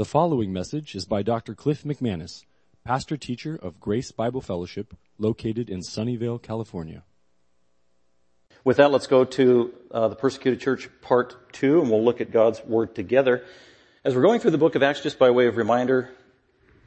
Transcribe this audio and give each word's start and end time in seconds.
The 0.00 0.06
following 0.06 0.50
message 0.50 0.94
is 0.94 1.04
by 1.04 1.20
Dr. 1.20 1.54
Cliff 1.54 1.82
McManus, 1.84 2.46
pastor 2.86 3.18
teacher 3.18 3.58
of 3.60 3.78
Grace 3.78 4.12
Bible 4.12 4.40
Fellowship, 4.40 4.96
located 5.18 5.68
in 5.68 5.80
Sunnyvale, 5.80 6.40
California. 6.40 7.02
With 8.64 8.78
that, 8.78 8.92
let's 8.92 9.06
go 9.06 9.26
to 9.26 9.74
uh, 9.90 10.08
the 10.08 10.16
persecuted 10.16 10.58
church 10.58 10.88
part 11.02 11.52
two, 11.52 11.82
and 11.82 11.90
we'll 11.90 12.02
look 12.02 12.22
at 12.22 12.30
God's 12.30 12.64
word 12.64 12.94
together. 12.94 13.44
As 14.02 14.14
we're 14.16 14.22
going 14.22 14.40
through 14.40 14.52
the 14.52 14.56
book 14.56 14.74
of 14.74 14.82
Acts, 14.82 15.02
just 15.02 15.18
by 15.18 15.30
way 15.32 15.48
of 15.48 15.58
reminder, 15.58 16.08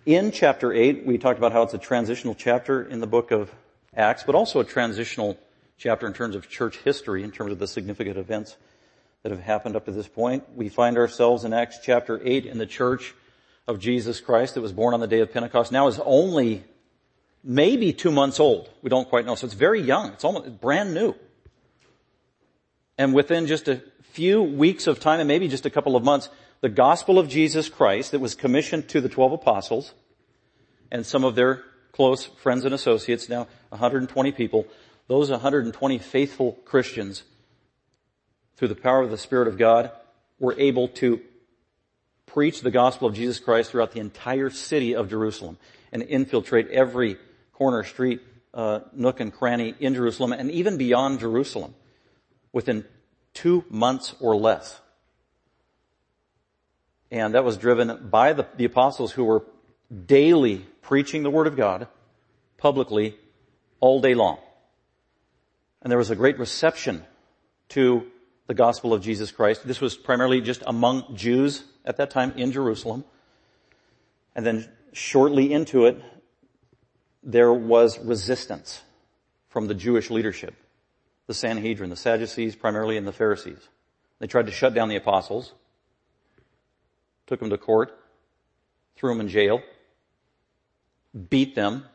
in 0.07 0.31
chapter 0.31 0.73
eight, 0.73 1.05
we 1.05 1.19
talked 1.19 1.37
about 1.37 1.51
how 1.51 1.61
it's 1.61 1.75
a 1.75 1.77
transitional 1.77 2.33
chapter 2.33 2.81
in 2.81 2.99
the 2.99 3.05
book 3.05 3.29
of 3.29 3.53
Acts, 3.95 4.23
but 4.23 4.33
also 4.33 4.59
a 4.59 4.65
transitional 4.65 5.37
chapter 5.77 6.07
in 6.07 6.13
terms 6.13 6.35
of 6.35 6.49
church 6.49 6.77
history, 6.77 7.21
in 7.21 7.29
terms 7.29 7.51
of 7.51 7.59
the 7.59 7.67
significant 7.67 8.17
events 8.17 8.57
that 9.23 9.31
have 9.31 9.41
happened 9.41 9.75
up 9.75 9.85
to 9.85 9.91
this 9.91 10.07
point. 10.07 10.43
We 10.53 10.69
find 10.69 10.97
ourselves 10.97 11.45
in 11.45 11.53
Acts 11.53 11.79
chapter 11.81 12.19
8 12.23 12.45
in 12.45 12.57
the 12.57 12.65
church 12.65 13.15
of 13.67 13.79
Jesus 13.79 14.19
Christ 14.19 14.55
that 14.55 14.61
was 14.61 14.73
born 14.73 14.93
on 14.93 14.99
the 14.99 15.07
day 15.07 15.21
of 15.21 15.31
Pentecost. 15.31 15.71
Now 15.71 15.87
is 15.87 15.99
only 16.03 16.63
maybe 17.41 17.93
two 17.93 18.11
months 18.11 18.39
old. 18.39 18.69
We 18.81 18.89
don't 18.89 19.07
quite 19.07 19.25
know. 19.25 19.35
So 19.35 19.45
it's 19.45 19.53
very 19.53 19.81
young. 19.81 20.11
It's 20.11 20.25
almost 20.25 20.59
brand 20.59 20.93
new. 20.93 21.15
And 22.97 23.13
within 23.13 23.47
just 23.47 23.69
a 23.69 23.81
few 24.11 24.43
weeks 24.43 24.87
of 24.87 24.99
time 24.99 25.21
and 25.21 25.27
maybe 25.27 25.47
just 25.47 25.65
a 25.65 25.69
couple 25.69 25.95
of 25.95 26.03
months, 26.03 26.29
the 26.59 26.69
gospel 26.69 27.17
of 27.17 27.29
Jesus 27.29 27.69
Christ 27.69 28.11
that 28.11 28.19
was 28.19 28.35
commissioned 28.35 28.89
to 28.89 28.99
the 28.99 29.09
12 29.09 29.33
apostles 29.33 29.93
and 30.91 31.05
some 31.05 31.23
of 31.23 31.35
their 31.35 31.63
close 31.93 32.25
friends 32.25 32.65
and 32.65 32.73
associates, 32.73 33.29
now 33.29 33.47
120 33.69 34.31
people, 34.33 34.67
those 35.07 35.31
120 35.31 35.97
faithful 35.99 36.53
Christians 36.65 37.23
through 38.55 38.67
the 38.69 38.75
power 38.75 39.01
of 39.01 39.11
the 39.11 39.17
Spirit 39.17 39.47
of 39.47 39.57
God, 39.57 39.91
we 40.39 40.45
were 40.45 40.59
able 40.59 40.87
to 40.89 41.21
preach 42.25 42.61
the 42.61 42.71
gospel 42.71 43.07
of 43.07 43.13
Jesus 43.13 43.39
Christ 43.39 43.71
throughout 43.71 43.91
the 43.91 43.99
entire 43.99 44.49
city 44.49 44.95
of 44.95 45.09
Jerusalem 45.09 45.57
and 45.91 46.01
infiltrate 46.01 46.69
every 46.69 47.17
corner, 47.53 47.83
street, 47.83 48.21
uh, 48.53 48.81
nook 48.93 49.19
and 49.19 49.33
cranny 49.33 49.75
in 49.79 49.93
Jerusalem 49.95 50.33
and 50.33 50.51
even 50.51 50.77
beyond 50.77 51.19
Jerusalem 51.19 51.73
within 52.51 52.85
two 53.33 53.63
months 53.69 54.15
or 54.19 54.35
less. 54.35 54.79
And 57.11 57.35
that 57.35 57.43
was 57.43 57.57
driven 57.57 58.09
by 58.09 58.33
the, 58.33 58.47
the 58.57 58.65
apostles 58.65 59.11
who 59.11 59.23
were 59.25 59.43
daily 60.05 60.65
preaching 60.81 61.23
the 61.23 61.29
word 61.29 61.47
of 61.47 61.55
God 61.55 61.87
publicly 62.57 63.17
all 63.79 64.01
day 64.01 64.15
long. 64.15 64.39
And 65.81 65.91
there 65.91 65.97
was 65.97 66.09
a 66.09 66.15
great 66.15 66.39
reception 66.39 67.03
to 67.69 68.07
the 68.47 68.53
gospel 68.53 68.93
of 68.93 69.01
Jesus 69.01 69.31
Christ. 69.31 69.65
This 69.65 69.81
was 69.81 69.95
primarily 69.95 70.41
just 70.41 70.63
among 70.65 71.15
Jews 71.15 71.63
at 71.85 71.97
that 71.97 72.09
time 72.09 72.33
in 72.35 72.51
Jerusalem. 72.51 73.05
And 74.35 74.45
then 74.45 74.69
shortly 74.91 75.51
into 75.53 75.85
it, 75.85 76.01
there 77.23 77.53
was 77.53 77.99
resistance 77.99 78.81
from 79.47 79.67
the 79.67 79.75
Jewish 79.75 80.09
leadership, 80.09 80.55
the 81.27 81.33
Sanhedrin, 81.33 81.89
the 81.89 81.95
Sadducees 81.95 82.55
primarily, 82.55 82.97
and 82.97 83.07
the 83.07 83.13
Pharisees. 83.13 83.69
They 84.19 84.27
tried 84.27 84.47
to 84.47 84.51
shut 84.51 84.73
down 84.73 84.89
the 84.89 84.95
apostles, 84.95 85.53
took 87.27 87.39
them 87.39 87.49
to 87.49 87.57
court, 87.57 87.97
threw 88.95 89.11
them 89.11 89.21
in 89.21 89.29
jail, 89.29 89.61
beat 91.29 91.55
them, 91.55 91.85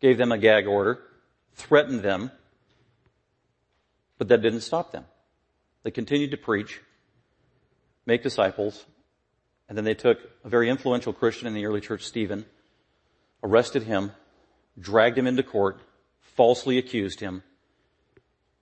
gave 0.00 0.18
them 0.18 0.32
a 0.32 0.38
gag 0.38 0.66
order, 0.66 1.00
threatened 1.54 2.02
them, 2.02 2.30
but 4.18 4.28
that 4.28 4.42
didn't 4.42 4.60
stop 4.60 4.92
them. 4.92 5.04
They 5.82 5.90
continued 5.90 6.30
to 6.32 6.36
preach, 6.36 6.80
make 8.06 8.22
disciples, 8.22 8.84
and 9.68 9.76
then 9.76 9.84
they 9.84 9.94
took 9.94 10.18
a 10.44 10.48
very 10.48 10.68
influential 10.68 11.12
Christian 11.12 11.46
in 11.46 11.54
the 11.54 11.66
early 11.66 11.80
church, 11.80 12.04
Stephen, 12.04 12.46
arrested 13.42 13.84
him, 13.84 14.12
dragged 14.78 15.18
him 15.18 15.26
into 15.26 15.42
court, 15.42 15.80
falsely 16.20 16.78
accused 16.78 17.20
him, 17.20 17.42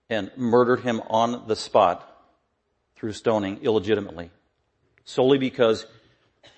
and 0.09 0.31
murdered 0.35 0.81
him 0.81 1.01
on 1.09 1.47
the 1.47 1.55
spot 1.55 2.11
through 2.95 3.13
stoning 3.13 3.59
illegitimately, 3.61 4.31
solely 5.03 5.37
because 5.37 5.85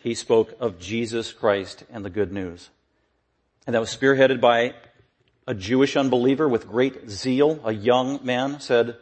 he 0.04 0.14
spoke 0.14 0.56
of 0.60 0.80
Jesus 0.80 1.32
Christ 1.34 1.84
and 1.90 2.04
the 2.04 2.10
good 2.10 2.32
news. 2.32 2.70
And 3.66 3.74
that 3.74 3.80
was 3.80 3.96
spearheaded 3.96 4.40
by 4.40 4.74
a 5.48 5.54
Jewish 5.54 5.96
unbeliever 5.96 6.48
with 6.48 6.68
great 6.68 7.10
zeal, 7.10 7.62
a 7.64 7.72
young 7.72 8.20
man, 8.22 8.60
said 8.60 8.98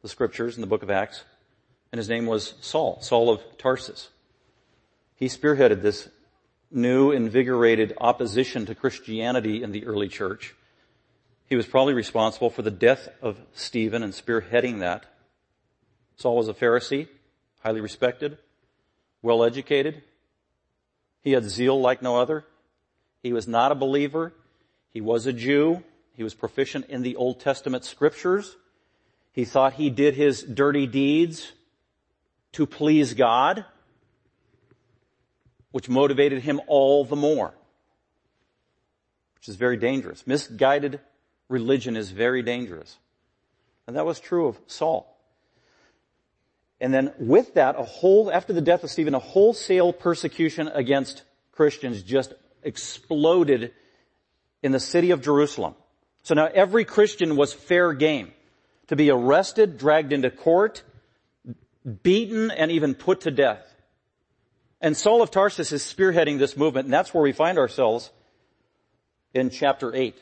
the 0.00 0.08
scriptures 0.08 0.56
in 0.56 0.62
the 0.62 0.66
book 0.66 0.82
of 0.82 0.90
Acts, 0.90 1.24
and 1.92 1.98
his 1.98 2.08
name 2.08 2.24
was 2.24 2.54
Saul, 2.62 2.98
Saul 3.02 3.28
of 3.28 3.42
Tarsus. 3.58 4.08
He 5.14 5.26
spearheaded 5.26 5.82
this 5.82 6.08
new, 6.70 7.10
invigorated 7.10 7.92
opposition 8.00 8.64
to 8.66 8.74
Christianity 8.74 9.62
in 9.62 9.72
the 9.72 9.84
early 9.84 10.08
church. 10.08 10.54
He 11.46 11.56
was 11.56 11.66
probably 11.66 11.92
responsible 11.92 12.48
for 12.48 12.62
the 12.62 12.70
death 12.70 13.10
of 13.20 13.38
Stephen 13.52 14.02
and 14.02 14.14
spearheading 14.14 14.78
that. 14.78 15.04
Saul 16.16 16.36
was 16.36 16.48
a 16.48 16.54
Pharisee, 16.54 17.08
highly 17.62 17.82
respected, 17.82 18.38
well 19.20 19.44
educated. 19.44 20.02
He 21.22 21.32
had 21.32 21.44
zeal 21.44 21.78
like 21.78 22.00
no 22.00 22.16
other. 22.16 22.46
He 23.22 23.34
was 23.34 23.46
not 23.46 23.70
a 23.70 23.74
believer. 23.74 24.32
He 24.94 25.02
was 25.02 25.26
a 25.26 25.32
Jew. 25.34 25.82
He 26.20 26.24
was 26.24 26.34
proficient 26.34 26.90
in 26.90 27.00
the 27.00 27.16
Old 27.16 27.40
Testament 27.40 27.82
scriptures. 27.82 28.58
He 29.32 29.46
thought 29.46 29.72
he 29.72 29.88
did 29.88 30.14
his 30.14 30.42
dirty 30.42 30.86
deeds 30.86 31.50
to 32.52 32.66
please 32.66 33.14
God, 33.14 33.64
which 35.70 35.88
motivated 35.88 36.42
him 36.42 36.60
all 36.66 37.06
the 37.06 37.16
more, 37.16 37.54
which 39.36 39.48
is 39.48 39.56
very 39.56 39.78
dangerous. 39.78 40.26
Misguided 40.26 41.00
religion 41.48 41.96
is 41.96 42.10
very 42.10 42.42
dangerous. 42.42 42.98
And 43.86 43.96
that 43.96 44.04
was 44.04 44.20
true 44.20 44.48
of 44.48 44.58
Saul. 44.66 45.18
And 46.82 46.92
then 46.92 47.14
with 47.18 47.54
that, 47.54 47.76
a 47.78 47.84
whole, 47.84 48.30
after 48.30 48.52
the 48.52 48.60
death 48.60 48.84
of 48.84 48.90
Stephen, 48.90 49.14
a 49.14 49.18
wholesale 49.18 49.94
persecution 49.94 50.68
against 50.68 51.22
Christians 51.50 52.02
just 52.02 52.34
exploded 52.62 53.72
in 54.62 54.72
the 54.72 54.80
city 54.80 55.12
of 55.12 55.22
Jerusalem. 55.22 55.76
So 56.22 56.34
now 56.34 56.46
every 56.46 56.84
Christian 56.84 57.36
was 57.36 57.52
fair 57.52 57.92
game 57.92 58.32
to 58.88 58.96
be 58.96 59.10
arrested, 59.10 59.78
dragged 59.78 60.12
into 60.12 60.30
court, 60.30 60.82
beaten, 62.02 62.50
and 62.50 62.70
even 62.70 62.94
put 62.94 63.22
to 63.22 63.30
death. 63.30 63.66
And 64.80 64.96
Saul 64.96 65.22
of 65.22 65.30
Tarsus 65.30 65.72
is 65.72 65.82
spearheading 65.82 66.38
this 66.38 66.56
movement, 66.56 66.86
and 66.86 66.92
that's 66.92 67.12
where 67.12 67.22
we 67.22 67.32
find 67.32 67.58
ourselves 67.58 68.10
in 69.34 69.50
chapter 69.50 69.94
8. 69.94 70.16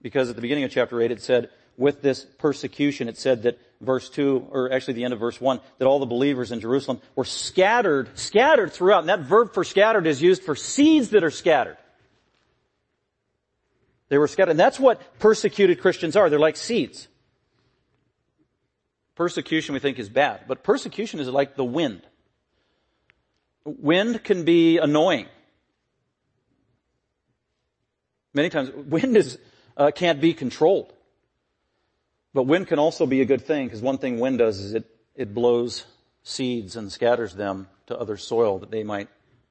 Because 0.00 0.30
at 0.30 0.36
the 0.36 0.42
beginning 0.42 0.64
of 0.64 0.70
chapter 0.70 1.00
8 1.00 1.10
it 1.10 1.22
said, 1.22 1.50
with 1.76 2.02
this 2.02 2.24
persecution, 2.24 3.08
it 3.08 3.16
said 3.16 3.44
that 3.44 3.58
verse 3.80 4.10
2, 4.10 4.48
or 4.50 4.72
actually 4.72 4.94
the 4.94 5.04
end 5.04 5.14
of 5.14 5.20
verse 5.20 5.40
1, 5.40 5.60
that 5.78 5.86
all 5.86 6.00
the 6.00 6.06
believers 6.06 6.50
in 6.50 6.60
Jerusalem 6.60 7.00
were 7.14 7.24
scattered, 7.24 8.08
scattered 8.18 8.72
throughout. 8.72 9.00
And 9.00 9.08
that 9.08 9.20
verb 9.20 9.54
for 9.54 9.62
scattered 9.62 10.06
is 10.06 10.20
used 10.20 10.42
for 10.42 10.56
seeds 10.56 11.10
that 11.10 11.22
are 11.22 11.30
scattered. 11.30 11.76
They 14.08 14.18
were 14.18 14.28
scattered. 14.28 14.52
And 14.52 14.60
that's 14.60 14.80
what 14.80 15.18
persecuted 15.18 15.80
Christians 15.80 16.16
are. 16.16 16.30
They're 16.30 16.38
like 16.38 16.56
seeds. 16.56 17.08
Persecution 19.14 19.72
we 19.72 19.80
think 19.80 19.98
is 19.98 20.08
bad, 20.08 20.42
but 20.46 20.62
persecution 20.62 21.18
is 21.18 21.28
like 21.28 21.56
the 21.56 21.64
wind. 21.64 22.02
Wind 23.64 24.22
can 24.22 24.44
be 24.44 24.78
annoying. 24.78 25.26
Many 28.32 28.48
times, 28.48 28.70
wind 28.70 29.16
is, 29.16 29.36
uh, 29.76 29.90
can't 29.90 30.20
be 30.20 30.34
controlled. 30.34 30.92
But 32.32 32.44
wind 32.44 32.68
can 32.68 32.78
also 32.78 33.06
be 33.06 33.20
a 33.20 33.24
good 33.24 33.44
thing, 33.44 33.66
because 33.66 33.82
one 33.82 33.98
thing 33.98 34.20
wind 34.20 34.38
does 34.38 34.60
is 34.60 34.74
it, 34.74 34.84
it 35.16 35.34
blows 35.34 35.84
seeds 36.22 36.76
and 36.76 36.92
scatters 36.92 37.34
them 37.34 37.66
to 37.88 37.98
other 37.98 38.16
soil 38.16 38.60
that 38.60 38.70
they 38.70 38.84
might 38.84 39.08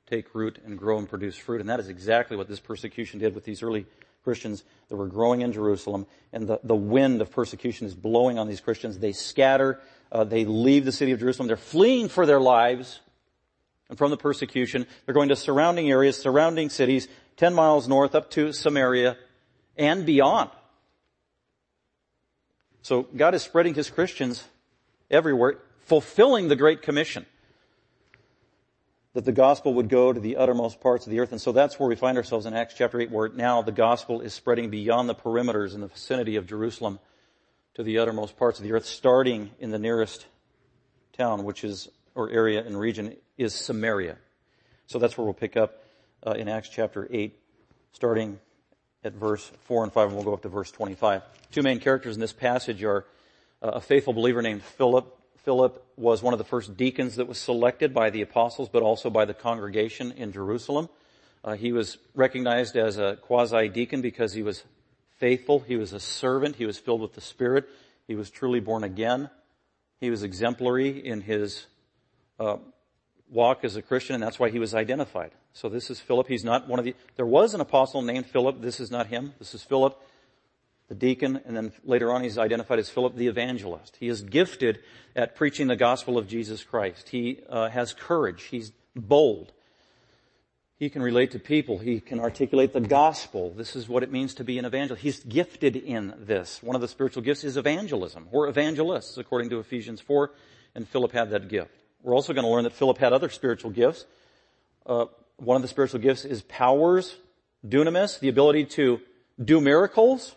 take 0.09 0.33
root 0.33 0.59
and 0.63 0.77
grow 0.77 0.97
and 0.97 1.09
produce 1.09 1.35
fruit. 1.35 1.59
And 1.59 1.69
that 1.69 1.81
is 1.81 1.89
exactly 1.89 2.37
what 2.37 2.47
this 2.47 2.61
persecution 2.61 3.19
did 3.19 3.35
with 3.35 3.43
these 3.43 3.61
early 3.61 3.85
Christians 4.27 4.65
that 4.89 4.97
were 4.97 5.07
growing 5.07 5.39
in 5.39 5.53
Jerusalem, 5.53 6.05
and 6.33 6.49
the, 6.49 6.59
the 6.61 6.75
wind 6.75 7.21
of 7.21 7.31
persecution 7.31 7.87
is 7.87 7.95
blowing 7.95 8.37
on 8.37 8.45
these 8.45 8.59
Christians. 8.59 8.99
They 8.99 9.13
scatter, 9.13 9.79
uh, 10.11 10.25
they 10.25 10.43
leave 10.43 10.83
the 10.83 10.91
city 10.91 11.13
of 11.13 11.21
Jerusalem, 11.21 11.47
they're 11.47 11.55
fleeing 11.55 12.09
for 12.09 12.25
their 12.25 12.41
lives 12.41 12.99
and 13.87 13.97
from 13.97 14.11
the 14.11 14.17
persecution. 14.17 14.85
They're 15.05 15.13
going 15.13 15.29
to 15.29 15.37
surrounding 15.37 15.89
areas, 15.89 16.17
surrounding 16.17 16.69
cities, 16.69 17.07
10 17.37 17.53
miles 17.53 17.87
north 17.87 18.15
up 18.15 18.29
to 18.31 18.51
Samaria 18.51 19.15
and 19.77 20.05
beyond. 20.05 20.49
So 22.81 23.03
God 23.15 23.33
is 23.33 23.43
spreading 23.43 23.75
His 23.75 23.89
Christians 23.89 24.43
everywhere, 25.09 25.59
fulfilling 25.85 26.49
the 26.49 26.57
Great 26.57 26.81
Commission 26.81 27.25
that 29.17 29.25
the 29.25 29.31
gospel 29.31 29.73
would 29.73 29.89
go 29.89 30.13
to 30.13 30.19
the 30.19 30.37
uttermost 30.37 30.79
parts 30.79 31.07
of 31.07 31.11
the 31.11 31.19
earth. 31.19 31.31
And 31.31 31.41
so 31.41 31.51
that's 31.51 31.79
where 31.79 31.89
we 31.89 31.95
find 31.95 32.19
ourselves 32.19 32.45
in 32.45 32.53
Acts 32.53 32.75
chapter 32.77 33.01
8, 33.01 33.09
where 33.09 33.29
now 33.29 33.63
the 33.63 33.71
gospel 33.71 34.21
is 34.21 34.31
spreading 34.31 34.69
beyond 34.69 35.09
the 35.09 35.15
perimeters 35.15 35.73
in 35.73 35.81
the 35.81 35.87
vicinity 35.87 36.35
of 36.35 36.45
Jerusalem 36.45 36.99
to 37.73 37.81
the 37.81 37.97
uttermost 37.97 38.37
parts 38.37 38.59
of 38.59 38.63
the 38.63 38.73
earth, 38.73 38.85
starting 38.85 39.49
in 39.59 39.71
the 39.71 39.79
nearest 39.79 40.27
town, 41.17 41.45
which 41.45 41.63
is, 41.63 41.89
or 42.13 42.29
area 42.29 42.63
and 42.63 42.79
region, 42.79 43.15
is 43.39 43.55
Samaria. 43.55 44.17
So 44.85 44.99
that's 44.99 45.17
where 45.17 45.25
we'll 45.25 45.33
pick 45.33 45.57
up 45.57 45.81
uh, 46.23 46.33
in 46.33 46.47
Acts 46.47 46.69
chapter 46.69 47.07
8, 47.09 47.35
starting 47.93 48.39
at 49.03 49.13
verse 49.13 49.51
4 49.61 49.85
and 49.85 49.91
5, 49.91 50.09
and 50.09 50.15
we'll 50.15 50.25
go 50.25 50.33
up 50.35 50.43
to 50.43 50.49
verse 50.49 50.69
25. 50.69 51.23
Two 51.51 51.63
main 51.63 51.79
characters 51.79 52.13
in 52.13 52.21
this 52.21 52.33
passage 52.33 52.83
are 52.83 53.03
uh, 53.63 53.69
a 53.69 53.81
faithful 53.81 54.13
believer 54.13 54.43
named 54.43 54.61
Philip. 54.61 55.11
Philip 55.47 55.81
was 55.95 56.21
one 56.21 56.33
of 56.33 56.39
the 56.39 56.43
first 56.43 56.75
deacons 56.75 57.15
that 57.15 57.25
was 57.25 57.37
selected 57.37 57.93
by 57.93 58.09
the 58.09 58.21
apostles, 58.21 58.67
but 58.67 58.83
also 58.83 59.09
by 59.09 59.23
the 59.23 59.33
congregation 59.33 60.11
in 60.11 60.33
Jerusalem. 60.33 60.89
Uh, 61.41 61.55
he 61.55 61.71
was 61.71 61.97
recognized 62.13 62.75
as 62.75 62.97
a 62.97 63.15
quasi-deacon 63.21 64.01
because 64.01 64.33
he 64.33 64.43
was 64.43 64.65
faithful. 65.19 65.61
He 65.61 65.77
was 65.77 65.93
a 65.93 66.01
servant. 66.01 66.57
He 66.57 66.65
was 66.65 66.77
filled 66.77 66.99
with 66.99 67.13
the 67.13 67.21
Spirit. 67.21 67.69
He 68.09 68.15
was 68.15 68.29
truly 68.29 68.59
born 68.59 68.83
again. 68.83 69.29
He 70.01 70.09
was 70.09 70.21
exemplary 70.21 70.89
in 70.89 71.21
his 71.21 71.65
uh, 72.41 72.57
walk 73.29 73.63
as 73.63 73.77
a 73.77 73.81
Christian, 73.81 74.15
and 74.15 74.23
that's 74.23 74.39
why 74.39 74.49
he 74.49 74.59
was 74.59 74.75
identified. 74.75 75.31
So 75.53 75.69
this 75.69 75.89
is 75.89 76.01
Philip. 76.01 76.27
He's 76.27 76.43
not 76.43 76.67
one 76.67 76.77
of 76.77 76.83
the. 76.83 76.93
There 77.15 77.25
was 77.25 77.53
an 77.53 77.61
apostle 77.61 78.01
named 78.01 78.25
Philip. 78.25 78.59
This 78.59 78.81
is 78.81 78.91
not 78.91 79.07
him. 79.07 79.33
This 79.39 79.53
is 79.53 79.63
Philip, 79.63 79.97
the 80.87 80.95
deacon, 80.95 81.41
and 81.45 81.55
then 81.55 81.73
later 81.83 82.11
on 82.11 82.23
he's 82.23 82.37
identified 82.37 82.79
as 82.79 82.89
Philip 82.89 83.15
the 83.15 83.27
evangelist. 83.27 83.97
He 83.99 84.07
is 84.07 84.21
gifted 84.21 84.79
at 85.15 85.35
preaching 85.35 85.67
the 85.67 85.75
gospel 85.75 86.17
of 86.17 86.27
Jesus 86.27 86.63
Christ. 86.63 87.09
He 87.09 87.39
uh, 87.49 87.69
has 87.69 87.93
courage. 87.93 88.43
He's 88.43 88.71
bold. 88.95 89.51
He 90.77 90.89
can 90.89 91.01
relate 91.01 91.31
to 91.31 91.39
people. 91.39 91.79
He 91.79 91.99
can 91.99 92.19
articulate 92.19 92.71
the 92.71 92.79
gospel. 92.79 93.51
This 93.51 93.75
is 93.75 93.89
what 93.89 94.03
it 94.03 94.11
means 94.11 94.35
to 94.35 94.43
be 94.43 94.59
an 94.59 94.65
evangelist. 94.65 95.01
He's 95.01 95.19
gifted 95.21 95.75
in 95.75 96.13
this. 96.19 96.61
One 96.61 96.75
of 96.75 96.81
the 96.81 96.87
spiritual 96.87 97.23
gifts 97.23 97.43
is 97.43 97.57
evangelism. 97.57 98.27
We're 98.31 98.47
evangelists, 98.47 99.17
according 99.17 99.49
to 99.49 99.59
Ephesians 99.59 100.01
4, 100.01 100.31
and 100.75 100.87
Philip 100.87 101.11
had 101.11 101.31
that 101.31 101.49
gift. 101.49 101.71
We're 102.03 102.13
also 102.13 102.31
going 102.31 102.45
to 102.45 102.51
learn 102.51 102.63
that 102.63 102.73
Philip 102.73 102.99
had 102.99 103.11
other 103.11 103.29
spiritual 103.29 103.71
gifts. 103.71 104.05
Uh, 104.85 105.05
one 105.37 105.55
of 105.55 105.63
the 105.63 105.67
spiritual 105.67 105.99
gifts 105.99 106.25
is 106.25 106.43
powers, 106.43 107.15
dunamis, 107.65 108.19
the 108.19 108.29
ability 108.29 108.65
to 108.65 109.01
do 109.43 109.59
miracles, 109.59 110.35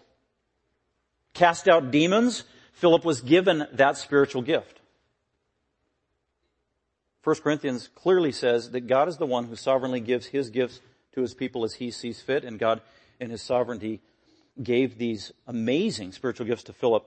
cast 1.34 1.68
out 1.68 1.90
demons. 1.90 2.44
Philip 2.72 3.04
was 3.04 3.20
given 3.20 3.66
that 3.72 3.96
spiritual 3.96 4.42
gift. 4.42 4.80
1 7.22 7.36
Corinthians 7.42 7.88
clearly 7.94 8.32
says 8.32 8.70
that 8.70 8.86
God 8.86 9.08
is 9.08 9.18
the 9.18 9.26
one 9.26 9.44
who 9.44 9.56
sovereignly 9.56 10.00
gives 10.00 10.26
his 10.26 10.48
gifts 10.48 10.80
to 11.12 11.20
his 11.20 11.34
people 11.34 11.64
as 11.64 11.74
he 11.74 11.90
sees 11.90 12.20
fit, 12.20 12.44
and 12.44 12.58
God 12.58 12.80
in 13.18 13.30
his 13.30 13.42
sovereignty 13.42 14.00
gave 14.62 14.96
these 14.96 15.32
amazing 15.46 16.12
spiritual 16.12 16.46
gifts 16.46 16.64
to 16.64 16.72
Philip 16.72 17.04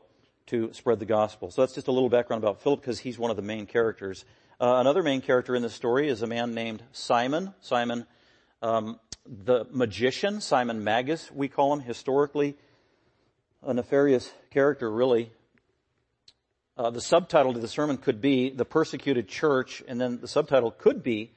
to 0.47 0.71
spread 0.73 0.99
the 0.99 1.05
gospel. 1.05 1.51
So 1.51 1.61
that's 1.61 1.73
just 1.73 1.87
a 1.87 1.91
little 1.91 2.09
background 2.09 2.43
about 2.43 2.61
Philip 2.61 2.81
because 2.81 2.99
he's 2.99 3.17
one 3.17 3.31
of 3.31 3.37
the 3.37 3.43
main 3.43 3.65
characters. 3.65 4.25
Uh, 4.59 4.75
another 4.75 5.01
main 5.01 5.21
character 5.21 5.55
in 5.55 5.61
this 5.61 5.73
story 5.73 6.09
is 6.09 6.21
a 6.21 6.27
man 6.27 6.53
named 6.53 6.83
Simon. 6.91 7.53
Simon, 7.61 8.05
um, 8.61 8.99
the 9.25 9.65
magician, 9.71 10.41
Simon 10.41 10.83
Magus, 10.83 11.31
we 11.31 11.47
call 11.47 11.73
him 11.73 11.79
historically. 11.79 12.55
A 13.65 13.73
nefarious 13.73 14.31
character, 14.51 14.91
really. 14.91 15.31
Uh, 16.75 16.89
the 16.89 17.01
subtitle 17.01 17.53
to 17.53 17.59
the 17.59 17.67
sermon 17.67 17.97
could 17.97 18.19
be 18.19 18.49
The 18.49 18.65
Persecuted 18.65 19.27
Church, 19.27 19.81
and 19.87 20.01
then 20.01 20.19
the 20.19 20.27
subtitle 20.27 20.71
could 20.71 21.03
be 21.03 21.31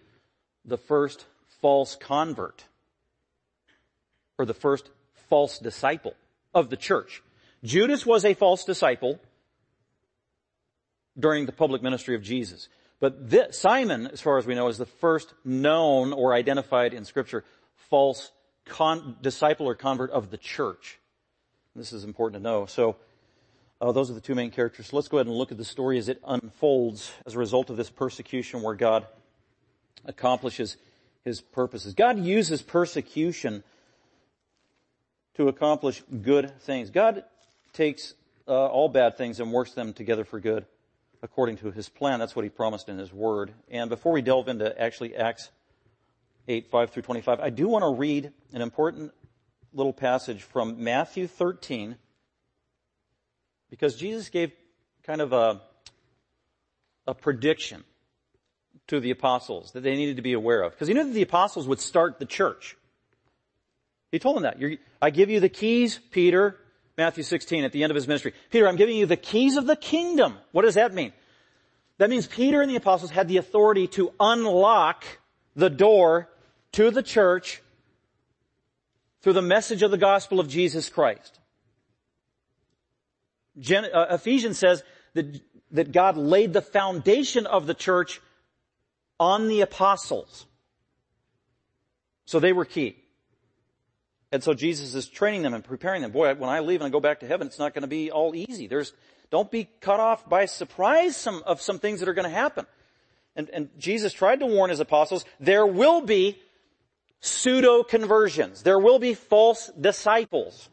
The 0.64 0.78
First 0.78 1.24
False 1.60 1.94
Convert, 1.94 2.64
or 4.38 4.44
The 4.44 4.54
First 4.54 4.90
False 5.28 5.58
Disciple 5.58 6.14
of 6.54 6.70
the 6.70 6.76
Church. 6.76 7.22
Judas 7.62 8.04
was 8.04 8.24
a 8.24 8.34
false 8.34 8.64
disciple 8.64 9.20
during 11.18 11.46
the 11.46 11.52
public 11.52 11.82
ministry 11.82 12.14
of 12.14 12.22
Jesus. 12.22 12.68
But 12.98 13.30
this, 13.30 13.58
Simon, 13.58 14.06
as 14.06 14.20
far 14.20 14.38
as 14.38 14.46
we 14.46 14.54
know, 14.54 14.68
is 14.68 14.78
the 14.78 14.86
first 14.86 15.32
known 15.44 16.12
or 16.12 16.34
identified 16.34 16.94
in 16.94 17.04
scripture 17.04 17.44
false 17.90 18.32
con- 18.64 19.16
disciple 19.20 19.68
or 19.68 19.74
convert 19.74 20.10
of 20.10 20.30
the 20.30 20.38
church. 20.38 20.98
This 21.76 21.92
is 21.92 22.04
important 22.04 22.42
to 22.42 22.48
know. 22.48 22.66
So, 22.66 22.96
uh, 23.80 23.92
those 23.92 24.10
are 24.10 24.14
the 24.14 24.20
two 24.20 24.34
main 24.34 24.50
characters. 24.50 24.86
So 24.86 24.96
let's 24.96 25.08
go 25.08 25.18
ahead 25.18 25.26
and 25.26 25.36
look 25.36 25.52
at 25.52 25.58
the 25.58 25.64
story 25.64 25.98
as 25.98 26.08
it 26.08 26.20
unfolds 26.26 27.12
as 27.26 27.34
a 27.34 27.38
result 27.38 27.68
of 27.68 27.76
this 27.76 27.90
persecution 27.90 28.62
where 28.62 28.74
God 28.74 29.06
accomplishes 30.06 30.78
his 31.24 31.42
purposes. 31.42 31.92
God 31.92 32.18
uses 32.18 32.62
persecution 32.62 33.62
to 35.34 35.48
accomplish 35.48 36.02
good 36.22 36.58
things. 36.60 36.88
God 36.88 37.24
takes 37.74 38.14
uh, 38.48 38.66
all 38.66 38.88
bad 38.88 39.18
things 39.18 39.40
and 39.40 39.52
works 39.52 39.72
them 39.72 39.92
together 39.92 40.24
for 40.24 40.40
good 40.40 40.64
according 41.22 41.58
to 41.58 41.70
his 41.70 41.88
plan. 41.88 42.18
That's 42.18 42.34
what 42.34 42.44
he 42.44 42.48
promised 42.48 42.88
in 42.88 42.96
his 42.96 43.12
word. 43.12 43.52
And 43.70 43.90
before 43.90 44.12
we 44.12 44.22
delve 44.22 44.48
into 44.48 44.80
actually 44.80 45.16
Acts 45.16 45.50
8, 46.48 46.68
5 46.70 46.90
through 46.90 47.02
25, 47.02 47.40
I 47.40 47.50
do 47.50 47.68
want 47.68 47.82
to 47.82 47.92
read 47.92 48.32
an 48.52 48.62
important 48.62 49.12
little 49.72 49.92
passage 49.92 50.42
from 50.42 50.82
Matthew 50.82 51.26
13 51.26 51.96
because 53.70 53.96
Jesus 53.96 54.28
gave 54.28 54.52
kind 55.04 55.20
of 55.20 55.32
a, 55.32 55.60
a 57.06 57.14
prediction 57.14 57.84
to 58.88 59.00
the 59.00 59.10
apostles 59.10 59.72
that 59.72 59.82
they 59.82 59.96
needed 59.96 60.16
to 60.16 60.22
be 60.22 60.32
aware 60.32 60.62
of. 60.62 60.72
Because 60.72 60.88
he 60.88 60.94
knew 60.94 61.04
that 61.04 61.12
the 61.12 61.22
apostles 61.22 61.66
would 61.66 61.80
start 61.80 62.18
the 62.18 62.26
church. 62.26 62.76
He 64.12 64.18
told 64.18 64.36
them 64.36 64.44
that. 64.44 64.58
I 65.02 65.10
give 65.10 65.30
you 65.30 65.40
the 65.40 65.48
keys, 65.48 65.98
Peter, 66.10 66.56
Matthew 66.96 67.24
16 67.24 67.64
at 67.64 67.72
the 67.72 67.82
end 67.82 67.90
of 67.90 67.94
his 67.96 68.06
ministry. 68.06 68.32
Peter, 68.50 68.68
I'm 68.68 68.76
giving 68.76 68.96
you 68.96 69.06
the 69.06 69.16
keys 69.16 69.56
of 69.56 69.66
the 69.66 69.76
kingdom. 69.76 70.36
What 70.52 70.62
does 70.62 70.74
that 70.74 70.94
mean? 70.94 71.12
That 71.98 72.10
means 72.10 72.26
Peter 72.26 72.62
and 72.62 72.70
the 72.70 72.76
apostles 72.76 73.10
had 73.10 73.28
the 73.28 73.38
authority 73.38 73.86
to 73.88 74.12
unlock 74.20 75.04
the 75.54 75.70
door 75.70 76.28
to 76.72 76.90
the 76.90 77.02
church 77.02 77.62
through 79.22 79.32
the 79.32 79.42
message 79.42 79.82
of 79.82 79.90
the 79.90 79.98
gospel 79.98 80.40
of 80.40 80.48
Jesus 80.48 80.88
Christ. 80.88 81.38
Gen- 83.58 83.88
uh, 83.92 84.06
Ephesians 84.10 84.58
says 84.58 84.82
that, 85.14 85.40
that 85.70 85.92
God 85.92 86.16
laid 86.16 86.52
the 86.52 86.62
foundation 86.62 87.46
of 87.46 87.66
the 87.66 87.74
church 87.74 88.20
on 89.18 89.48
the 89.48 89.62
apostles. 89.62 90.46
So 92.26 92.40
they 92.40 92.52
were 92.52 92.64
key. 92.64 92.96
And 94.32 94.42
so 94.42 94.52
Jesus 94.52 94.94
is 94.94 95.08
training 95.08 95.42
them 95.42 95.54
and 95.54 95.64
preparing 95.64 96.02
them. 96.02 96.10
Boy, 96.10 96.34
when 96.34 96.50
I 96.50 96.60
leave 96.60 96.80
and 96.80 96.88
I 96.88 96.90
go 96.90 97.00
back 97.00 97.20
to 97.20 97.26
heaven, 97.26 97.46
it's 97.46 97.58
not 97.58 97.72
going 97.72 97.82
to 97.82 97.88
be 97.88 98.10
all 98.10 98.34
easy. 98.34 98.66
There's, 98.66 98.92
don't 99.30 99.50
be 99.50 99.68
cut 99.80 100.00
off 100.00 100.28
by 100.28 100.46
surprise 100.46 101.16
some, 101.16 101.42
of 101.46 101.62
some 101.62 101.78
things 101.78 102.00
that 102.00 102.08
are 102.08 102.14
going 102.14 102.28
to 102.28 102.36
happen. 102.36 102.66
And, 103.36 103.48
and 103.50 103.68
Jesus 103.78 104.12
tried 104.12 104.40
to 104.40 104.46
warn 104.46 104.70
his 104.70 104.80
apostles, 104.80 105.24
there 105.38 105.66
will 105.66 106.00
be 106.00 106.38
pseudo 107.20 107.82
conversions. 107.82 108.62
There 108.62 108.78
will 108.78 108.98
be 108.98 109.14
false 109.14 109.70
disciples. 109.80 110.68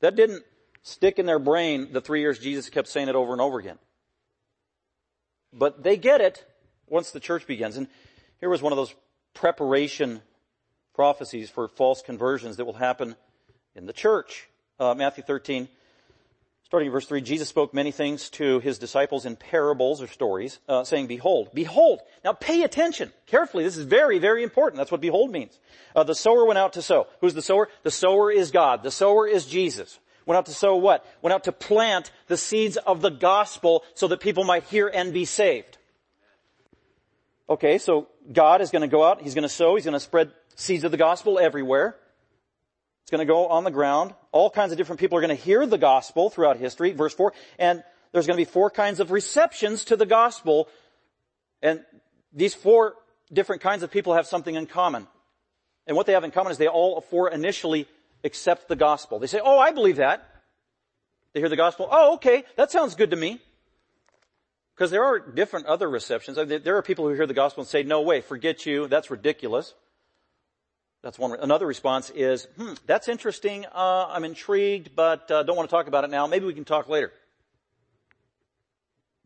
That 0.00 0.16
didn't 0.16 0.44
stick 0.82 1.18
in 1.18 1.26
their 1.26 1.38
brain 1.38 1.92
the 1.92 2.00
three 2.00 2.20
years 2.20 2.38
Jesus 2.38 2.68
kept 2.68 2.88
saying 2.88 3.08
it 3.08 3.14
over 3.14 3.32
and 3.32 3.40
over 3.40 3.58
again. 3.58 3.78
But 5.52 5.82
they 5.82 5.96
get 5.96 6.20
it 6.20 6.44
once 6.88 7.10
the 7.10 7.20
church 7.20 7.46
begins. 7.46 7.76
And 7.76 7.88
here 8.40 8.48
was 8.48 8.62
one 8.62 8.72
of 8.72 8.76
those 8.76 8.94
preparation 9.34 10.22
prophecies 10.94 11.50
for 11.50 11.68
false 11.68 12.02
conversions 12.02 12.56
that 12.56 12.64
will 12.64 12.74
happen 12.74 13.16
in 13.74 13.86
the 13.86 13.92
church. 13.92 14.48
Uh, 14.78 14.94
Matthew 14.94 15.22
13, 15.24 15.68
starting 16.72 16.86
in 16.86 16.92
verse 16.92 17.04
3, 17.04 17.20
Jesus 17.20 17.50
spoke 17.50 17.74
many 17.74 17.90
things 17.90 18.30
to 18.30 18.58
his 18.60 18.78
disciples 18.78 19.26
in 19.26 19.36
parables 19.36 20.00
or 20.00 20.06
stories, 20.06 20.58
uh, 20.70 20.82
saying, 20.84 21.06
Behold, 21.06 21.50
behold. 21.52 22.00
Now 22.24 22.32
pay 22.32 22.62
attention 22.62 23.12
carefully. 23.26 23.62
This 23.62 23.76
is 23.76 23.84
very, 23.84 24.18
very 24.18 24.42
important. 24.42 24.78
That's 24.78 24.90
what 24.90 25.02
behold 25.02 25.30
means. 25.30 25.60
Uh, 25.94 26.02
the 26.04 26.14
sower 26.14 26.46
went 26.46 26.56
out 26.56 26.72
to 26.72 26.80
sow. 26.80 27.08
Who's 27.20 27.34
the 27.34 27.42
sower? 27.42 27.68
The 27.82 27.90
sower 27.90 28.32
is 28.32 28.50
God. 28.50 28.82
The 28.82 28.90
sower 28.90 29.26
is 29.28 29.44
Jesus. 29.44 29.98
Went 30.24 30.38
out 30.38 30.46
to 30.46 30.54
sow 30.54 30.76
what? 30.76 31.04
Went 31.20 31.34
out 31.34 31.44
to 31.44 31.52
plant 31.52 32.10
the 32.28 32.38
seeds 32.38 32.78
of 32.78 33.02
the 33.02 33.10
gospel 33.10 33.84
so 33.92 34.08
that 34.08 34.20
people 34.20 34.44
might 34.44 34.64
hear 34.64 34.88
and 34.88 35.12
be 35.12 35.26
saved. 35.26 35.76
Okay, 37.50 37.76
so 37.76 38.08
God 38.32 38.62
is 38.62 38.70
going 38.70 38.80
to 38.80 38.88
go 38.88 39.04
out, 39.04 39.20
He's 39.20 39.34
going 39.34 39.42
to 39.42 39.50
sow, 39.50 39.74
He's 39.74 39.84
going 39.84 39.92
to 39.92 40.00
spread 40.00 40.32
seeds 40.54 40.84
of 40.84 40.90
the 40.90 40.96
gospel 40.96 41.38
everywhere. 41.38 41.96
Going 43.12 43.26
to 43.26 43.30
go 43.30 43.48
on 43.48 43.64
the 43.64 43.70
ground. 43.70 44.14
All 44.32 44.48
kinds 44.48 44.72
of 44.72 44.78
different 44.78 44.98
people 44.98 45.18
are 45.18 45.20
going 45.20 45.36
to 45.36 45.42
hear 45.42 45.66
the 45.66 45.76
gospel 45.76 46.30
throughout 46.30 46.56
history. 46.56 46.92
Verse 46.92 47.12
4. 47.12 47.34
And 47.58 47.84
there's 48.10 48.26
going 48.26 48.38
to 48.38 48.40
be 48.40 48.50
four 48.50 48.70
kinds 48.70 49.00
of 49.00 49.10
receptions 49.10 49.84
to 49.84 49.96
the 49.96 50.06
gospel. 50.06 50.66
And 51.60 51.84
these 52.32 52.54
four 52.54 52.94
different 53.30 53.60
kinds 53.60 53.82
of 53.82 53.90
people 53.90 54.14
have 54.14 54.26
something 54.26 54.54
in 54.54 54.64
common. 54.64 55.06
And 55.86 55.94
what 55.94 56.06
they 56.06 56.14
have 56.14 56.24
in 56.24 56.30
common 56.30 56.52
is 56.52 56.56
they 56.58 56.68
all 56.68 57.02
four 57.02 57.28
initially 57.28 57.86
accept 58.24 58.68
the 58.68 58.76
gospel. 58.76 59.18
They 59.18 59.26
say, 59.26 59.42
oh, 59.44 59.58
I 59.58 59.72
believe 59.72 59.96
that. 59.96 60.26
They 61.34 61.40
hear 61.40 61.50
the 61.50 61.56
gospel. 61.56 61.88
Oh, 61.90 62.14
okay. 62.14 62.44
That 62.56 62.70
sounds 62.70 62.94
good 62.94 63.10
to 63.10 63.16
me. 63.16 63.42
Because 64.74 64.90
there 64.90 65.04
are 65.04 65.18
different 65.18 65.66
other 65.66 65.90
receptions. 65.90 66.38
There 66.64 66.78
are 66.78 66.82
people 66.82 67.06
who 67.06 67.12
hear 67.12 67.26
the 67.26 67.34
gospel 67.34 67.60
and 67.60 67.68
say, 67.68 67.82
no 67.82 68.00
way, 68.00 68.22
forget 68.22 68.64
you. 68.64 68.88
That's 68.88 69.10
ridiculous. 69.10 69.74
That's 71.02 71.18
one. 71.18 71.32
Another 71.40 71.66
response 71.66 72.10
is, 72.10 72.46
hmm, 72.56 72.74
that's 72.86 73.08
interesting. 73.08 73.66
Uh, 73.66 74.06
I'm 74.08 74.24
intrigued, 74.24 74.94
but 74.94 75.30
uh, 75.30 75.42
don't 75.42 75.56
want 75.56 75.68
to 75.68 75.74
talk 75.74 75.88
about 75.88 76.04
it 76.04 76.10
now. 76.10 76.26
Maybe 76.26 76.46
we 76.46 76.54
can 76.54 76.64
talk 76.64 76.88
later. 76.88 77.12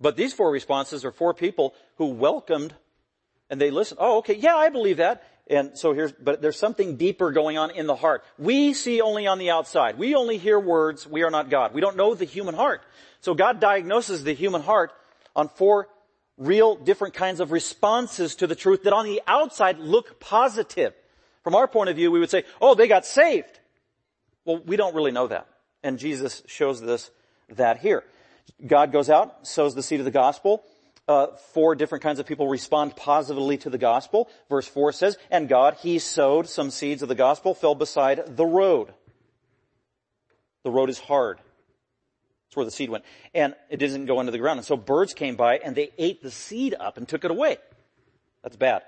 But 0.00 0.16
these 0.16 0.33
four 0.33 0.50
responses 0.50 1.04
are 1.04 1.12
four 1.12 1.35
people 1.35 1.75
who 1.97 2.06
welcomed 2.06 2.75
and 3.49 3.61
they 3.61 3.71
listened. 3.71 3.99
Oh, 4.00 4.18
okay, 4.18 4.35
yeah, 4.35 4.56
I 4.56 4.71
believe 4.71 4.97
that. 4.97 5.23
And 5.49 5.78
so 5.78 5.92
here's, 5.92 6.12
but 6.12 6.42
there's 6.42 6.59
something 6.59 6.97
deeper 6.97 7.30
going 7.30 7.56
on 7.56 7.71
in 7.71 7.87
the 7.87 7.95
heart. 7.95 8.25
We 8.37 8.75
see 8.75 9.00
only 9.00 9.26
on 9.26 9.38
the 9.38 9.50
outside. 9.50 9.97
We 9.97 10.14
only 10.14 10.38
hear 10.38 10.59
words. 10.59 11.06
We 11.06 11.23
are 11.23 11.30
not 11.30 11.50
God. 11.50 11.73
We 11.73 11.80
don't 11.80 11.97
know 11.97 12.14
the 12.14 12.25
human 12.25 12.54
heart. 12.54 12.83
So 13.21 13.35
God 13.35 13.61
diagnoses 13.61 14.25
the 14.25 14.35
human 14.35 14.62
heart 14.62 14.92
on 15.37 15.49
four 15.49 15.88
real 16.37 16.75
different 16.75 17.14
kinds 17.14 17.40
of 17.40 17.52
responses 17.52 18.35
to 18.37 18.47
the 18.47 18.56
truth 18.56 18.83
that 18.83 18.92
on 18.92 19.06
the 19.06 19.23
outside 19.26 19.78
look 19.78 20.18
positive. 20.18 20.95
From 21.46 21.54
our 21.54 21.68
point 21.68 21.88
of 21.88 21.94
view, 21.94 22.10
we 22.10 22.18
would 22.18 22.28
say, 22.28 22.42
oh, 22.60 22.74
they 22.74 22.88
got 22.88 23.06
saved. 23.06 23.60
Well, 24.44 24.60
we 24.66 24.76
don't 24.76 24.96
really 24.96 25.12
know 25.12 25.28
that. 25.28 25.46
And 25.84 25.96
Jesus 25.96 26.42
shows 26.48 26.80
this, 26.80 27.08
that 27.50 27.78
here. 27.78 28.02
God 28.66 28.90
goes 28.90 29.08
out, 29.08 29.46
sows 29.46 29.72
the 29.72 29.82
seed 29.84 30.00
of 30.00 30.06
the 30.06 30.10
gospel. 30.10 30.64
Uh, 31.06 31.28
four 31.52 31.76
different 31.76 32.02
kinds 32.02 32.18
of 32.18 32.26
people 32.26 32.48
respond 32.48 32.96
positively 32.96 33.58
to 33.58 33.70
the 33.70 33.78
gospel. 33.78 34.28
Verse 34.48 34.66
4 34.66 34.90
says, 34.90 35.18
And 35.30 35.48
God, 35.48 35.74
He 35.74 36.00
sowed 36.00 36.48
some 36.48 36.70
seeds 36.70 37.02
of 37.02 37.08
the 37.08 37.14
gospel, 37.14 37.54
fell 37.54 37.76
beside 37.76 38.36
the 38.36 38.44
road. 38.44 38.92
The 40.64 40.72
road 40.72 40.90
is 40.90 40.98
hard. 40.98 41.38
That's 42.48 42.56
where 42.56 42.64
the 42.64 42.72
seed 42.72 42.90
went. 42.90 43.04
And 43.36 43.54
it 43.70 43.76
didn't 43.76 44.06
go 44.06 44.18
into 44.18 44.32
the 44.32 44.38
ground. 44.38 44.58
And 44.58 44.66
so 44.66 44.76
birds 44.76 45.14
came 45.14 45.36
by 45.36 45.58
and 45.58 45.76
they 45.76 45.92
ate 45.96 46.24
the 46.24 46.32
seed 46.32 46.74
up 46.74 46.96
and 46.96 47.06
took 47.06 47.24
it 47.24 47.30
away. 47.30 47.58
That's 48.42 48.56
bad. 48.56 48.82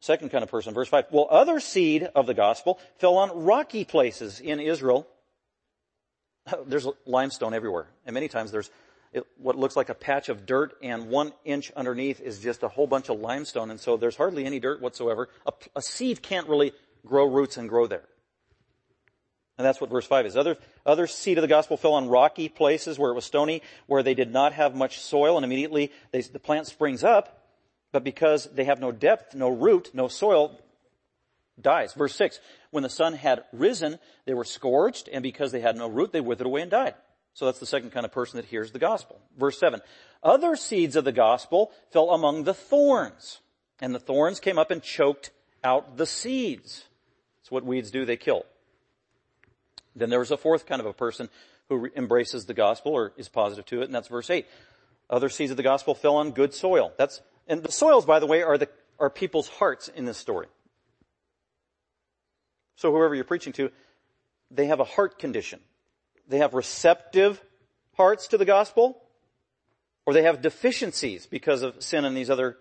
Second 0.00 0.30
kind 0.30 0.42
of 0.42 0.50
person, 0.50 0.72
verse 0.72 0.88
5. 0.88 1.06
Well, 1.10 1.28
other 1.30 1.60
seed 1.60 2.08
of 2.14 2.26
the 2.26 2.34
gospel 2.34 2.78
fell 2.98 3.18
on 3.18 3.44
rocky 3.44 3.84
places 3.84 4.40
in 4.40 4.58
Israel. 4.58 5.06
There's 6.66 6.86
limestone 7.06 7.52
everywhere. 7.52 7.86
And 8.06 8.14
many 8.14 8.28
times 8.28 8.50
there's 8.50 8.70
what 9.36 9.56
looks 9.56 9.76
like 9.76 9.88
a 9.88 9.94
patch 9.94 10.28
of 10.28 10.46
dirt 10.46 10.76
and 10.82 11.08
one 11.08 11.32
inch 11.44 11.72
underneath 11.72 12.20
is 12.20 12.38
just 12.38 12.62
a 12.62 12.68
whole 12.68 12.86
bunch 12.86 13.08
of 13.08 13.18
limestone. 13.18 13.70
And 13.70 13.80
so 13.80 13.96
there's 13.96 14.16
hardly 14.16 14.46
any 14.46 14.60
dirt 14.60 14.80
whatsoever. 14.80 15.28
A, 15.46 15.52
a 15.76 15.82
seed 15.82 16.22
can't 16.22 16.48
really 16.48 16.72
grow 17.04 17.26
roots 17.26 17.56
and 17.56 17.68
grow 17.68 17.86
there. 17.86 18.04
And 19.58 19.66
that's 19.66 19.80
what 19.80 19.90
verse 19.90 20.06
5 20.06 20.26
is. 20.26 20.36
Other, 20.36 20.56
other 20.86 21.06
seed 21.06 21.36
of 21.36 21.42
the 21.42 21.48
gospel 21.48 21.76
fell 21.76 21.94
on 21.94 22.08
rocky 22.08 22.48
places 22.48 22.98
where 22.98 23.10
it 23.10 23.14
was 23.14 23.26
stony, 23.26 23.62
where 23.86 24.02
they 24.02 24.14
did 24.14 24.32
not 24.32 24.54
have 24.54 24.74
much 24.74 25.00
soil, 25.00 25.36
and 25.36 25.44
immediately 25.44 25.92
they, 26.12 26.22
the 26.22 26.38
plant 26.38 26.66
springs 26.66 27.04
up, 27.04 27.39
but 27.92 28.04
because 28.04 28.46
they 28.46 28.64
have 28.64 28.80
no 28.80 28.92
depth, 28.92 29.34
no 29.34 29.48
root, 29.48 29.90
no 29.92 30.08
soil, 30.08 30.58
dies. 31.60 31.92
Verse 31.94 32.14
6, 32.14 32.40
when 32.70 32.82
the 32.82 32.88
sun 32.88 33.14
had 33.14 33.44
risen, 33.52 33.98
they 34.24 34.34
were 34.34 34.44
scorched, 34.44 35.08
and 35.12 35.22
because 35.22 35.52
they 35.52 35.60
had 35.60 35.76
no 35.76 35.88
root, 35.88 36.12
they 36.12 36.20
withered 36.20 36.46
away 36.46 36.62
and 36.62 36.70
died. 36.70 36.94
So 37.34 37.46
that's 37.46 37.60
the 37.60 37.66
second 37.66 37.90
kind 37.90 38.04
of 38.04 38.12
person 38.12 38.36
that 38.36 38.46
hears 38.46 38.72
the 38.72 38.78
gospel. 38.78 39.20
Verse 39.38 39.58
7, 39.58 39.80
other 40.22 40.56
seeds 40.56 40.96
of 40.96 41.04
the 41.04 41.12
gospel 41.12 41.72
fell 41.92 42.10
among 42.10 42.44
the 42.44 42.54
thorns, 42.54 43.40
and 43.80 43.94
the 43.94 44.00
thorns 44.00 44.40
came 44.40 44.58
up 44.58 44.70
and 44.70 44.82
choked 44.82 45.30
out 45.62 45.96
the 45.96 46.06
seeds. 46.06 46.84
That's 47.40 47.50
what 47.50 47.64
weeds 47.64 47.90
do, 47.90 48.04
they 48.04 48.16
kill. 48.16 48.44
Then 49.94 50.10
there 50.10 50.18
was 50.18 50.30
a 50.30 50.36
fourth 50.36 50.66
kind 50.66 50.80
of 50.80 50.86
a 50.86 50.92
person 50.92 51.28
who 51.68 51.88
embraces 51.96 52.46
the 52.46 52.54
gospel 52.54 52.92
or 52.92 53.12
is 53.16 53.28
positive 53.28 53.64
to 53.66 53.82
it, 53.82 53.84
and 53.84 53.94
that's 53.94 54.08
verse 54.08 54.30
8. 54.30 54.46
Other 55.08 55.28
seeds 55.28 55.50
of 55.50 55.56
the 55.56 55.62
gospel 55.62 55.94
fell 55.94 56.16
on 56.16 56.32
good 56.32 56.54
soil. 56.54 56.92
That's, 56.96 57.20
and 57.46 57.62
the 57.62 57.72
soils, 57.72 58.06
by 58.06 58.18
the 58.18 58.26
way, 58.26 58.42
are 58.42 58.58
the, 58.58 58.68
are 58.98 59.10
people's 59.10 59.48
hearts 59.48 59.88
in 59.88 60.04
this 60.04 60.18
story. 60.18 60.46
So 62.76 62.90
whoever 62.92 63.14
you're 63.14 63.24
preaching 63.24 63.52
to, 63.54 63.70
they 64.50 64.66
have 64.66 64.80
a 64.80 64.84
heart 64.84 65.18
condition. 65.18 65.60
They 66.28 66.38
have 66.38 66.54
receptive 66.54 67.42
hearts 67.96 68.28
to 68.28 68.38
the 68.38 68.44
gospel, 68.44 69.02
or 70.06 70.14
they 70.14 70.22
have 70.22 70.40
deficiencies 70.42 71.26
because 71.26 71.62
of 71.62 71.82
sin 71.82 72.04
and 72.04 72.16
these 72.16 72.30
other 72.30 72.56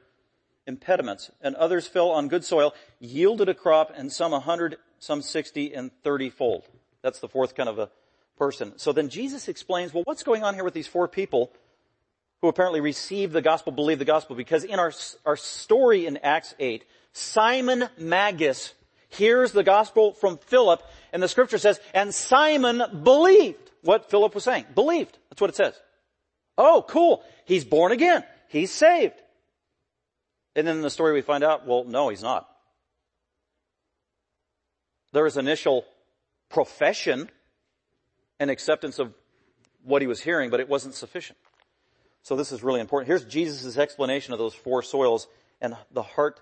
impediments. 0.68 1.32
And 1.42 1.56
others 1.56 1.88
fell 1.88 2.10
on 2.10 2.28
good 2.28 2.44
soil, 2.44 2.74
yielded 3.00 3.48
a 3.48 3.54
crop, 3.54 3.92
and 3.96 4.12
some 4.12 4.34
a 4.34 4.40
hundred, 4.40 4.78
some 5.00 5.22
sixty, 5.22 5.74
and 5.74 5.92
thirty 6.04 6.30
fold. 6.30 6.64
That's 7.02 7.20
the 7.20 7.30
fourth 7.30 7.56
kind 7.56 7.70
of 7.70 7.80
a 7.80 7.90
person. 8.38 8.78
So 8.78 8.92
then 8.92 9.10
Jesus 9.10 9.48
explains, 9.48 9.94
well, 9.94 10.04
what's 10.06 10.24
going 10.24 10.44
on 10.44 10.54
here 10.54 10.64
with 10.64 10.74
these 10.74 10.88
four 10.88 11.08
people 11.08 11.52
who 12.42 12.48
apparently 12.48 12.82
received 12.82 13.34
the 13.34 13.42
gospel, 13.42 13.72
believed 13.72 14.02
the 14.02 14.06
gospel? 14.06 14.36
Because 14.36 14.64
in 14.64 14.80
our, 14.80 14.92
our 15.26 15.36
story 15.36 16.06
in 16.06 16.18
Acts 16.18 16.56
8, 16.60 16.86
Simon 17.14 17.90
Magus 17.98 18.74
hears 19.10 19.52
the 19.52 19.64
gospel 19.64 20.14
from 20.14 20.38
Philip, 20.38 20.82
and 21.12 21.22
the 21.22 21.28
scripture 21.28 21.58
says, 21.58 21.80
and 21.94 22.14
Simon 22.14 22.82
believed 23.04 23.72
what 23.82 24.10
Philip 24.10 24.36
was 24.36 24.44
saying. 24.44 24.66
Believed. 24.76 25.18
That's 25.30 25.42
what 25.42 25.50
it 25.50 25.56
says. 25.56 25.80
Oh, 26.58 26.84
cool. 26.88 27.24
He's 27.46 27.66
born 27.66 27.92
again. 27.92 28.24
He's 28.50 28.72
saved. 28.72 29.16
And 30.56 30.68
then 30.68 30.78
in 30.78 30.82
the 30.82 30.90
story 30.90 31.14
we 31.14 31.22
find 31.22 31.44
out, 31.44 31.66
well, 31.66 31.84
no, 31.86 32.10
he's 32.10 32.24
not. 32.24 32.48
There 35.12 35.26
is 35.26 35.38
initial 35.38 35.86
profession 36.50 37.30
and 38.40 38.50
acceptance 38.50 39.00
of 39.00 39.14
what 39.84 40.02
he 40.02 40.08
was 40.08 40.22
hearing, 40.22 40.50
but 40.50 40.60
it 40.60 40.70
wasn't 40.70 40.96
sufficient. 40.96 41.38
So 42.30 42.36
this 42.36 42.52
is 42.52 42.62
really 42.62 42.80
important. 42.80 43.08
Here's 43.08 43.26
Jesus' 43.26 43.76
explanation 43.76 44.34
of 44.34 44.38
those 44.38 44.54
four 44.54 44.84
soils 44.84 45.28
and 45.62 45.76
the 45.90 46.04
heart 46.04 46.40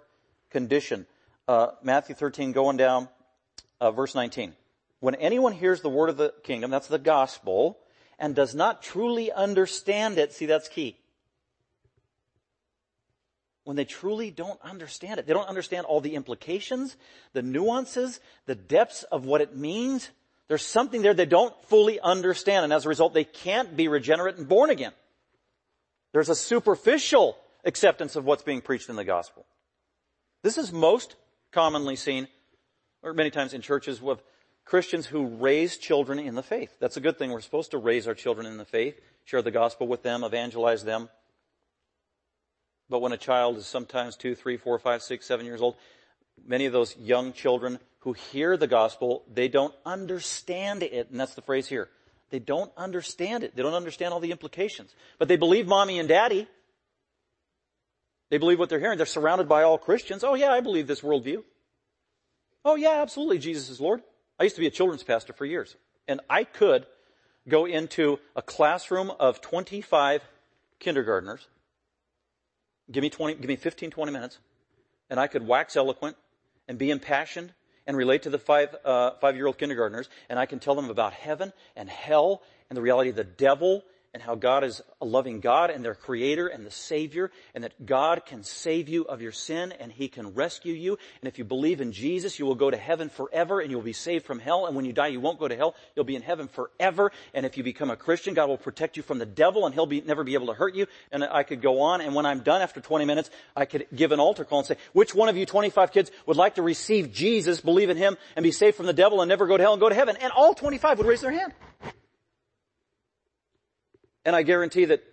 condition. 0.49 1.05
Uh, 1.47 1.67
Matthew 1.81 2.13
13 2.13 2.51
going 2.51 2.75
down, 2.75 3.07
uh, 3.79 3.91
verse 3.91 4.13
19. 4.13 4.51
When 4.99 5.15
anyone 5.15 5.53
hears 5.53 5.79
the 5.79 5.89
word 5.89 6.09
of 6.09 6.17
the 6.17 6.33
kingdom, 6.43 6.71
that's 6.71 6.89
the 6.89 6.99
gospel, 6.99 7.77
and 8.19 8.35
does 8.35 8.53
not 8.53 8.83
truly 8.83 9.31
understand 9.31 10.17
it, 10.17 10.33
see 10.33 10.45
that's 10.45 10.67
key 10.67 10.97
when 13.63 13.77
they 13.77 13.85
truly 13.85 14.29
don't 14.29 14.59
understand 14.61 15.21
it. 15.21 15.25
They 15.25 15.31
don't 15.31 15.47
understand 15.47 15.85
all 15.85 16.01
the 16.01 16.15
implications, 16.15 16.97
the 17.31 17.41
nuances, 17.41 18.19
the 18.45 18.55
depths 18.55 19.03
of 19.03 19.23
what 19.23 19.39
it 19.39 19.55
means. 19.55 20.09
There's 20.49 20.65
something 20.65 21.01
there 21.01 21.13
they 21.13 21.25
don't 21.25 21.55
fully 21.69 21.97
understand, 21.97 22.65
and 22.65 22.73
as 22.73 22.85
a 22.85 22.89
result, 22.89 23.13
they 23.13 23.23
can't 23.23 23.77
be 23.77 23.87
regenerate 23.87 24.35
and 24.35 24.49
born 24.49 24.69
again. 24.69 24.91
There's 26.17 26.29
a 26.29 26.35
superficial 26.35 27.37
acceptance 27.63 28.15
of 28.15 28.25
what's 28.25 28.41
being 28.41 28.61
preached 28.61 28.89
in 28.89 28.95
the 28.95 29.03
gospel. 29.03 29.45
This 30.41 30.57
is 30.57 30.73
most 30.73 31.15
commonly 31.51 31.95
seen, 31.95 32.27
or 33.03 33.13
many 33.13 33.29
times 33.29 33.53
in 33.53 33.61
churches 33.61 34.01
with 34.01 34.23
Christians 34.65 35.05
who 35.05 35.27
raise 35.27 35.77
children 35.77 36.17
in 36.17 36.33
the 36.33 36.41
faith. 36.41 36.71
That's 36.79 36.97
a 36.97 37.01
good 37.01 37.19
thing. 37.19 37.31
We're 37.31 37.41
supposed 37.41 37.69
to 37.69 37.77
raise 37.77 38.07
our 38.07 38.15
children 38.15 38.47
in 38.47 38.57
the 38.57 38.65
faith, 38.65 38.99
share 39.25 39.43
the 39.43 39.51
gospel 39.51 39.85
with 39.85 40.01
them, 40.01 40.23
evangelize 40.23 40.83
them, 40.83 41.09
but 42.89 42.97
when 42.99 43.11
a 43.11 43.17
child 43.17 43.57
is 43.57 43.67
sometimes 43.67 44.15
two, 44.15 44.33
three, 44.33 44.57
four, 44.57 44.79
five, 44.79 45.03
six, 45.03 45.27
seven 45.27 45.45
years 45.45 45.61
old, 45.61 45.75
many 46.43 46.65
of 46.65 46.73
those 46.73 46.97
young 46.97 47.31
children 47.31 47.77
who 47.99 48.13
hear 48.13 48.57
the 48.57 48.65
gospel, 48.65 49.23
they 49.31 49.49
don't 49.49 49.75
understand 49.85 50.81
it. 50.81 51.11
And 51.11 51.19
that's 51.19 51.35
the 51.35 51.43
phrase 51.43 51.67
here. 51.67 51.89
They 52.29 52.39
don't 52.39 52.71
understand 52.75 53.43
it. 53.43 53.55
They 53.55 53.63
don't 53.63 53.73
understand 53.73 54.13
all 54.13 54.19
the 54.19 54.31
implications. 54.31 54.93
But 55.17 55.27
they 55.27 55.37
believe 55.37 55.67
mommy 55.67 55.99
and 55.99 56.09
daddy. 56.09 56.47
They 58.29 58.37
believe 58.37 58.59
what 58.59 58.69
they're 58.69 58.79
hearing. 58.79 58.97
They're 58.97 59.05
surrounded 59.05 59.47
by 59.47 59.63
all 59.63 59.77
Christians. 59.77 60.23
Oh 60.23 60.35
yeah, 60.35 60.51
I 60.51 60.59
believe 60.59 60.87
this 60.87 61.01
worldview. 61.01 61.43
Oh 62.65 62.75
yeah, 62.75 63.01
absolutely, 63.01 63.39
Jesus 63.39 63.69
is 63.69 63.79
Lord. 63.79 64.01
I 64.39 64.43
used 64.43 64.55
to 64.55 64.61
be 64.61 64.67
a 64.67 64.71
children's 64.71 65.03
pastor 65.03 65.33
for 65.33 65.45
years. 65.45 65.75
And 66.07 66.19
I 66.29 66.43
could 66.43 66.85
go 67.47 67.65
into 67.65 68.19
a 68.35 68.41
classroom 68.41 69.11
of 69.19 69.41
25 69.41 70.21
kindergartners 70.79 71.47
Give 72.91 73.01
me 73.01 73.09
20, 73.09 73.35
give 73.35 73.47
me 73.47 73.55
15, 73.55 73.91
20 73.91 74.11
minutes, 74.11 74.37
and 75.09 75.19
I 75.19 75.27
could 75.27 75.45
wax 75.45 75.75
eloquent 75.75 76.15
and 76.67 76.77
be 76.77 76.89
impassioned 76.89 77.53
and 77.87 77.97
relate 77.97 78.23
to 78.23 78.29
the 78.29 78.37
five, 78.37 78.75
uh, 78.85 79.11
five-year-old 79.21 79.57
kindergartners, 79.57 80.09
and 80.29 80.37
I 80.37 80.45
can 80.45 80.59
tell 80.59 80.75
them 80.75 80.89
about 80.89 81.13
heaven 81.13 81.53
and 81.75 81.89
hell 81.89 82.43
and 82.69 82.77
the 82.77 82.81
reality 82.81 83.09
of 83.09 83.15
the 83.15 83.23
devil 83.23 83.83
and 84.13 84.23
how 84.23 84.35
God 84.35 84.63
is 84.63 84.81
a 85.01 85.05
loving 85.05 85.39
God 85.39 85.69
and 85.69 85.83
their 85.83 85.95
creator 85.95 86.47
and 86.47 86.65
the 86.65 86.71
savior 86.71 87.31
and 87.53 87.63
that 87.63 87.85
God 87.85 88.25
can 88.25 88.43
save 88.43 88.89
you 88.89 89.03
of 89.03 89.21
your 89.21 89.31
sin 89.31 89.73
and 89.79 89.91
he 89.91 90.07
can 90.07 90.33
rescue 90.33 90.73
you. 90.73 90.97
And 91.21 91.27
if 91.27 91.37
you 91.37 91.43
believe 91.43 91.81
in 91.81 91.91
Jesus, 91.91 92.39
you 92.39 92.45
will 92.45 92.55
go 92.55 92.71
to 92.71 92.77
heaven 92.77 93.09
forever 93.09 93.59
and 93.59 93.69
you'll 93.69 93.81
be 93.81 93.93
saved 93.93 94.25
from 94.25 94.39
hell. 94.39 94.65
And 94.65 94.75
when 94.75 94.85
you 94.85 94.93
die, 94.93 95.07
you 95.07 95.19
won't 95.19 95.39
go 95.39 95.47
to 95.47 95.55
hell. 95.55 95.75
You'll 95.95 96.05
be 96.05 96.15
in 96.15 96.21
heaven 96.21 96.47
forever. 96.47 97.11
And 97.33 97.45
if 97.45 97.57
you 97.57 97.63
become 97.63 97.89
a 97.89 97.95
Christian, 97.95 98.33
God 98.33 98.49
will 98.49 98.57
protect 98.57 98.97
you 98.97 99.03
from 99.03 99.19
the 99.19 99.25
devil 99.25 99.65
and 99.65 99.73
he'll 99.73 99.85
be, 99.85 100.01
never 100.01 100.23
be 100.23 100.33
able 100.33 100.47
to 100.47 100.53
hurt 100.53 100.73
you. 100.73 100.87
And 101.11 101.23
I 101.23 101.43
could 101.43 101.61
go 101.61 101.81
on. 101.81 102.01
And 102.01 102.15
when 102.15 102.25
I'm 102.25 102.39
done 102.39 102.61
after 102.61 102.81
20 102.81 103.05
minutes, 103.05 103.29
I 103.55 103.65
could 103.65 103.87
give 103.93 104.11
an 104.11 104.19
altar 104.19 104.45
call 104.45 104.59
and 104.59 104.67
say, 104.67 104.77
which 104.93 105.13
one 105.13 105.29
of 105.29 105.37
you 105.37 105.45
25 105.45 105.91
kids 105.91 106.11
would 106.25 106.37
like 106.37 106.55
to 106.55 106.61
receive 106.61 107.11
Jesus, 107.11 107.61
believe 107.61 107.89
in 107.89 107.97
him 107.97 108.17
and 108.35 108.43
be 108.43 108.51
saved 108.51 108.77
from 108.77 108.85
the 108.85 108.93
devil 108.93 109.21
and 109.21 109.29
never 109.29 109.47
go 109.47 109.57
to 109.57 109.63
hell 109.63 109.73
and 109.73 109.79
go 109.79 109.89
to 109.89 109.95
heaven? 109.95 110.17
And 110.19 110.31
all 110.31 110.53
25 110.53 110.97
would 110.97 111.07
raise 111.07 111.21
their 111.21 111.31
hand. 111.31 111.53
And 114.27 114.35
I 114.35 114.43
guarantee 114.43 114.83
that 114.83 115.05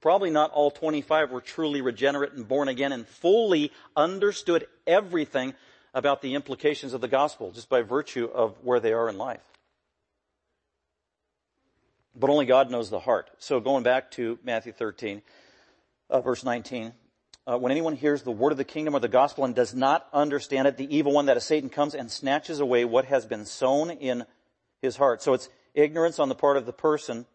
probably 0.00 0.30
not 0.30 0.50
all 0.50 0.70
25 0.70 1.30
were 1.30 1.42
truly 1.42 1.82
regenerate 1.82 2.32
and 2.32 2.48
born 2.48 2.68
again 2.68 2.90
and 2.90 3.06
fully 3.06 3.70
understood 3.94 4.66
everything 4.86 5.52
about 5.92 6.22
the 6.22 6.34
implications 6.34 6.94
of 6.94 7.02
the 7.02 7.06
gospel 7.06 7.50
just 7.50 7.68
by 7.68 7.82
virtue 7.82 8.24
of 8.32 8.56
where 8.64 8.80
they 8.80 8.94
are 8.94 9.10
in 9.10 9.18
life. 9.18 9.42
But 12.16 12.30
only 12.30 12.46
God 12.46 12.70
knows 12.70 12.88
the 12.88 12.98
heart. 12.98 13.28
So 13.36 13.60
going 13.60 13.82
back 13.82 14.10
to 14.12 14.38
Matthew 14.42 14.72
13, 14.72 15.20
uh, 16.08 16.22
verse 16.22 16.42
19, 16.42 16.94
uh, 17.46 17.58
when 17.58 17.72
anyone 17.72 17.94
hears 17.94 18.22
the 18.22 18.30
word 18.30 18.52
of 18.52 18.58
the 18.58 18.64
kingdom 18.64 18.96
or 18.96 19.00
the 19.00 19.08
gospel 19.08 19.44
and 19.44 19.54
does 19.54 19.74
not 19.74 20.08
understand 20.14 20.66
it, 20.66 20.78
the 20.78 20.96
evil 20.96 21.12
one 21.12 21.26
that 21.26 21.36
is 21.36 21.44
Satan 21.44 21.68
comes 21.68 21.94
and 21.94 22.10
snatches 22.10 22.58
away 22.58 22.86
what 22.86 23.04
has 23.04 23.26
been 23.26 23.44
sown 23.44 23.90
in 23.90 24.24
his 24.80 24.96
heart. 24.96 25.20
So 25.20 25.34
it's 25.34 25.50
ignorance 25.74 26.18
on 26.18 26.30
the 26.30 26.34
part 26.34 26.56
of 26.56 26.64
the 26.64 26.72
person 26.72 27.26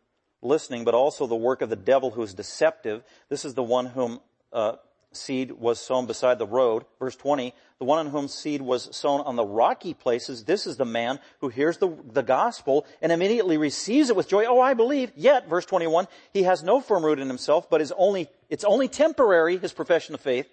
listening, 0.42 0.84
but 0.84 0.94
also 0.94 1.28
the 1.28 1.36
work 1.36 1.62
of 1.62 1.70
the 1.70 1.76
devil 1.76 2.12
who 2.12 2.22
is 2.22 2.34
deceptive. 2.34 3.04
This 3.30 3.46
is 3.46 3.54
the 3.54 3.64
one 3.64 3.88
whom 3.88 4.20
uh, 4.54 4.74
seed 5.12 5.52
was 5.52 5.80
sown 5.80 6.06
beside 6.06 6.40
the 6.40 6.46
road. 6.46 6.86
Verse 7.00 7.16
20, 7.16 7.54
the 7.80 7.86
one 7.86 8.00
on 8.00 8.08
whom 8.08 8.28
seed 8.28 8.62
was 8.62 8.96
sown 8.96 9.22
on 9.22 9.36
the 9.36 9.46
rocky 9.46 9.94
places, 9.94 10.44
this 10.44 10.68
is 10.68 10.78
the 10.78 10.86
man 10.86 11.20
who 11.40 11.50
hears 11.50 11.78
the, 11.78 11.90
the 12.12 12.24
gospel 12.24 12.86
and 13.02 13.12
immediately 13.12 13.58
receives 13.58 14.10
it 14.10 14.16
with 14.16 14.28
joy. 14.28 14.46
Oh, 14.46 14.60
I 14.60 14.74
believe. 14.74 15.12
Yet, 15.16 15.48
verse 15.50 15.66
21, 15.66 16.08
he 16.34 16.44
has 16.44 16.64
no 16.64 16.82
firm 16.82 17.04
root 17.04 17.20
in 17.20 17.28
himself, 17.28 17.70
but 17.70 17.82
is 17.82 17.94
only, 17.98 18.30
it's 18.50 18.64
only 18.64 18.88
temporary, 18.88 19.58
his 19.58 19.74
profession 19.74 20.16
of 20.16 20.22
faith. 20.22 20.48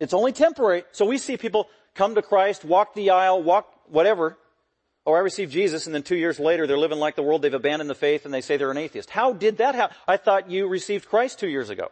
It's 0.00 0.14
only 0.14 0.32
temporary. 0.32 0.84
So 0.92 1.04
we 1.04 1.18
see 1.18 1.36
people 1.36 1.68
come 1.94 2.14
to 2.14 2.22
Christ, 2.22 2.64
walk 2.64 2.94
the 2.94 3.10
aisle, 3.10 3.42
walk 3.42 3.72
whatever, 3.88 4.36
Oh, 5.08 5.14
I 5.14 5.20
received 5.20 5.52
Jesus 5.52 5.86
and 5.86 5.94
then 5.94 6.02
two 6.02 6.18
years 6.18 6.38
later 6.38 6.66
they're 6.66 6.76
living 6.76 6.98
like 6.98 7.16
the 7.16 7.22
world, 7.22 7.40
they've 7.40 7.54
abandoned 7.54 7.88
the 7.88 7.94
faith 7.94 8.26
and 8.26 8.34
they 8.34 8.42
say 8.42 8.58
they're 8.58 8.70
an 8.70 8.76
atheist. 8.76 9.08
How 9.08 9.32
did 9.32 9.56
that 9.56 9.74
happen? 9.74 9.96
I 10.06 10.18
thought 10.18 10.50
you 10.50 10.68
received 10.68 11.08
Christ 11.08 11.38
two 11.38 11.48
years 11.48 11.70
ago. 11.70 11.90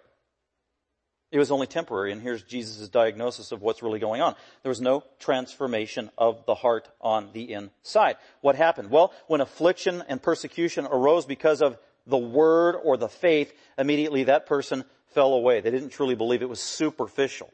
It 1.33 1.39
was 1.39 1.51
only 1.51 1.67
temporary 1.67 2.13
and 2.13 2.21
here's 2.21 2.43
Jesus' 2.43 2.91
diagnosis 2.91 3.53
of 3.53 3.63
what's 3.63 3.83
really 3.83 4.01
going 4.01 4.21
on. 4.21 4.35
There 4.63 4.69
was 4.69 4.83
no 4.83 5.03
transformation 5.19 6.11
of 6.19 6.45
the 6.45 6.55
heart 6.55 6.91
on 7.01 7.31
the 7.33 7.55
inside. 7.55 8.17
What 8.43 8.55
happened? 8.55 8.91
Well, 8.91 9.15
when 9.29 9.41
affliction 9.41 10.05
and 10.09 10.23
persecution 10.23 10.85
arose 10.85 11.25
because 11.25 11.63
of 11.63 11.79
the 12.07 12.19
word 12.19 12.77
or 12.85 12.99
the 12.99 13.09
faith, 13.09 13.51
immediately 13.79 14.25
that 14.25 14.45
person 14.45 14.85
fell 15.15 15.33
away. 15.33 15.63
They 15.63 15.71
didn't 15.71 15.89
truly 15.89 16.17
believe 16.17 16.43
it 16.43 16.51
was 16.51 16.61
superficial. 16.61 17.51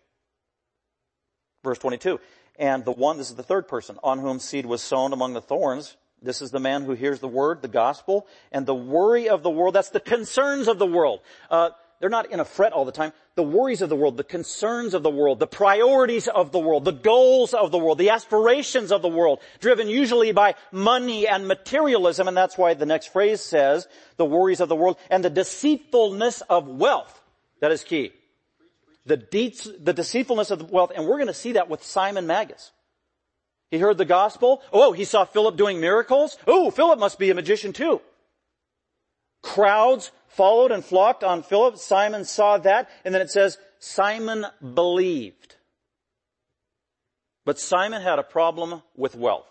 Verse 1.62 1.78
22 1.78 2.19
and 2.59 2.85
the 2.85 2.92
one, 2.92 3.18
this 3.18 3.30
is 3.30 3.37
the 3.37 3.42
third 3.42 3.68
person, 3.68 3.99
on 4.02 4.18
whom 4.18 4.38
seed 4.38 4.66
was 4.66 4.82
sown 4.82 5.12
among 5.12 5.32
the 5.32 5.40
thorns. 5.40 5.97
This 6.21 6.42
is 6.42 6.50
the 6.50 6.61
man 6.61 6.85
who 6.85 6.92
hears 6.92 7.21
the 7.21 7.28
word, 7.28 7.62
the 7.62 7.68
gospel, 7.68 8.26
and 8.52 8.64
the 8.64 8.75
worry 8.75 9.28
of 9.28 9.42
the 9.42 9.50
world. 9.50 9.75
That's 9.75 9.90
the 9.90 10.00
concerns 10.00 10.68
of 10.68 10.78
the 10.78 10.87
world. 10.87 11.21
Uh, 11.50 11.71
they're 11.99 12.11
not 12.11 12.30
in 12.30 12.40
a 12.40 12.44
fret 12.44 12.73
all 12.73 12.85
the 12.85 12.92
time. 12.92 13.12
The 13.35 13.42
worries 13.42 13.80
of 13.80 13.88
the 13.88 13.97
world, 13.97 14.16
the 14.16 14.25
concerns 14.25 14.92
of 14.92 15.02
the 15.02 15.11
world, 15.11 15.38
the 15.38 15.47
priorities 15.47 16.28
of 16.28 16.52
the 16.52 16.59
world, 16.59 16.85
the 16.85 16.92
goals 16.92 17.54
of 17.54 17.71
the 17.71 17.78
world, 17.78 17.99
the 17.99 18.11
aspirations 18.11 18.92
of 18.92 19.02
the 19.02 19.09
world, 19.09 19.40
driven 19.61 19.88
usually 19.88 20.32
by 20.32 20.54
money 20.71 21.26
and 21.26 21.49
materialism, 21.49 22.28
and 22.28 22.37
that's 22.37 22.59
why 22.59 22.75
the 22.75 22.87
next 22.87 23.12
phrase 23.12 23.40
says, 23.40 23.88
the 24.16 24.25
worries 24.25 24.61
of 24.61 24.68
the 24.68 24.76
world, 24.76 24.99
and 25.11 25.25
the 25.25 25.30
deceitfulness 25.30 26.42
of 26.42 26.68
wealth. 26.68 27.23
That 27.61 27.73
is 27.73 27.85
key 27.85 28.12
the, 29.06 29.16
the 29.80 29.92
deceitfulness 29.92 30.50
of 30.50 30.59
the 30.59 30.64
wealth, 30.64 30.92
and 30.94 31.06
we're 31.06 31.16
going 31.16 31.26
to 31.26 31.35
see 31.35 31.52
that 31.52 31.68
with 31.68 31.82
Simon 31.82 32.26
Magus. 32.26 32.71
He 33.71 33.78
heard 33.78 33.99
the 33.99 34.04
gospel. 34.04 34.62
Oh, 34.73 34.92
he 34.92 35.04
saw 35.04 35.25
Philip 35.25 35.56
doing 35.56 35.80
miracles. 35.80 36.37
Oh, 36.47 36.71
Philip 36.71 36.99
must 36.99 37.18
be 37.18 37.30
a 37.30 37.35
magician 37.35 37.73
too. 37.73 38.00
Crowds 39.42 40.12
followed 40.28 40.73
and 40.73 40.85
flocked 40.85 41.25
on 41.25 41.42
Philip. 41.42 41.78
Simon 41.78 42.25
saw 42.25 42.59
that, 42.59 42.90
and 43.04 43.14
then 43.14 43.23
it 43.23 43.30
says, 43.30 43.59
Simon 43.78 44.47
believed. 44.75 45.56
But 47.44 47.59
Simon 47.59 48.02
had 48.02 48.18
a 48.18 48.23
problem 48.23 48.82
with 48.94 49.16
wealth. 49.16 49.49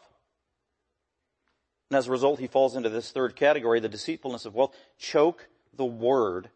And 1.89 1.97
as 1.97 2.07
a 2.07 2.11
result, 2.11 2.39
he 2.39 2.47
falls 2.47 2.77
into 2.77 2.89
this 2.89 3.11
third 3.11 3.35
category, 3.35 3.81
the 3.81 3.89
deceitfulness 3.89 4.45
of 4.45 4.55
wealth. 4.55 4.73
Choke 4.97 5.49
the 5.75 5.83
word 5.83 6.49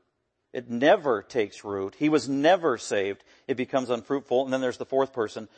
it 0.55 0.69
never 0.69 1.21
takes 1.21 1.65
root. 1.65 1.95
He 1.99 2.07
was 2.07 2.29
never 2.29 2.77
saved. 2.77 3.25
It 3.45 3.57
becomes 3.57 3.89
unfruitful. 3.89 4.45
And 4.45 4.53
then 4.53 4.61
there's 4.61 4.77
the 4.77 4.85
fourth 4.85 5.11
person 5.11 5.49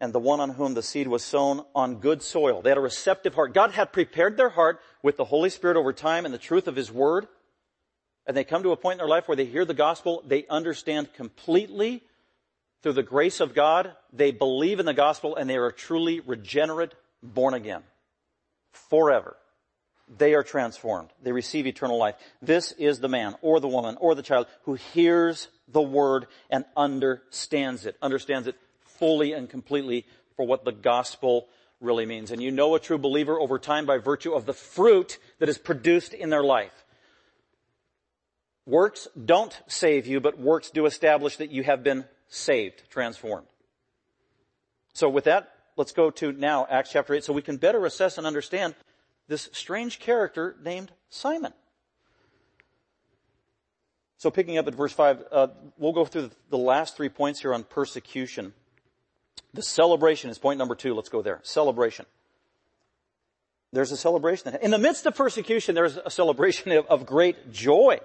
and 0.00 0.14
the 0.14 0.18
one 0.18 0.40
on 0.40 0.48
whom 0.48 0.72
the 0.72 0.82
seed 0.82 1.08
was 1.08 1.22
sown 1.22 1.62
on 1.74 1.96
good 1.96 2.22
soil. 2.22 2.62
They 2.62 2.70
had 2.70 2.78
a 2.78 2.82
receptive 2.82 3.34
heart. 3.34 3.52
God 3.52 3.72
had 3.72 3.92
prepared 3.92 4.38
their 4.38 4.48
heart 4.48 4.80
with 5.02 5.18
the 5.18 5.26
Holy 5.26 5.50
Spirit 5.50 5.76
over 5.76 5.92
time 5.92 6.24
and 6.24 6.32
the 6.32 6.38
truth 6.38 6.68
of 6.68 6.74
His 6.76 6.90
Word. 6.90 7.28
And 8.26 8.34
they 8.34 8.44
come 8.44 8.62
to 8.62 8.72
a 8.72 8.78
point 8.78 8.94
in 8.94 8.98
their 8.98 9.08
life 9.08 9.28
where 9.28 9.36
they 9.36 9.44
hear 9.44 9.66
the 9.66 9.74
gospel, 9.74 10.22
they 10.26 10.46
understand 10.48 11.12
completely 11.12 12.02
through 12.82 12.94
the 12.94 13.02
grace 13.02 13.40
of 13.40 13.54
God, 13.54 13.92
they 14.10 14.30
believe 14.30 14.80
in 14.80 14.86
the 14.86 14.94
gospel 14.94 15.36
and 15.36 15.50
they 15.50 15.56
are 15.56 15.70
truly 15.70 16.20
regenerate, 16.20 16.94
born 17.22 17.52
again. 17.52 17.82
Forever 18.72 19.36
they 20.08 20.34
are 20.34 20.42
transformed. 20.42 21.10
They 21.22 21.32
receive 21.32 21.66
eternal 21.66 21.98
life. 21.98 22.14
This 22.40 22.72
is 22.72 23.00
the 23.00 23.08
man 23.08 23.34
or 23.42 23.60
the 23.60 23.68
woman 23.68 23.96
or 24.00 24.14
the 24.14 24.22
child 24.22 24.46
who 24.62 24.74
hears 24.74 25.48
the 25.68 25.82
word 25.82 26.26
and 26.48 26.64
understands 26.76 27.86
it, 27.86 27.96
understands 28.00 28.46
it 28.46 28.56
fully 28.80 29.32
and 29.32 29.50
completely 29.50 30.06
for 30.36 30.46
what 30.46 30.64
the 30.64 30.72
gospel 30.72 31.48
really 31.80 32.06
means. 32.06 32.30
And 32.30 32.42
you 32.42 32.50
know 32.50 32.74
a 32.74 32.80
true 32.80 32.98
believer 32.98 33.38
over 33.38 33.58
time 33.58 33.86
by 33.86 33.98
virtue 33.98 34.32
of 34.32 34.46
the 34.46 34.54
fruit 34.54 35.18
that 35.38 35.48
is 35.48 35.58
produced 35.58 36.14
in 36.14 36.30
their 36.30 36.44
life. 36.44 36.84
Works 38.64 39.06
don't 39.22 39.58
save 39.66 40.06
you, 40.06 40.20
but 40.20 40.38
works 40.38 40.70
do 40.70 40.86
establish 40.86 41.36
that 41.36 41.50
you 41.50 41.62
have 41.62 41.82
been 41.82 42.04
saved, 42.28 42.82
transformed. 42.90 43.46
So 44.92 45.08
with 45.08 45.24
that, 45.24 45.52
let's 45.76 45.92
go 45.92 46.10
to 46.12 46.32
now 46.32 46.66
Acts 46.68 46.90
chapter 46.90 47.14
8 47.14 47.22
so 47.22 47.32
we 47.32 47.42
can 47.42 47.58
better 47.58 47.84
assess 47.86 48.18
and 48.18 48.26
understand 48.26 48.74
this 49.28 49.48
strange 49.52 49.98
character 49.98 50.56
named 50.62 50.92
Simon. 51.10 51.52
So 54.18 54.30
picking 54.30 54.58
up 54.58 54.66
at 54.66 54.74
verse 54.74 54.92
5, 54.92 55.24
uh, 55.30 55.48
we'll 55.76 55.92
go 55.92 56.04
through 56.04 56.30
the 56.48 56.58
last 56.58 56.96
three 56.96 57.08
points 57.08 57.40
here 57.40 57.52
on 57.52 57.64
persecution. 57.64 58.54
The 59.52 59.62
celebration 59.62 60.30
is 60.30 60.38
point 60.38 60.58
number 60.58 60.74
two. 60.74 60.94
Let's 60.94 61.08
go 61.08 61.22
there. 61.22 61.40
Celebration. 61.42 62.06
There's 63.72 63.92
a 63.92 63.96
celebration. 63.96 64.56
In 64.62 64.70
the 64.70 64.78
midst 64.78 65.06
of 65.06 65.14
persecution, 65.14 65.74
there's 65.74 65.98
a 65.98 66.10
celebration 66.10 66.72
of, 66.72 66.86
of 66.86 67.04
great 67.04 67.52
joy. 67.52 68.00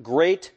Great 0.00 0.52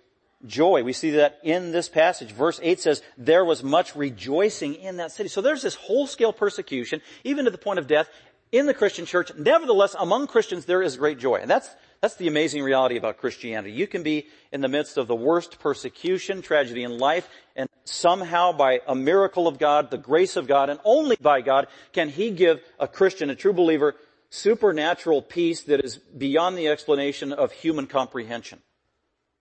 joy. 0.45 0.83
We 0.83 0.93
see 0.93 1.11
that 1.11 1.39
in 1.43 1.71
this 1.71 1.89
passage. 1.89 2.31
Verse 2.31 2.59
8 2.61 2.79
says, 2.79 3.01
there 3.17 3.45
was 3.45 3.63
much 3.63 3.95
rejoicing 3.95 4.75
in 4.75 4.97
that 4.97 5.11
city. 5.11 5.29
So 5.29 5.41
there's 5.41 5.61
this 5.61 5.75
whole 5.75 6.05
scale 6.05 6.33
persecution, 6.33 7.01
even 7.23 7.45
to 7.45 7.51
the 7.51 7.57
point 7.57 7.79
of 7.79 7.87
death, 7.87 8.09
in 8.53 8.67
the 8.67 8.73
Christian 8.73 9.07
church, 9.07 9.31
nevertheless, 9.35 9.95
among 9.99 10.27
Christians, 10.27 10.65
there 10.65 10.83
is 10.83 10.95
great 10.95 11.17
joy. 11.17 11.37
And 11.37 11.49
that's, 11.49 11.67
that's 12.01 12.15
the 12.15 12.27
amazing 12.27 12.61
reality 12.61 12.97
about 12.97 13.17
Christianity. 13.17 13.73
You 13.73 13.87
can 13.87 14.03
be 14.03 14.27
in 14.51 14.61
the 14.61 14.67
midst 14.67 14.97
of 14.97 15.07
the 15.07 15.15
worst 15.15 15.59
persecution, 15.59 16.43
tragedy 16.43 16.83
in 16.83 16.99
life, 16.99 17.27
and 17.55 17.67
somehow 17.83 18.51
by 18.51 18.81
a 18.87 18.93
miracle 18.93 19.47
of 19.47 19.57
God, 19.57 19.89
the 19.89 19.97
grace 19.97 20.35
of 20.35 20.47
God, 20.47 20.69
and 20.69 20.79
only 20.85 21.17
by 21.19 21.41
God, 21.41 21.67
can 21.93 22.09
He 22.09 22.29
give 22.29 22.61
a 22.79 22.87
Christian, 22.87 23.31
a 23.31 23.35
true 23.35 23.53
believer, 23.53 23.95
supernatural 24.29 25.23
peace 25.23 25.63
that 25.63 25.83
is 25.83 25.97
beyond 25.97 26.55
the 26.55 26.67
explanation 26.67 27.33
of 27.33 27.51
human 27.51 27.87
comprehension. 27.87 28.59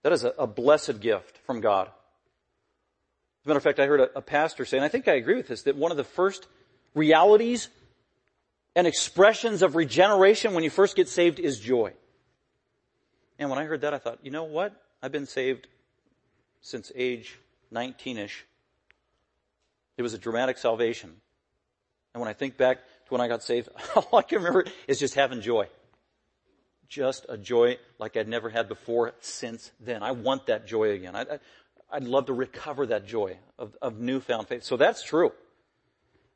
That 0.04 0.12
is 0.12 0.24
a, 0.24 0.30
a 0.38 0.46
blessed 0.46 1.00
gift 1.00 1.38
from 1.44 1.60
God. 1.60 1.88
As 1.88 3.46
a 3.46 3.48
matter 3.48 3.58
of 3.58 3.62
fact, 3.62 3.78
I 3.78 3.86
heard 3.86 4.00
a, 4.00 4.18
a 4.18 4.22
pastor 4.22 4.64
say, 4.64 4.78
and 4.78 4.84
I 4.84 4.88
think 4.88 5.06
I 5.06 5.14
agree 5.14 5.36
with 5.36 5.48
this, 5.48 5.64
that 5.64 5.76
one 5.76 5.90
of 5.90 5.98
the 5.98 6.04
first 6.04 6.46
realities 6.94 7.68
and 8.74 8.86
expressions 8.86 9.62
of 9.62 9.76
regeneration 9.76 10.54
when 10.54 10.64
you 10.64 10.70
first 10.70 10.96
get 10.96 11.08
saved 11.08 11.38
is 11.38 11.60
joy. 11.60 11.92
And 13.38 13.50
when 13.50 13.58
I 13.58 13.64
heard 13.64 13.82
that, 13.82 13.92
I 13.92 13.98
thought, 13.98 14.18
you 14.22 14.30
know 14.30 14.44
what? 14.44 14.74
I've 15.02 15.12
been 15.12 15.26
saved 15.26 15.66
since 16.60 16.92
age 16.94 17.38
19ish. 17.72 18.42
It 19.96 20.02
was 20.02 20.14
a 20.14 20.18
dramatic 20.18 20.58
salvation. 20.58 21.12
And 22.14 22.20
when 22.20 22.28
I 22.28 22.34
think 22.34 22.56
back 22.56 22.78
to 22.78 23.14
when 23.14 23.20
I 23.20 23.28
got 23.28 23.42
saved, 23.42 23.68
all 23.96 24.18
I 24.18 24.22
can 24.22 24.38
remember 24.38 24.64
is 24.86 24.98
just 24.98 25.14
having 25.14 25.40
joy. 25.40 25.68
Just 26.88 27.26
a 27.28 27.38
joy 27.38 27.78
like 27.98 28.16
I'd 28.16 28.28
never 28.28 28.50
had 28.50 28.68
before 28.68 29.14
since 29.20 29.70
then. 29.80 30.02
I 30.02 30.12
want 30.12 30.46
that 30.46 30.66
joy 30.66 30.90
again. 30.90 31.16
I, 31.16 31.38
would 31.94 32.04
love 32.04 32.26
to 32.26 32.32
recover 32.32 32.86
that 32.86 33.06
joy 33.06 33.38
of, 33.58 33.76
of 33.80 33.98
newfound 33.98 34.48
faith. 34.48 34.62
So 34.64 34.76
that's 34.76 35.02
true. 35.02 35.32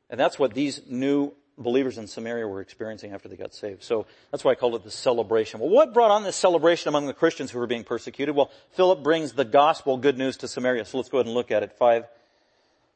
And 0.09 0.19
that's 0.19 0.39
what 0.39 0.53
these 0.53 0.81
new 0.87 1.33
believers 1.57 1.97
in 1.97 2.07
Samaria 2.07 2.47
were 2.47 2.61
experiencing 2.61 3.13
after 3.13 3.27
they 3.27 3.35
got 3.35 3.53
saved. 3.53 3.83
So 3.83 4.05
that's 4.31 4.43
why 4.43 4.51
I 4.51 4.55
called 4.55 4.75
it 4.75 4.83
the 4.83 4.91
celebration. 4.91 5.59
Well, 5.59 5.69
what 5.69 5.93
brought 5.93 6.11
on 6.11 6.23
this 6.23 6.35
celebration 6.35 6.89
among 6.89 7.07
the 7.07 7.13
Christians 7.13 7.51
who 7.51 7.59
were 7.59 7.67
being 7.67 7.83
persecuted? 7.83 8.35
Well, 8.35 8.51
Philip 8.71 9.03
brings 9.03 9.33
the 9.33 9.45
gospel 9.45 9.97
good 9.97 10.17
news 10.17 10.37
to 10.37 10.47
Samaria. 10.47 10.85
So 10.85 10.97
let's 10.97 11.09
go 11.09 11.17
ahead 11.17 11.25
and 11.25 11.35
look 11.35 11.51
at 11.51 11.63
it. 11.63 11.73
Five 11.73 12.05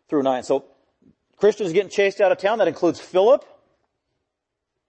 through 0.08 0.24
nine. 0.24 0.43
So 0.43 0.65
Christians 1.38 1.74
getting 1.74 1.89
chased 1.89 2.21
out 2.21 2.32
of 2.32 2.38
town. 2.38 2.60
That 2.60 2.67
includes 2.67 3.00
Philip. 3.00 3.43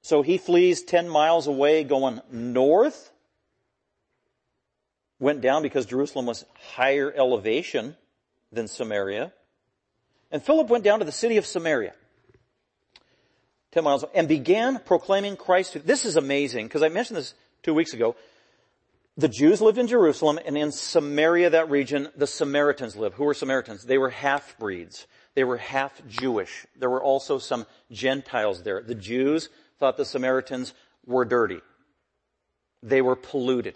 So 0.02 0.22
he 0.22 0.36
flees 0.36 0.82
10 0.82 1.08
miles 1.08 1.46
away 1.46 1.84
going 1.84 2.20
north. 2.30 3.10
Went 5.18 5.40
down 5.40 5.62
because 5.62 5.86
Jerusalem 5.86 6.26
was 6.26 6.44
higher 6.74 7.12
elevation 7.16 7.96
than 8.50 8.66
Samaria. 8.66 9.32
And 10.32 10.42
Philip 10.42 10.68
went 10.68 10.82
down 10.82 10.98
to 10.98 11.04
the 11.04 11.12
city 11.12 11.36
of 11.36 11.46
Samaria. 11.46 11.94
10 13.72 13.84
miles, 13.84 14.04
and 14.14 14.28
began 14.28 14.78
proclaiming 14.78 15.36
Christ. 15.36 15.78
This 15.84 16.04
is 16.04 16.16
amazing, 16.16 16.66
because 16.66 16.82
I 16.82 16.88
mentioned 16.88 17.16
this 17.18 17.34
two 17.62 17.74
weeks 17.74 17.94
ago. 17.94 18.16
the 19.16 19.28
Jews 19.28 19.60
lived 19.60 19.78
in 19.78 19.86
Jerusalem 19.86 20.38
and 20.44 20.56
in 20.56 20.72
Samaria, 20.72 21.50
that 21.50 21.70
region, 21.70 22.08
the 22.16 22.26
Samaritans 22.26 22.96
lived. 22.96 23.16
Who 23.16 23.24
were 23.24 23.34
Samaritans? 23.34 23.84
They 23.84 23.98
were 23.98 24.08
half-breeds. 24.08 25.06
They 25.34 25.44
were 25.44 25.58
half 25.58 26.00
Jewish. 26.06 26.66
There 26.76 26.90
were 26.90 27.02
also 27.02 27.38
some 27.38 27.66
Gentiles 27.90 28.62
there. 28.62 28.82
The 28.82 28.94
Jews 28.94 29.50
thought 29.78 29.96
the 29.96 30.04
Samaritans 30.04 30.72
were 31.04 31.24
dirty. 31.24 31.60
They 32.82 33.02
were 33.02 33.16
polluted. 33.16 33.74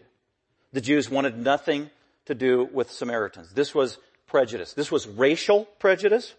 The 0.73 0.81
Jews 0.81 1.11
wanted 1.11 1.39
nothing 1.39 1.91
to 2.27 2.35
do 2.35 2.69
with 2.73 2.91
Samaritans. 2.91 3.53
This 3.53 3.75
was 3.75 3.99
prejudice. 4.27 4.73
This 4.73 4.91
was 4.91 5.07
racial 5.07 5.67
prejudice. 5.79 6.35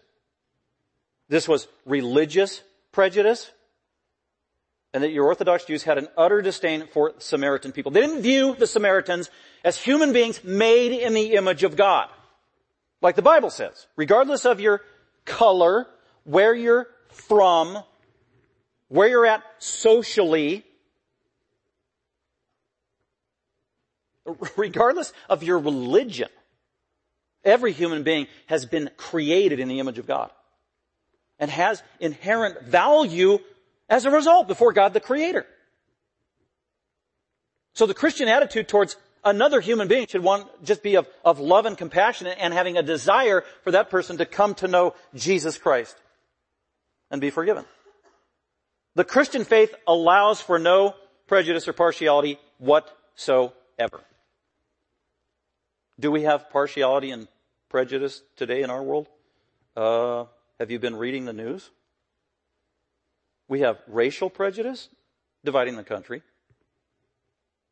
This 1.28 1.48
was 1.48 1.68
religious 1.86 2.62
prejudice. 2.98 3.52
And 4.92 5.04
that 5.04 5.12
your 5.12 5.26
Orthodox 5.26 5.64
Jews 5.66 5.84
had 5.84 5.98
an 5.98 6.08
utter 6.16 6.42
disdain 6.42 6.88
for 6.92 7.12
Samaritan 7.18 7.70
people. 7.70 7.92
They 7.92 8.00
didn't 8.00 8.22
view 8.22 8.56
the 8.58 8.66
Samaritans 8.66 9.30
as 9.62 9.78
human 9.78 10.12
beings 10.12 10.42
made 10.42 10.90
in 10.90 11.14
the 11.14 11.34
image 11.34 11.62
of 11.62 11.76
God. 11.76 12.08
Like 13.00 13.14
the 13.14 13.22
Bible 13.22 13.50
says, 13.50 13.86
regardless 13.94 14.44
of 14.44 14.58
your 14.58 14.80
color, 15.24 15.86
where 16.24 16.52
you're 16.52 16.88
from, 17.10 17.78
where 18.88 19.06
you're 19.06 19.26
at 19.26 19.44
socially, 19.60 20.64
regardless 24.56 25.12
of 25.28 25.44
your 25.44 25.60
religion, 25.60 26.30
every 27.44 27.70
human 27.70 28.02
being 28.02 28.26
has 28.46 28.66
been 28.66 28.90
created 28.96 29.60
in 29.60 29.68
the 29.68 29.78
image 29.78 30.00
of 30.00 30.08
God 30.08 30.32
and 31.38 31.50
has 31.50 31.82
inherent 32.00 32.62
value 32.62 33.38
as 33.88 34.04
a 34.04 34.10
result 34.10 34.48
before 34.48 34.72
God 34.72 34.92
the 34.92 35.00
Creator. 35.00 35.46
So 37.74 37.86
the 37.86 37.94
Christian 37.94 38.28
attitude 38.28 38.68
towards 38.68 38.96
another 39.24 39.60
human 39.60 39.88
being 39.88 40.06
should 40.06 40.22
want 40.22 40.64
just 40.64 40.82
be 40.82 40.96
of, 40.96 41.06
of 41.24 41.38
love 41.38 41.66
and 41.66 41.76
compassion 41.76 42.26
and 42.26 42.52
having 42.52 42.76
a 42.76 42.82
desire 42.82 43.44
for 43.62 43.70
that 43.72 43.90
person 43.90 44.18
to 44.18 44.26
come 44.26 44.54
to 44.56 44.68
know 44.68 44.94
Jesus 45.14 45.58
Christ 45.58 45.96
and 47.10 47.20
be 47.20 47.30
forgiven. 47.30 47.64
The 48.94 49.04
Christian 49.04 49.44
faith 49.44 49.74
allows 49.86 50.40
for 50.40 50.58
no 50.58 50.94
prejudice 51.26 51.68
or 51.68 51.72
partiality 51.72 52.38
whatsoever. 52.58 54.00
Do 56.00 56.10
we 56.10 56.22
have 56.22 56.50
partiality 56.50 57.10
and 57.10 57.28
prejudice 57.68 58.22
today 58.36 58.62
in 58.62 58.70
our 58.70 58.82
world? 58.82 59.08
Uh, 59.76 60.24
have 60.58 60.70
you 60.70 60.78
been 60.78 60.96
reading 60.96 61.24
the 61.24 61.32
news? 61.32 61.70
We 63.48 63.60
have 63.60 63.78
racial 63.86 64.28
prejudice 64.28 64.88
dividing 65.44 65.76
the 65.76 65.84
country, 65.84 66.22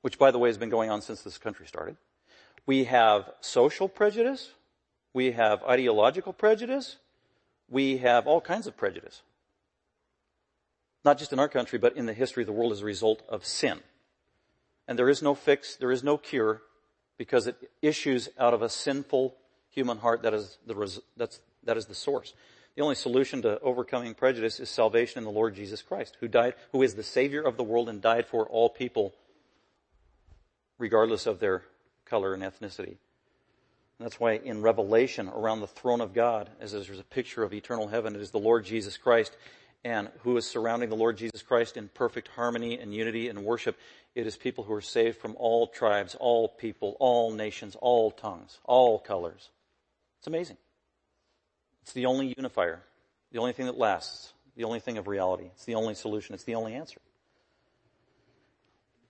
which 0.03 0.18
by 0.18 0.31
the 0.31 0.38
way 0.38 0.49
has 0.49 0.59
been 0.59 0.70
going 0.70 0.90
on 0.90 1.03
since 1.03 1.22
this 1.22 1.38
country 1.38 1.66
started. 1.66 1.96
We 2.64 2.85
have 2.85 3.31
social 3.40 3.88
prejudice. 3.88 4.53
We 5.12 5.33
have 5.33 5.62
ideological 5.64 6.33
prejudice. 6.33 6.96
We 7.68 7.99
have 7.99 8.27
all 8.27 8.40
kinds 8.40 8.66
of 8.66 8.77
prejudice. 8.77 9.22
Not 11.05 11.18
just 11.18 11.33
in 11.33 11.38
our 11.38 11.49
country, 11.49 11.79
but 11.79 11.96
in 11.96 12.07
the 12.07 12.12
history 12.12 12.42
of 12.42 12.46
the 12.46 12.53
world 12.53 12.72
as 12.72 12.83
a 12.83 12.85
result 12.87 13.22
of 13.29 13.44
sin. 13.44 13.81
And 14.88 14.99
there 14.99 15.09
is 15.09 15.22
no 15.22 15.35
fix, 15.35 15.77
there 15.77 15.92
is 15.92 16.03
no 16.03 16.16
cure 16.16 16.62
because 17.18 17.46
it 17.46 17.70
issues 17.83 18.29
out 18.38 18.55
of 18.55 18.62
a 18.62 18.68
sinful 18.68 19.35
human 19.70 19.99
heart 19.99 20.22
that 20.22 20.35
is 20.35 20.59
the, 20.66 21.01
that's, 21.16 21.40
that 21.64 21.77
is 21.77 21.87
the 21.87 21.94
source. 21.94 22.35
The 22.77 22.83
only 22.83 22.95
solution 22.95 23.43
to 23.43 23.59
overcoming 23.61 24.15
prejudice 24.15 24.61
is 24.61 24.69
salvation 24.69 25.19
in 25.19 25.25
the 25.25 25.31
Lord 25.31 25.55
Jesus 25.55 25.81
Christ, 25.81 26.17
who 26.21 26.29
died, 26.29 26.55
who 26.73 26.83
is 26.83 26.95
the 26.95 27.03
Savior 27.03 27.41
of 27.41 27.57
the 27.57 27.65
world 27.65 27.89
and 27.89 28.03
died 28.03 28.27
for 28.27 28.47
all 28.47 28.69
people, 28.69 29.15
regardless 30.79 31.27
of 31.27 31.41
their 31.41 31.62
color 32.05 32.35
and 32.35 32.43
ethnicity. 32.43 32.99
And 33.99 34.05
that's 34.05 34.21
why 34.21 34.33
in 34.33 34.61
Revelation, 34.61 35.29
around 35.29 35.61
the 35.61 35.67
throne 35.67 36.03
of 36.03 36.12
God, 36.12 36.51
as 36.61 36.73
there's 36.73 37.01
a 37.01 37.05
picture 37.05 37.43
of 37.43 37.55
eternal 37.55 37.89
heaven, 37.89 38.15
it 38.15 38.21
is 38.21 38.31
the 38.31 38.39
Lord 38.39 38.67
Jesus 38.67 38.99
Christ 38.99 39.35
and 39.83 40.11
who 40.19 40.37
is 40.37 40.47
surrounding 40.47 40.91
the 40.91 40.97
Lord 40.97 41.17
Jesus 41.17 41.43
Christ 41.43 41.79
in 41.79 41.89
perfect 41.89 42.29
harmony 42.29 42.79
and 42.79 42.93
unity 42.93 43.29
and 43.29 43.45
worship. 43.45 43.79
It 44.15 44.27
is 44.27 44.37
people 44.37 44.65
who 44.65 44.75
are 44.75 44.83
saved 44.83 45.17
from 45.17 45.35
all 45.39 45.69
tribes, 45.69 46.15
all 46.15 46.49
people, 46.49 46.97
all 46.99 47.31
nations, 47.33 47.77
all 47.81 48.11
tongues, 48.11 48.59
all 48.65 48.99
colors. 48.99 49.49
It's 50.19 50.27
amazing. 50.27 50.57
It's 51.87 51.92
the 51.92 52.07
only 52.07 52.35
unifier, 52.37 52.83
the 53.31 53.38
only 53.38 53.53
thing 53.53 53.66
that 53.66 53.79
lasts, 53.79 54.33
the 54.57 54.64
only 54.64 54.81
thing 54.81 54.99
of 54.99 55.07
reality. 55.07 55.51
It's 55.55 55.66
the 55.66 55.77
only 55.77 55.94
solution. 55.94 56.35
It's 56.35 56.42
the 56.42 56.57
only 56.57 56.75
answer. 56.75 57.01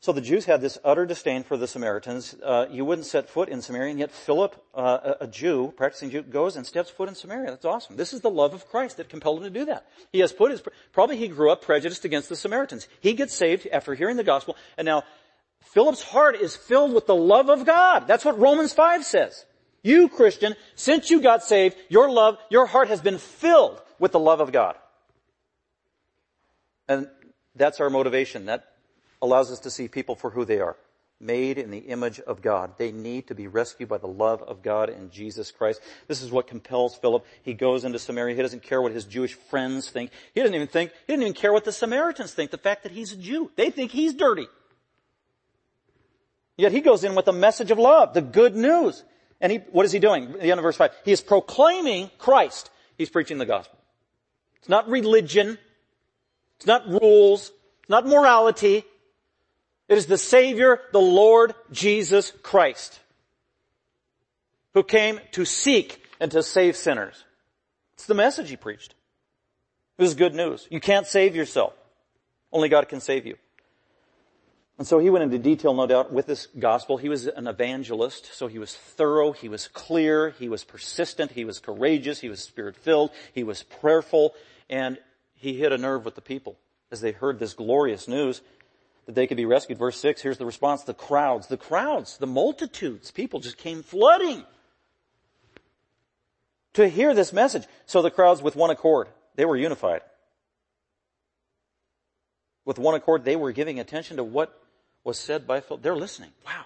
So 0.01 0.13
the 0.13 0.21
Jews 0.21 0.45
had 0.45 0.61
this 0.61 0.77
utter 0.85 1.07
disdain 1.07 1.43
for 1.43 1.57
the 1.57 1.67
Samaritans. 1.67 2.37
Uh, 2.45 2.67
you 2.71 2.85
wouldn't 2.85 3.07
set 3.07 3.31
foot 3.31 3.49
in 3.49 3.63
Samaria, 3.63 3.93
and 3.93 3.99
yet 3.99 4.11
Philip, 4.11 4.63
uh, 4.75 5.15
a 5.23 5.27
Jew, 5.27 5.73
practicing 5.75 6.11
Jew, 6.11 6.21
goes 6.21 6.55
and 6.55 6.67
steps 6.67 6.91
foot 6.91 7.09
in 7.09 7.15
Samaria. 7.15 7.49
That's 7.49 7.65
awesome. 7.65 7.97
This 7.97 8.13
is 8.13 8.21
the 8.21 8.29
love 8.29 8.53
of 8.53 8.69
Christ 8.69 8.99
that 8.99 9.09
compelled 9.09 9.39
him 9.39 9.45
to 9.45 9.59
do 9.59 9.65
that. 9.65 9.87
He 10.13 10.19
has 10.19 10.35
put 10.35 10.51
his, 10.51 10.63
probably 10.93 11.17
he 11.17 11.29
grew 11.29 11.51
up 11.51 11.63
prejudiced 11.63 12.05
against 12.05 12.29
the 12.29 12.37
Samaritans. 12.37 12.89
He 13.01 13.15
gets 13.15 13.35
saved 13.35 13.67
after 13.73 13.95
hearing 13.95 14.19
the 14.19 14.23
gospel, 14.23 14.55
and 14.77 14.85
now 14.85 15.05
Philip's 15.63 16.03
heart 16.03 16.37
is 16.37 16.55
filled 16.55 16.93
with 16.93 17.07
the 17.07 17.17
love 17.17 17.49
of 17.49 17.65
God. 17.65 18.07
That's 18.07 18.25
what 18.25 18.39
Romans 18.39 18.75
5 18.75 19.03
says. 19.03 19.47
You, 19.87 20.09
Christian, 20.09 20.57
since 20.75 21.11
you 21.11 21.21
got 21.23 21.45
saved, 21.45 21.77
your 21.89 22.11
love, 22.11 22.39
your 22.51 22.67
heart 22.67 22.89
has 22.89 23.01
been 23.01 23.19
filled 23.19 23.81
with 24.01 24.11
the 24.11 24.19
love 24.19 24.41
of 24.41 24.51
God. 24.51 24.75
And 26.89 27.09
that's 27.55 27.79
our 27.79 27.89
motivation. 27.89 28.47
That 28.47 28.65
allows 29.23 29.53
us 29.53 29.61
to 29.61 29.71
see 29.71 29.87
people 29.87 30.17
for 30.17 30.31
who 30.31 30.45
they 30.45 30.59
are. 30.59 30.77
Made 31.21 31.57
in 31.57 31.71
the 31.71 31.79
image 31.79 32.19
of 32.19 32.43
God. 32.43 32.73
They 32.79 32.91
need 32.91 33.29
to 33.29 33.37
be 33.37 33.47
rescued 33.47 33.89
by 33.89 33.99
the 33.99 34.09
love 34.09 34.43
of 34.43 34.61
God 34.61 34.89
and 34.89 35.13
Jesus 35.13 35.53
Christ. 35.53 35.81
This 36.09 36.21
is 36.21 36.33
what 36.33 36.49
compels 36.49 36.97
Philip. 36.97 37.25
He 37.45 37.55
goes 37.55 37.85
into 37.85 38.01
Samaria. 38.01 38.35
He 38.35 38.43
doesn't 38.43 38.65
care 38.65 38.83
what 38.83 38.91
his 38.91 39.05
Jewish 39.05 39.35
friends 39.35 39.89
think. 39.89 40.11
He 40.35 40.41
doesn't 40.41 40.55
even 40.57 40.67
think, 40.67 40.91
he 41.07 41.13
doesn't 41.13 41.23
even 41.23 41.33
care 41.33 41.53
what 41.53 41.65
the 41.65 41.71
Samaritans 41.71 42.35
think. 42.35 42.51
The 42.51 42.59
fact 42.59 42.83
that 42.83 42.91
he's 42.91 43.13
a 43.13 43.17
Jew. 43.17 43.53
They 43.55 43.71
think 43.71 43.93
he's 43.93 44.15
dirty. 44.15 44.49
Yet 46.57 46.73
he 46.73 46.81
goes 46.81 47.05
in 47.05 47.15
with 47.15 47.29
a 47.29 47.33
message 47.33 47.71
of 47.71 47.79
love, 47.79 48.15
the 48.15 48.23
good 48.23 48.57
news. 48.57 49.05
And 49.41 49.53
he, 49.53 49.59
what 49.71 49.85
is 49.85 49.93
he 49.93 49.99
doing? 49.99 50.33
The 50.33 50.51
end 50.51 50.59
of 50.59 50.63
verse 50.63 50.77
5. 50.77 50.91
He 51.05 51.13
is 51.13 51.21
proclaiming 51.21 52.11
Christ. 52.19 52.71
He's 52.97 53.11
preaching 53.11 53.39
the 53.39 53.47
gospel. 53.47 53.79
It's 54.59 54.69
not 54.69 54.89
religion. 54.89 55.59
It's 56.57 56.67
not 56.67 56.89
rules. 56.89 57.53
It's 57.81 57.91
not 57.91 58.07
morality. 58.07 58.85
It 59.89 59.99
is 59.99 60.07
the 60.07 60.19
Savior, 60.19 60.81
the 60.93 61.01
Lord 61.01 61.55
Jesus 61.71 62.33
Christ, 62.43 62.99
who 64.75 64.83
came 64.83 65.21
to 65.33 65.45
seek 65.45 66.03
and 66.19 66.31
to 66.33 66.43
save 66.43 66.77
sinners. 66.77 67.25
It's 67.95 68.07
the 68.07 68.15
message 68.15 68.51
he 68.51 68.57
preached. 68.57 68.95
This 69.97 70.09
is 70.09 70.15
good 70.15 70.35
news. 70.35 70.67
You 70.71 70.81
can't 70.81 71.07
save 71.07 71.37
yourself. 71.37 71.73
Only 72.53 72.69
God 72.69 72.89
can 72.89 73.01
save 73.01 73.27
you. 73.27 73.37
And 74.79 74.87
so 74.87 74.99
he 74.99 75.09
went 75.09 75.25
into 75.25 75.39
detail, 75.39 75.73
no 75.73 75.87
doubt, 75.87 76.13
with 76.13 76.27
this 76.27 76.47
gospel. 76.59 76.99
He 76.99 77.09
was 77.09 77.27
an 77.27 77.47
evangelist, 77.47 78.35
so 78.35 78.47
he 78.47 78.59
was 78.59 78.75
thorough, 78.75 79.33
he 79.33 79.49
was 79.49 79.69
clear, 79.69 80.31
he 80.31 80.51
was 80.51 80.65
persistent, 80.65 81.33
he 81.33 81.47
was 81.47 81.59
courageous, 81.59 82.21
he 82.21 82.29
was 82.29 82.43
spirit 82.43 82.77
filled, 82.77 83.11
he 83.33 83.43
was 83.43 83.63
prayerful, 83.63 84.35
and 84.69 84.99
he 85.35 85.55
hit 85.55 85.73
a 85.73 85.79
nerve 85.79 86.05
with 86.05 86.15
the 86.15 86.21
people 86.21 86.59
as 86.91 87.01
they 87.01 87.13
heard 87.13 87.39
this 87.39 87.55
glorious 87.55 88.07
news 88.07 88.43
that 89.07 89.15
they 89.15 89.27
could 89.27 89.39
be 89.39 89.47
rescued. 89.47 89.79
Verse 89.79 89.99
6, 89.99 90.21
here's 90.21 90.39
the 90.39 90.45
response. 90.45 90.83
The 90.83 90.93
crowds, 90.93 91.47
the 91.47 91.57
crowds, 91.57 92.19
the 92.19 92.27
multitudes, 92.27 93.11
people 93.11 93.41
just 93.41 93.57
came 93.57 93.83
flooding 93.83 94.45
to 96.75 96.87
hear 96.87 97.15
this 97.15 97.33
message. 97.33 97.65
So 97.87 98.03
the 98.03 98.11
crowds 98.11 98.43
with 98.43 98.57
one 98.57 98.71
accord, 98.71 99.09
they 99.37 99.47
were 99.47 99.57
unified. 99.57 100.03
With 102.67 102.79
one 102.79 102.95
accord, 102.95 103.25
they 103.25 103.37
were 103.37 103.53
giving 103.53 103.81
attention 103.81 104.19
to 104.19 104.25
what 104.25 104.61
was 105.07 105.19
said 105.19 105.47
by 105.47 105.61
Philip. 105.61 105.83
They're 105.83 105.97
listening. 105.97 106.31
Wow. 106.45 106.65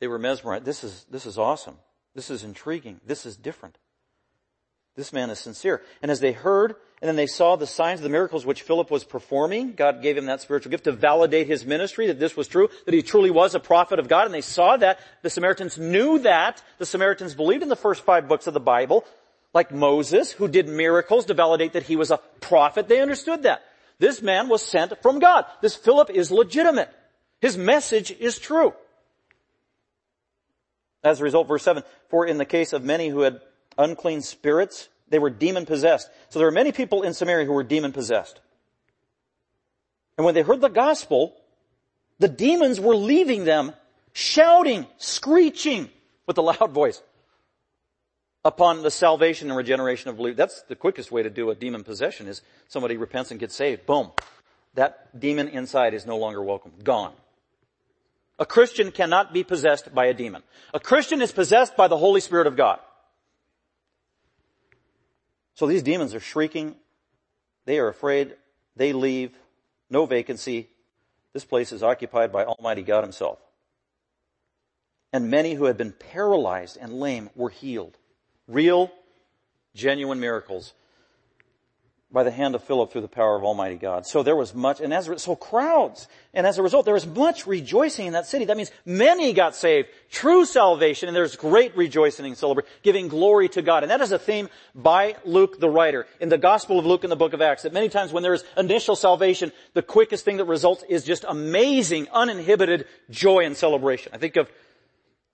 They 0.00 0.06
were 0.06 0.18
mesmerized. 0.18 0.64
This 0.64 0.84
is, 0.84 1.04
this 1.10 1.26
is 1.26 1.36
awesome. 1.36 1.76
This 2.14 2.30
is 2.30 2.44
intriguing. 2.44 3.00
This 3.04 3.26
is 3.26 3.36
different. 3.36 3.76
This 4.94 5.12
man 5.12 5.28
is 5.30 5.40
sincere. 5.40 5.82
And 6.02 6.10
as 6.10 6.20
they 6.20 6.32
heard, 6.32 6.76
and 7.02 7.08
then 7.08 7.16
they 7.16 7.26
saw 7.26 7.56
the 7.56 7.66
signs, 7.66 8.00
the 8.00 8.08
miracles 8.08 8.46
which 8.46 8.62
Philip 8.62 8.90
was 8.92 9.02
performing, 9.02 9.72
God 9.72 10.02
gave 10.02 10.16
him 10.16 10.26
that 10.26 10.40
spiritual 10.40 10.70
gift 10.70 10.84
to 10.84 10.92
validate 10.92 11.48
his 11.48 11.66
ministry, 11.66 12.06
that 12.06 12.20
this 12.20 12.36
was 12.36 12.46
true, 12.46 12.68
that 12.84 12.94
he 12.94 13.02
truly 13.02 13.30
was 13.30 13.56
a 13.56 13.60
prophet 13.60 13.98
of 13.98 14.08
God, 14.08 14.26
and 14.26 14.34
they 14.34 14.40
saw 14.40 14.76
that. 14.76 15.00
The 15.22 15.30
Samaritans 15.30 15.78
knew 15.78 16.20
that. 16.20 16.62
The 16.78 16.86
Samaritans 16.86 17.34
believed 17.34 17.64
in 17.64 17.68
the 17.68 17.76
first 17.76 18.04
five 18.04 18.28
books 18.28 18.46
of 18.46 18.54
the 18.54 18.60
Bible, 18.60 19.04
like 19.52 19.72
Moses, 19.72 20.30
who 20.30 20.46
did 20.46 20.68
miracles 20.68 21.26
to 21.26 21.34
validate 21.34 21.72
that 21.72 21.84
he 21.84 21.96
was 21.96 22.12
a 22.12 22.20
prophet. 22.40 22.86
They 22.86 23.00
understood 23.00 23.42
that. 23.44 23.62
This 23.98 24.22
man 24.22 24.48
was 24.48 24.62
sent 24.62 25.02
from 25.02 25.18
God. 25.18 25.44
This 25.60 25.74
Philip 25.74 26.10
is 26.10 26.30
legitimate. 26.30 26.90
His 27.40 27.56
message 27.56 28.10
is 28.10 28.38
true. 28.38 28.74
As 31.02 31.20
a 31.20 31.24
result, 31.24 31.48
verse 31.48 31.62
7, 31.62 31.82
for 32.08 32.26
in 32.26 32.38
the 32.38 32.44
case 32.44 32.72
of 32.72 32.84
many 32.84 33.08
who 33.08 33.20
had 33.20 33.40
unclean 33.76 34.20
spirits. 34.22 34.88
They 35.08 35.18
were 35.18 35.30
demon 35.30 35.64
possessed. 35.64 36.10
So 36.28 36.38
there 36.38 36.46
were 36.46 36.52
many 36.52 36.72
people 36.72 37.02
in 37.02 37.14
Samaria 37.14 37.46
who 37.46 37.52
were 37.52 37.62
demon 37.62 37.92
possessed. 37.92 38.40
And 40.18 40.24
when 40.24 40.34
they 40.34 40.42
heard 40.42 40.60
the 40.60 40.68
gospel, 40.68 41.34
The 42.18 42.28
demons 42.28 42.80
were 42.80 42.96
leaving 42.96 43.44
them, 43.44 43.72
shouting, 44.12 44.86
screeching 44.96 45.90
with 46.26 46.36
a 46.38 46.42
loud 46.42 46.72
voice 46.72 47.02
upon 48.48 48.82
the 48.82 48.90
salvation 48.90 49.50
and 49.50 49.56
regeneration 49.58 50.08
of 50.08 50.16
believers. 50.16 50.38
That's 50.38 50.62
the 50.62 50.74
quickest 50.74 51.12
way 51.12 51.22
to 51.22 51.28
do 51.28 51.50
a 51.50 51.54
demon 51.54 51.84
possession 51.84 52.26
is 52.26 52.40
somebody 52.66 52.96
repents 52.96 53.30
and 53.30 53.38
gets 53.38 53.54
saved. 53.54 53.84
Boom. 53.84 54.10
That 54.72 55.20
demon 55.20 55.48
inside 55.48 55.92
is 55.92 56.06
no 56.06 56.16
longer 56.16 56.42
welcome. 56.42 56.72
Gone. 56.82 57.12
A 58.38 58.46
Christian 58.46 58.90
cannot 58.90 59.34
be 59.34 59.44
possessed 59.44 59.94
by 59.94 60.06
a 60.06 60.14
demon. 60.14 60.42
A 60.72 60.80
Christian 60.80 61.20
is 61.20 61.30
possessed 61.30 61.76
by 61.76 61.88
the 61.88 61.98
Holy 61.98 62.22
Spirit 62.22 62.46
of 62.46 62.56
God. 62.56 62.80
So 65.54 65.66
these 65.66 65.82
demons 65.82 66.14
are 66.14 66.20
shrieking. 66.20 66.74
They 67.66 67.78
are 67.78 67.88
afraid. 67.88 68.34
They 68.76 68.94
leave. 68.94 69.32
No 69.90 70.06
vacancy. 70.06 70.68
This 71.34 71.44
place 71.44 71.70
is 71.70 71.82
occupied 71.82 72.32
by 72.32 72.46
Almighty 72.46 72.82
God 72.82 73.02
Himself. 73.04 73.40
And 75.12 75.30
many 75.30 75.52
who 75.52 75.64
had 75.64 75.76
been 75.76 75.92
paralyzed 75.92 76.78
and 76.80 76.94
lame 76.94 77.28
were 77.34 77.50
healed. 77.50 77.98
Real, 78.48 78.90
genuine 79.74 80.18
miracles 80.18 80.72
by 82.10 82.22
the 82.22 82.30
hand 82.30 82.54
of 82.54 82.64
Philip 82.64 82.90
through 82.90 83.02
the 83.02 83.08
power 83.08 83.36
of 83.36 83.44
Almighty 83.44 83.76
God. 83.76 84.06
So 84.06 84.22
there 84.22 84.34
was 84.34 84.54
much, 84.54 84.80
and 84.80 84.94
as 84.94 85.10
so 85.22 85.36
crowds, 85.36 86.08
and 86.32 86.46
as 86.46 86.56
a 86.56 86.62
result, 86.62 86.86
there 86.86 86.94
was 86.94 87.06
much 87.06 87.46
rejoicing 87.46 88.06
in 88.06 88.14
that 88.14 88.26
city. 88.26 88.46
That 88.46 88.56
means 88.56 88.70
many 88.86 89.34
got 89.34 89.54
saved, 89.54 89.88
true 90.10 90.46
salvation, 90.46 91.08
and 91.08 91.14
there's 91.16 91.36
great 91.36 91.76
rejoicing 91.76 92.24
and 92.24 92.36
celebration, 92.36 92.70
giving 92.82 93.08
glory 93.08 93.50
to 93.50 93.60
God. 93.60 93.82
And 93.82 93.90
that 93.90 94.00
is 94.00 94.10
a 94.10 94.18
theme 94.18 94.48
by 94.74 95.16
Luke 95.26 95.60
the 95.60 95.68
writer 95.68 96.06
in 96.18 96.30
the 96.30 96.38
Gospel 96.38 96.78
of 96.78 96.86
Luke 96.86 97.04
in 97.04 97.10
the 97.10 97.16
book 97.16 97.34
of 97.34 97.42
Acts. 97.42 97.64
That 97.64 97.74
many 97.74 97.90
times 97.90 98.10
when 98.10 98.22
there 98.22 98.34
is 98.34 98.44
initial 98.56 98.96
salvation, 98.96 99.52
the 99.74 99.82
quickest 99.82 100.24
thing 100.24 100.38
that 100.38 100.46
results 100.46 100.84
is 100.88 101.04
just 101.04 101.26
amazing, 101.28 102.08
uninhibited 102.10 102.86
joy 103.10 103.44
and 103.44 103.54
celebration. 103.54 104.12
I 104.14 104.18
think 104.18 104.36
of 104.36 104.50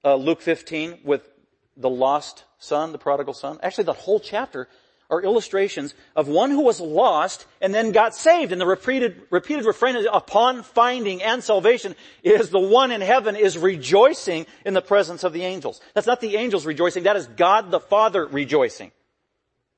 uh, 0.04 0.16
Luke 0.16 0.40
15 0.40 1.00
with 1.04 1.28
the 1.76 1.90
lost 1.90 2.44
son, 2.58 2.92
the 2.92 2.98
prodigal 2.98 3.34
son. 3.34 3.58
Actually, 3.62 3.84
the 3.84 3.92
whole 3.92 4.20
chapter 4.20 4.68
are 5.10 5.22
illustrations 5.22 5.94
of 6.16 6.28
one 6.28 6.50
who 6.50 6.62
was 6.62 6.80
lost 6.80 7.46
and 7.60 7.74
then 7.74 7.92
got 7.92 8.14
saved. 8.14 8.52
And 8.52 8.60
the 8.60 8.66
repeated, 8.66 9.22
repeated 9.30 9.64
refrain 9.64 9.96
is, 9.96 10.06
upon 10.10 10.62
finding 10.62 11.22
and 11.22 11.42
salvation 11.42 11.94
is 12.22 12.50
the 12.50 12.58
one 12.58 12.90
in 12.90 13.00
heaven 13.00 13.36
is 13.36 13.58
rejoicing 13.58 14.46
in 14.64 14.74
the 14.74 14.82
presence 14.82 15.24
of 15.24 15.32
the 15.32 15.42
angels. 15.42 15.80
That's 15.94 16.06
not 16.06 16.20
the 16.20 16.36
angels 16.36 16.66
rejoicing, 16.66 17.04
that 17.04 17.16
is 17.16 17.26
God 17.26 17.70
the 17.70 17.80
Father 17.80 18.26
rejoicing 18.26 18.92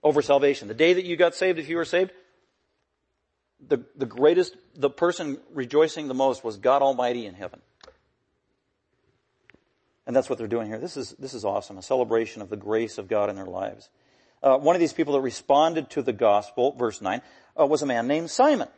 over 0.02 0.22
salvation. 0.22 0.68
The 0.68 0.74
day 0.74 0.94
that 0.94 1.04
you 1.04 1.16
got 1.16 1.34
saved, 1.34 1.58
if 1.58 1.68
you 1.68 1.76
were 1.76 1.84
saved, 1.84 2.12
the, 3.66 3.84
the 3.96 4.06
greatest, 4.06 4.56
the 4.76 4.90
person 4.90 5.38
rejoicing 5.52 6.08
the 6.08 6.14
most 6.14 6.44
was 6.44 6.58
God 6.58 6.82
Almighty 6.82 7.26
in 7.26 7.34
heaven. 7.34 7.60
And 10.06 10.14
that's 10.14 10.30
what 10.30 10.38
they're 10.38 10.46
doing 10.46 10.68
here. 10.68 10.78
This 10.78 10.96
is, 10.96 11.10
this 11.18 11.34
is 11.34 11.44
awesome. 11.44 11.78
A 11.78 11.82
celebration 11.82 12.40
of 12.40 12.48
the 12.48 12.56
grace 12.56 12.96
of 12.96 13.08
God 13.08 13.28
in 13.28 13.36
their 13.36 13.46
lives. 13.46 13.88
Uh, 14.42 14.56
one 14.56 14.76
of 14.76 14.80
these 14.80 14.92
people 14.92 15.14
that 15.14 15.20
responded 15.20 15.90
to 15.90 16.02
the 16.02 16.12
gospel, 16.12 16.72
verse 16.72 17.00
9, 17.00 17.20
uh, 17.58 17.66
was 17.66 17.82
a 17.82 17.86
man 17.86 18.06
named 18.06 18.30
Simon, 18.30 18.68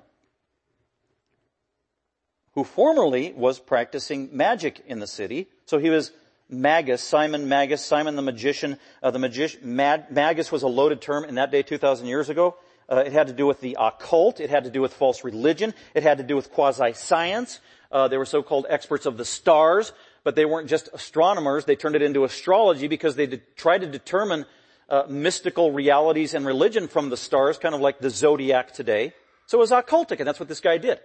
who 2.53 2.65
formerly 2.65 3.33
was 3.33 3.59
practicing 3.59 4.31
magic 4.33 4.83
in 4.87 5.01
the 5.01 5.07
city. 5.07 5.49
So 5.67 5.79
he 5.79 5.91
was 5.91 6.13
Magus, 6.49 7.03
Simon 7.03 7.49
Magus, 7.49 7.85
Simon 7.85 8.17
the 8.17 8.23
magician. 8.23 8.79
Uh, 9.03 9.11
the 9.11 9.19
magician, 9.19 9.77
Mag- 9.77 10.11
Magus 10.11 10.51
was 10.51 10.63
a 10.63 10.69
loaded 10.69 11.03
term 11.03 11.25
in 11.25 11.35
that 11.35 11.51
day 11.51 11.63
2,000 11.63 12.07
years 12.07 12.31
ago. 12.31 12.57
Uh, 12.91 13.03
it 13.05 13.13
had 13.13 13.27
to 13.27 13.35
do 13.35 13.47
with 13.47 13.61
the 13.61 13.77
occult. 13.79 14.41
It 14.41 14.49
had 14.49 14.65
to 14.65 14.71
do 14.71 14.81
with 14.81 14.95
false 14.95 15.23
religion. 15.25 15.75
It 15.93 16.03
had 16.03 16.19
to 16.19 16.25
do 16.25 16.37
with 16.37 16.51
quasi-science. 16.51 17.61
Uh, 17.93 18.09
they 18.09 18.17
were 18.17 18.25
so-called 18.25 18.65
experts 18.71 19.05
of 19.05 19.19
the 19.19 19.27
stars 19.27 19.93
but 20.25 20.35
they 20.35 20.45
weren't 20.45 20.69
just 20.69 20.89
astronomers. 20.93 21.65
They 21.65 21.77
turned 21.77 21.97
it 21.97 22.03
into 22.03 22.25
astrology 22.25 22.89
because 22.89 23.17
they 23.17 23.27
did, 23.27 23.57
tried 23.57 23.83
to 23.83 23.87
determine 23.87 24.47
uh, 24.89 25.05
mystical 25.09 25.73
realities 25.73 26.35
and 26.35 26.47
religion 26.47 26.89
from 26.89 27.11
the 27.11 27.17
stars, 27.17 27.59
kind 27.59 27.75
of 27.75 27.81
like 27.81 27.99
the 27.99 28.11
zodiac 28.11 28.73
today. 28.73 29.13
So 29.47 29.59
it 29.59 29.61
was 29.61 29.71
occultic, 29.71 30.19
and 30.19 30.27
that's 30.27 30.41
what 30.41 30.49
this 30.49 30.61
guy 30.61 30.79
did. 30.79 30.99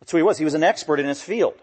That's 0.00 0.12
who 0.12 0.18
he 0.18 0.22
was. 0.22 0.38
He 0.38 0.44
was 0.44 0.54
an 0.54 0.62
expert 0.62 1.00
in 1.00 1.06
his 1.06 1.22
field. 1.22 1.54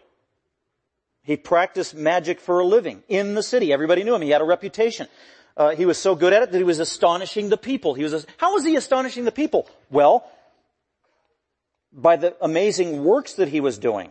He 1.23 1.37
practiced 1.37 1.95
magic 1.95 2.39
for 2.39 2.59
a 2.59 2.65
living 2.65 3.03
in 3.07 3.35
the 3.35 3.43
city. 3.43 3.71
Everybody 3.71 4.03
knew 4.03 4.15
him. 4.15 4.21
He 4.21 4.31
had 4.31 4.41
a 4.41 4.45
reputation. 4.45 5.07
Uh, 5.55 5.69
he 5.69 5.85
was 5.85 5.97
so 5.97 6.15
good 6.15 6.33
at 6.33 6.43
it 6.43 6.51
that 6.51 6.57
he 6.57 6.63
was 6.63 6.79
astonishing 6.79 7.49
the 7.49 7.57
people. 7.57 7.93
He 7.93 8.03
was, 8.03 8.25
how 8.37 8.53
was 8.53 8.65
he 8.65 8.75
astonishing 8.75 9.23
the 9.23 9.31
people? 9.31 9.69
Well, 9.89 10.29
by 11.93 12.15
the 12.17 12.35
amazing 12.41 13.03
works 13.03 13.35
that 13.35 13.47
he 13.47 13.61
was 13.61 13.77
doing 13.77 14.09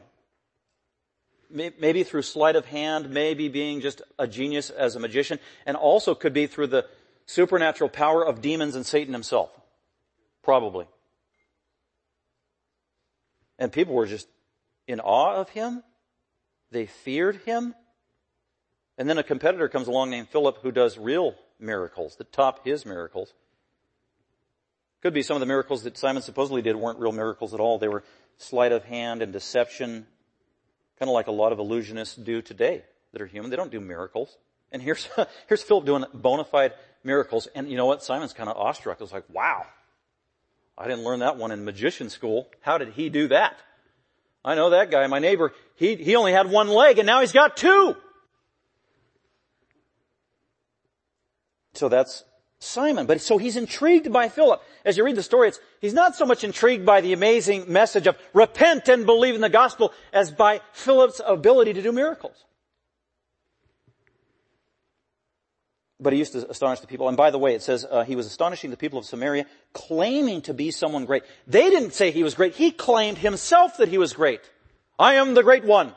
maybe 1.53 2.03
through 2.05 2.23
sleight 2.23 2.57
of 2.57 2.67
hand, 2.67 3.11
maybe 3.11 3.49
being 3.49 3.81
just 3.81 4.03
a 4.19 4.27
genius 4.27 4.71
as 4.71 4.97
a 4.97 5.01
magician, 5.01 5.39
and 5.67 5.77
also 5.77 6.15
could 6.15 6.33
be 6.33 6.47
through 6.47 6.69
the 6.69 6.87
supernatural 7.27 7.91
power 7.91 8.25
of 8.25 8.41
demons 8.41 8.75
and 8.75 8.85
Satan 8.85 9.13
himself. 9.13 9.51
Probably. 10.43 10.87
And 13.59 13.73
people 13.73 13.95
were 13.95 14.07
just 14.07 14.29
in 14.89 15.01
awe 15.01 15.37
of 15.37 15.51
him. 15.51 15.83
They 16.71 16.87
feared 16.87 17.37
him. 17.45 17.75
And 18.99 19.09
then 19.09 19.19
a 19.19 19.23
competitor 19.23 19.69
comes 19.69 19.89
along 19.89 20.11
named 20.11 20.29
Philip 20.29 20.59
who 20.63 20.73
does 20.73 20.99
real 20.99 21.35
miracles 21.61 22.17
that 22.17 22.33
top 22.33 22.65
his 22.65 22.85
miracles. 22.85 23.33
Could 25.03 25.15
be 25.15 25.23
some 25.23 25.37
of 25.37 25.41
the 25.41 25.47
miracles 25.47 25.83
that 25.85 25.99
Simon 25.99 26.23
supposedly 26.23 26.63
did 26.63 26.77
weren't 26.77 26.99
real 26.99 27.13
miracles 27.13 27.55
at 27.55 27.61
all. 27.61 27.79
They 27.79 27.89
were 27.89 28.05
sleight 28.37 28.73
of 28.73 28.85
hand 28.85 29.23
and 29.23 29.33
deception 29.33 30.07
Kind 31.03 31.11
of 31.11 31.15
like 31.15 31.27
a 31.27 31.33
lot 31.33 31.51
of 31.51 31.59
illusionists 31.59 32.23
do 32.23 32.41
today 32.41 32.85
that 33.11 33.21
are 33.21 33.27
human. 33.27 33.51
They 33.51 33.57
don't 33.57 33.73
do 33.73 33.81
miracles. 33.81 34.39
And 34.71 34.81
here's, 34.81 35.09
here's 35.49 35.61
Philip 35.61 35.85
doing 35.85 36.05
bona 36.15 36.45
fide 36.45 36.75
miracles. 37.03 37.49
And 37.57 37.69
you 37.69 37.77
know 37.77 37.87
what? 37.87 38.05
Simon's 38.05 38.33
kind 38.33 38.49
of 38.49 38.57
awestruck. 38.57 39.01
It's 39.01 39.11
like, 39.11 39.25
wow. 39.29 39.67
I 40.79 40.87
didn't 40.87 41.03
learn 41.03 41.19
that 41.19 41.37
one 41.37 41.51
in 41.51 41.65
magician 41.65 42.09
school. 42.09 42.47
How 42.61 42.79
did 42.79 42.91
he 42.91 43.09
do 43.09 43.27
that? 43.27 43.57
I 44.45 44.55
know 44.55 44.71
that 44.71 44.93
guy, 44.93 45.05
my 45.09 45.19
neighbor, 45.19 45.53
he, 45.75 45.97
he 45.97 46.15
only 46.15 46.31
had 46.31 46.49
one 46.49 46.69
leg 46.69 47.01
and 47.01 47.07
now 47.07 47.21
he's 47.21 47.33
got 47.33 47.57
two. 47.57 47.97
So 51.73 51.89
that's 51.89 52.23
Simon. 52.63 53.07
But 53.07 53.21
so 53.21 53.39
he's 53.39 53.57
intrigued 53.57 54.13
by 54.13 54.29
Philip. 54.29 54.63
As 54.85 54.97
you 54.97 55.05
read 55.05 55.17
the 55.17 55.23
story, 55.23 55.49
it's, 55.49 55.61
he's 55.81 55.95
not 55.95 56.15
so 56.15 56.25
much 56.25 56.45
intrigued 56.45 56.87
by 56.87 57.01
the 57.01 57.13
amazing 57.13 57.71
message 57.71 58.07
of 58.07 58.17
repent 58.33 58.89
and 58.89 59.05
believe 59.05 59.35
in 59.35 59.41
the 59.41 59.49
gospel 59.49 59.93
as 60.13 60.31
by 60.31 60.61
Philip's 60.73 61.21
ability 61.25 61.73
to 61.75 61.83
do 61.83 61.93
miracles. 61.93 62.45
But 65.99 66.13
he 66.13 66.19
used 66.19 66.33
to 66.33 66.49
astonish 66.49 66.81
the 66.81 66.87
people. 66.87 67.09
And 67.09 67.17
by 67.17 67.31
the 67.31 67.39
way, 67.39 67.55
it 67.55 67.63
says 67.63 67.87
uh, 67.89 68.05
he 68.05 68.17
was 68.17 68.27
astonishing 68.27 68.71
the 68.71 68.77
people 68.77 68.99
of 68.99 69.05
Samaria, 69.05 69.47
claiming 69.73 70.43
to 70.43 70.55
be 70.55 70.71
someone 70.71 71.05
great. 71.05 71.23
They 71.47 71.71
didn't 71.71 71.95
say 71.95 72.11
he 72.11 72.25
was 72.25 72.35
great. 72.35 72.55
He 72.55 72.71
claimed 72.71 73.19
himself 73.19 73.77
that 73.77 73.89
he 73.89 73.99
was 73.99 74.13
great. 74.13 74.41
I 74.99 75.15
am 75.15 75.35
the 75.35 75.43
great 75.43 75.65
one. 75.65 75.95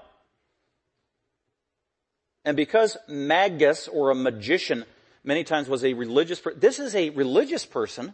And 2.44 2.56
because 2.56 2.98
magus 3.08 3.88
or 3.88 4.12
a 4.12 4.16
magician 4.16 4.86
many 5.26 5.44
times 5.44 5.68
was 5.68 5.84
a 5.84 5.94
religious 5.94 6.40
person. 6.40 6.60
This 6.60 6.80
is 6.80 6.96
a 6.96 7.10
religious 7.10 7.66
person 7.66 8.14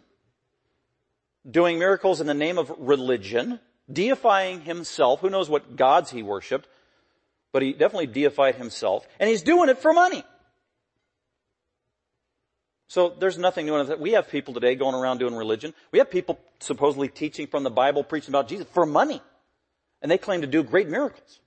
doing 1.48 1.78
miracles 1.78 2.20
in 2.20 2.26
the 2.26 2.34
name 2.34 2.58
of 2.58 2.72
religion, 2.78 3.60
deifying 3.92 4.62
himself. 4.62 5.20
Who 5.20 5.30
knows 5.30 5.48
what 5.48 5.76
gods 5.76 6.10
he 6.10 6.22
worshiped, 6.22 6.68
but 7.52 7.62
he 7.62 7.72
definitely 7.72 8.06
deified 8.06 8.54
himself. 8.56 9.06
And 9.20 9.28
he's 9.28 9.42
doing 9.42 9.68
it 9.68 9.78
for 9.78 9.92
money. 9.92 10.24
So 12.88 13.08
there's 13.18 13.38
nothing 13.38 13.66
new 13.66 13.76
in 13.76 13.86
that. 13.86 14.00
We 14.00 14.12
have 14.12 14.28
people 14.28 14.52
today 14.52 14.74
going 14.74 14.94
around 14.94 15.18
doing 15.18 15.34
religion. 15.34 15.72
We 15.92 15.98
have 15.98 16.10
people 16.10 16.38
supposedly 16.60 17.08
teaching 17.08 17.46
from 17.46 17.62
the 17.62 17.70
Bible, 17.70 18.04
preaching 18.04 18.32
about 18.32 18.48
Jesus 18.48 18.66
for 18.72 18.84
money. 18.84 19.22
And 20.02 20.10
they 20.10 20.18
claim 20.18 20.42
to 20.42 20.46
do 20.46 20.62
great 20.62 20.88
miracles. 20.88 21.40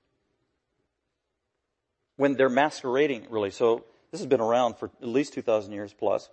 When 2.16 2.36
they're 2.36 2.50
masquerading, 2.50 3.28
really. 3.30 3.52
So 3.52 3.86
this 4.16 4.22
has 4.22 4.30
been 4.30 4.40
around 4.40 4.78
for 4.78 4.90
at 5.02 5.08
least 5.10 5.34
2,000 5.34 5.74
years 5.74 5.92
plus. 5.92 6.30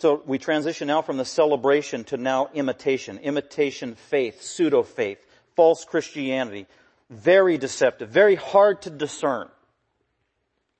So 0.00 0.20
we 0.26 0.38
transition 0.38 0.88
now 0.88 1.00
from 1.00 1.18
the 1.18 1.24
celebration 1.24 2.02
to 2.06 2.16
now 2.16 2.50
imitation. 2.52 3.18
Imitation 3.18 3.94
faith, 3.94 4.42
pseudo 4.42 4.82
faith, 4.82 5.24
false 5.54 5.84
Christianity. 5.84 6.66
Very 7.10 7.58
deceptive, 7.58 8.08
very 8.08 8.34
hard 8.34 8.82
to 8.82 8.90
discern. 8.90 9.48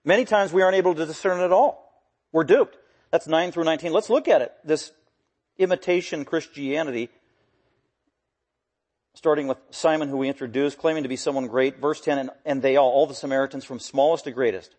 Many 0.04 0.24
times 0.24 0.52
we 0.52 0.62
aren't 0.62 0.74
able 0.74 0.96
to 0.96 1.06
discern 1.06 1.40
at 1.40 1.52
all. 1.52 1.92
We're 2.32 2.42
duped. 2.42 2.76
That's 3.12 3.28
9 3.28 3.52
through 3.52 3.64
19. 3.64 3.92
Let's 3.92 4.10
look 4.10 4.26
at 4.26 4.42
it. 4.42 4.52
This 4.64 4.90
imitation 5.58 6.24
Christianity, 6.24 7.08
starting 9.14 9.46
with 9.46 9.58
Simon 9.70 10.08
who 10.08 10.16
we 10.16 10.26
introduced, 10.26 10.76
claiming 10.76 11.04
to 11.04 11.08
be 11.08 11.14
someone 11.14 11.46
great. 11.46 11.78
Verse 11.78 12.00
10, 12.00 12.18
and, 12.18 12.30
and 12.44 12.62
they 12.62 12.74
all, 12.74 12.90
all 12.90 13.06
the 13.06 13.14
Samaritans 13.14 13.64
from 13.64 13.78
smallest 13.78 14.24
to 14.24 14.32
greatest, 14.32 14.74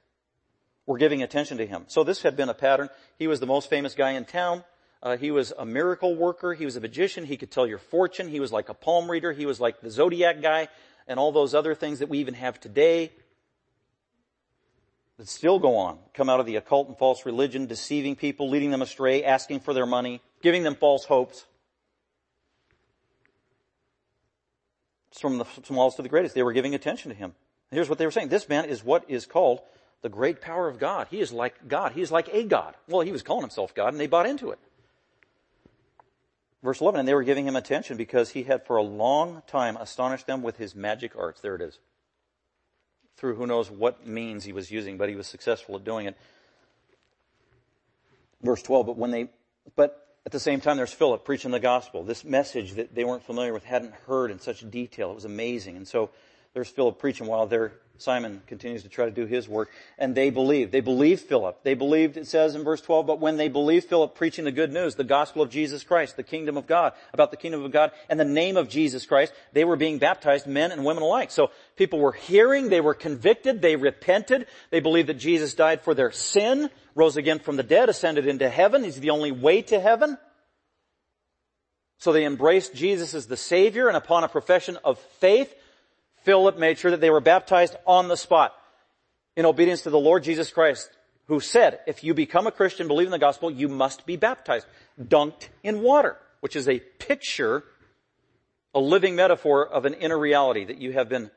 were 0.87 0.97
giving 0.97 1.21
attention 1.21 1.59
to 1.59 1.67
him. 1.67 1.83
So 1.87 2.03
this 2.03 2.23
had 2.23 2.35
been 2.35 2.49
a 2.49 2.55
pattern. 2.55 2.89
He 3.19 3.27
was 3.27 3.39
the 3.39 3.45
most 3.45 3.69
famous 3.69 3.93
guy 3.93 4.11
in 4.11 4.25
town. 4.25 4.63
Uh, 5.03 5.17
he 5.17 5.29
was 5.29 5.53
a 5.55 5.65
miracle 5.65 6.15
worker. 6.15 6.55
He 6.55 6.65
was 6.65 6.75
a 6.75 6.81
magician. 6.81 7.25
He 7.25 7.37
could 7.37 7.51
tell 7.51 7.67
your 7.67 7.77
fortune. 7.77 8.29
He 8.29 8.39
was 8.39 8.51
like 8.51 8.69
a 8.69 8.73
palm 8.73 9.11
reader. 9.11 9.31
He 9.31 9.45
was 9.45 9.59
like 9.59 9.81
the 9.81 9.91
zodiac 9.91 10.41
guy 10.41 10.69
and 11.07 11.19
all 11.19 11.31
those 11.31 11.53
other 11.53 11.75
things 11.75 11.99
that 11.99 12.09
we 12.09 12.17
even 12.17 12.33
have 12.33 12.59
today 12.59 13.11
that 15.17 15.27
still 15.27 15.59
go 15.59 15.77
on, 15.77 15.99
come 16.13 16.29
out 16.29 16.39
of 16.39 16.45
the 16.45 16.55
occult 16.55 16.87
and 16.87 16.97
false 16.97 17.25
religion, 17.25 17.65
deceiving 17.65 18.15
people, 18.15 18.49
leading 18.49 18.71
them 18.71 18.81
astray, 18.81 19.23
asking 19.23 19.59
for 19.59 19.73
their 19.73 19.85
money, 19.85 20.21
giving 20.41 20.63
them 20.63 20.75
false 20.75 21.05
hopes. 21.05 21.45
It's 25.11 25.19
from 25.19 25.39
the 25.39 25.45
smallest 25.63 25.97
to 25.97 26.03
the 26.03 26.09
greatest. 26.09 26.35
They 26.35 26.43
were 26.43 26.53
giving 26.53 26.75
attention 26.75 27.09
to 27.09 27.17
him. 27.17 27.33
Here's 27.71 27.89
what 27.89 27.97
they 27.97 28.05
were 28.05 28.11
saying. 28.11 28.29
This 28.29 28.47
man 28.47 28.65
is 28.65 28.83
what 28.83 29.09
is 29.09 29.25
called 29.25 29.61
the 30.01 30.09
great 30.09 30.41
power 30.41 30.67
of 30.67 30.79
God. 30.79 31.07
He 31.09 31.19
is 31.19 31.31
like 31.31 31.67
God. 31.67 31.93
He 31.93 32.01
is 32.01 32.11
like 32.11 32.29
a 32.31 32.43
God. 32.43 32.75
Well, 32.87 33.01
he 33.01 33.11
was 33.11 33.23
calling 33.23 33.41
himself 33.41 33.73
God 33.73 33.93
and 33.93 33.99
they 33.99 34.07
bought 34.07 34.27
into 34.27 34.51
it. 34.51 34.59
Verse 36.63 36.81
11, 36.81 36.99
and 36.99 37.07
they 37.07 37.13
were 37.13 37.23
giving 37.23 37.47
him 37.47 37.55
attention 37.55 37.97
because 37.97 38.31
he 38.31 38.43
had 38.43 38.65
for 38.65 38.77
a 38.77 38.83
long 38.83 39.43
time 39.47 39.77
astonished 39.77 40.27
them 40.27 40.41
with 40.41 40.57
his 40.57 40.75
magic 40.75 41.13
arts. 41.17 41.39
There 41.39 41.55
it 41.55 41.61
is. 41.61 41.79
Through 43.15 43.35
who 43.35 43.47
knows 43.47 43.69
what 43.69 44.05
means 44.05 44.43
he 44.43 44.53
was 44.53 44.71
using, 44.71 44.97
but 44.97 45.09
he 45.09 45.15
was 45.15 45.27
successful 45.27 45.75
at 45.75 45.83
doing 45.83 46.07
it. 46.07 46.17
Verse 48.41 48.61
12, 48.61 48.85
but 48.85 48.97
when 48.97 49.11
they, 49.11 49.29
but 49.75 50.07
at 50.25 50.31
the 50.31 50.39
same 50.39 50.59
time 50.59 50.77
there's 50.77 50.93
Philip 50.93 51.25
preaching 51.25 51.51
the 51.51 51.59
gospel. 51.59 52.03
This 52.03 52.23
message 52.23 52.73
that 52.73 52.93
they 52.93 53.03
weren't 53.03 53.23
familiar 53.23 53.53
with, 53.53 53.63
hadn't 53.63 53.93
heard 54.05 54.29
in 54.29 54.39
such 54.39 54.69
detail. 54.69 55.11
It 55.11 55.15
was 55.15 55.25
amazing. 55.25 55.77
And 55.77 55.87
so 55.87 56.09
there's 56.53 56.69
Philip 56.69 56.99
preaching 56.99 57.27
while 57.27 57.47
they're 57.47 57.73
Simon 58.01 58.41
continues 58.47 58.83
to 58.83 58.89
try 58.89 59.05
to 59.05 59.11
do 59.11 59.25
his 59.25 59.47
work. 59.47 59.69
And 59.97 60.15
they 60.15 60.29
believed. 60.29 60.71
They 60.71 60.81
believed 60.81 61.23
Philip. 61.23 61.63
They 61.63 61.73
believed, 61.73 62.17
it 62.17 62.27
says 62.27 62.55
in 62.55 62.63
verse 62.63 62.81
12, 62.81 63.07
but 63.07 63.19
when 63.19 63.37
they 63.37 63.47
believed 63.47 63.89
Philip 63.89 64.15
preaching 64.15 64.45
the 64.45 64.51
good 64.51 64.71
news, 64.71 64.95
the 64.95 65.03
gospel 65.03 65.41
of 65.41 65.49
Jesus 65.49 65.83
Christ, 65.83 66.15
the 66.15 66.23
kingdom 66.23 66.57
of 66.57 66.67
God, 66.67 66.93
about 67.13 67.31
the 67.31 67.37
kingdom 67.37 67.63
of 67.63 67.71
God, 67.71 67.91
and 68.09 68.19
the 68.19 68.25
name 68.25 68.57
of 68.57 68.69
Jesus 68.69 69.05
Christ, 69.05 69.33
they 69.53 69.65
were 69.65 69.75
being 69.75 69.97
baptized, 69.97 70.47
men 70.47 70.71
and 70.71 70.85
women 70.85 71.03
alike. 71.03 71.31
So 71.31 71.51
people 71.75 71.99
were 71.99 72.13
hearing, 72.13 72.69
they 72.69 72.81
were 72.81 72.93
convicted, 72.93 73.61
they 73.61 73.75
repented, 73.75 74.47
they 74.69 74.79
believed 74.79 75.09
that 75.09 75.15
Jesus 75.15 75.53
died 75.53 75.81
for 75.81 75.93
their 75.93 76.11
sin, 76.11 76.69
rose 76.95 77.17
again 77.17 77.39
from 77.39 77.57
the 77.57 77.63
dead, 77.63 77.89
ascended 77.89 78.27
into 78.27 78.49
heaven. 78.49 78.83
He's 78.83 78.99
the 78.99 79.11
only 79.11 79.31
way 79.31 79.61
to 79.63 79.79
heaven. 79.79 80.17
So 81.99 82.11
they 82.11 82.25
embraced 82.25 82.75
Jesus 82.75 83.13
as 83.13 83.25
the 83.25 83.37
Savior, 83.37 83.87
and 83.87 83.97
upon 83.97 84.23
a 84.23 84.29
profession 84.29 84.77
of 84.83 84.99
faith, 85.19 85.53
Philip 86.27 86.57
made 86.57 86.77
sure 86.77 86.91
that 86.91 86.99
they 86.99 87.09
were 87.09 87.21
baptized 87.21 87.77
on 87.85 88.09
the 88.09 88.17
spot 88.17 88.53
in 89.37 89.45
obedience 89.45 89.83
to 89.83 89.89
the 89.89 89.97
Lord 89.97 90.25
Jesus 90.25 90.51
Christ, 90.51 90.89
who 91.27 91.39
said, 91.39 91.79
if 91.87 92.03
you 92.03 92.13
become 92.13 92.47
a 92.47 92.51
Christian, 92.51 92.89
believe 92.89 93.07
in 93.07 93.11
the 93.11 93.17
gospel, 93.17 93.49
you 93.49 93.69
must 93.69 94.05
be 94.05 94.17
baptized, 94.17 94.67
dunked 95.01 95.47
in 95.63 95.81
water, 95.81 96.17
which 96.41 96.57
is 96.57 96.67
a 96.67 96.79
picture, 96.79 97.63
a 98.75 98.79
living 98.81 99.15
metaphor 99.15 99.65
of 99.65 99.85
an 99.85 99.93
inner 99.93 100.19
reality 100.19 100.65
that 100.65 100.79
you 100.79 100.91
have 100.91 101.07
been 101.07 101.31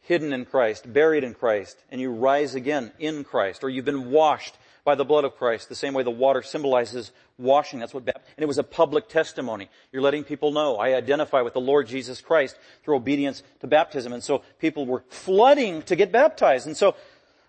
hidden 0.00 0.34
in 0.34 0.44
Christ, 0.44 0.92
buried 0.92 1.24
in 1.24 1.32
Christ, 1.32 1.82
and 1.90 1.98
you 1.98 2.10
rise 2.10 2.54
again 2.54 2.92
in 2.98 3.24
Christ, 3.24 3.64
or 3.64 3.70
you've 3.70 3.86
been 3.86 4.10
washed 4.10 4.54
by 4.84 4.96
the 4.96 5.04
blood 5.06 5.24
of 5.24 5.34
Christ, 5.38 5.70
the 5.70 5.74
same 5.74 5.94
way 5.94 6.02
the 6.02 6.10
water 6.10 6.42
symbolizes 6.42 7.10
washing. 7.38 7.80
That's 7.80 7.94
what 7.94 8.04
baptism, 8.04 8.28
and 8.36 8.42
it 8.42 8.46
was 8.46 8.58
a 8.58 8.64
public 8.64 9.08
testimony. 9.08 9.68
You're 9.92 10.02
letting 10.02 10.24
people 10.24 10.52
know, 10.52 10.76
I 10.76 10.94
identify 10.94 11.42
with 11.42 11.54
the 11.54 11.60
Lord 11.60 11.86
Jesus 11.86 12.20
Christ 12.20 12.58
through 12.82 12.96
obedience 12.96 13.42
to 13.60 13.66
baptism. 13.66 14.12
And 14.12 14.22
so 14.22 14.42
people 14.58 14.86
were 14.86 15.04
flooding 15.08 15.82
to 15.82 15.96
get 15.96 16.12
baptized. 16.12 16.66
And 16.66 16.76
so, 16.76 16.94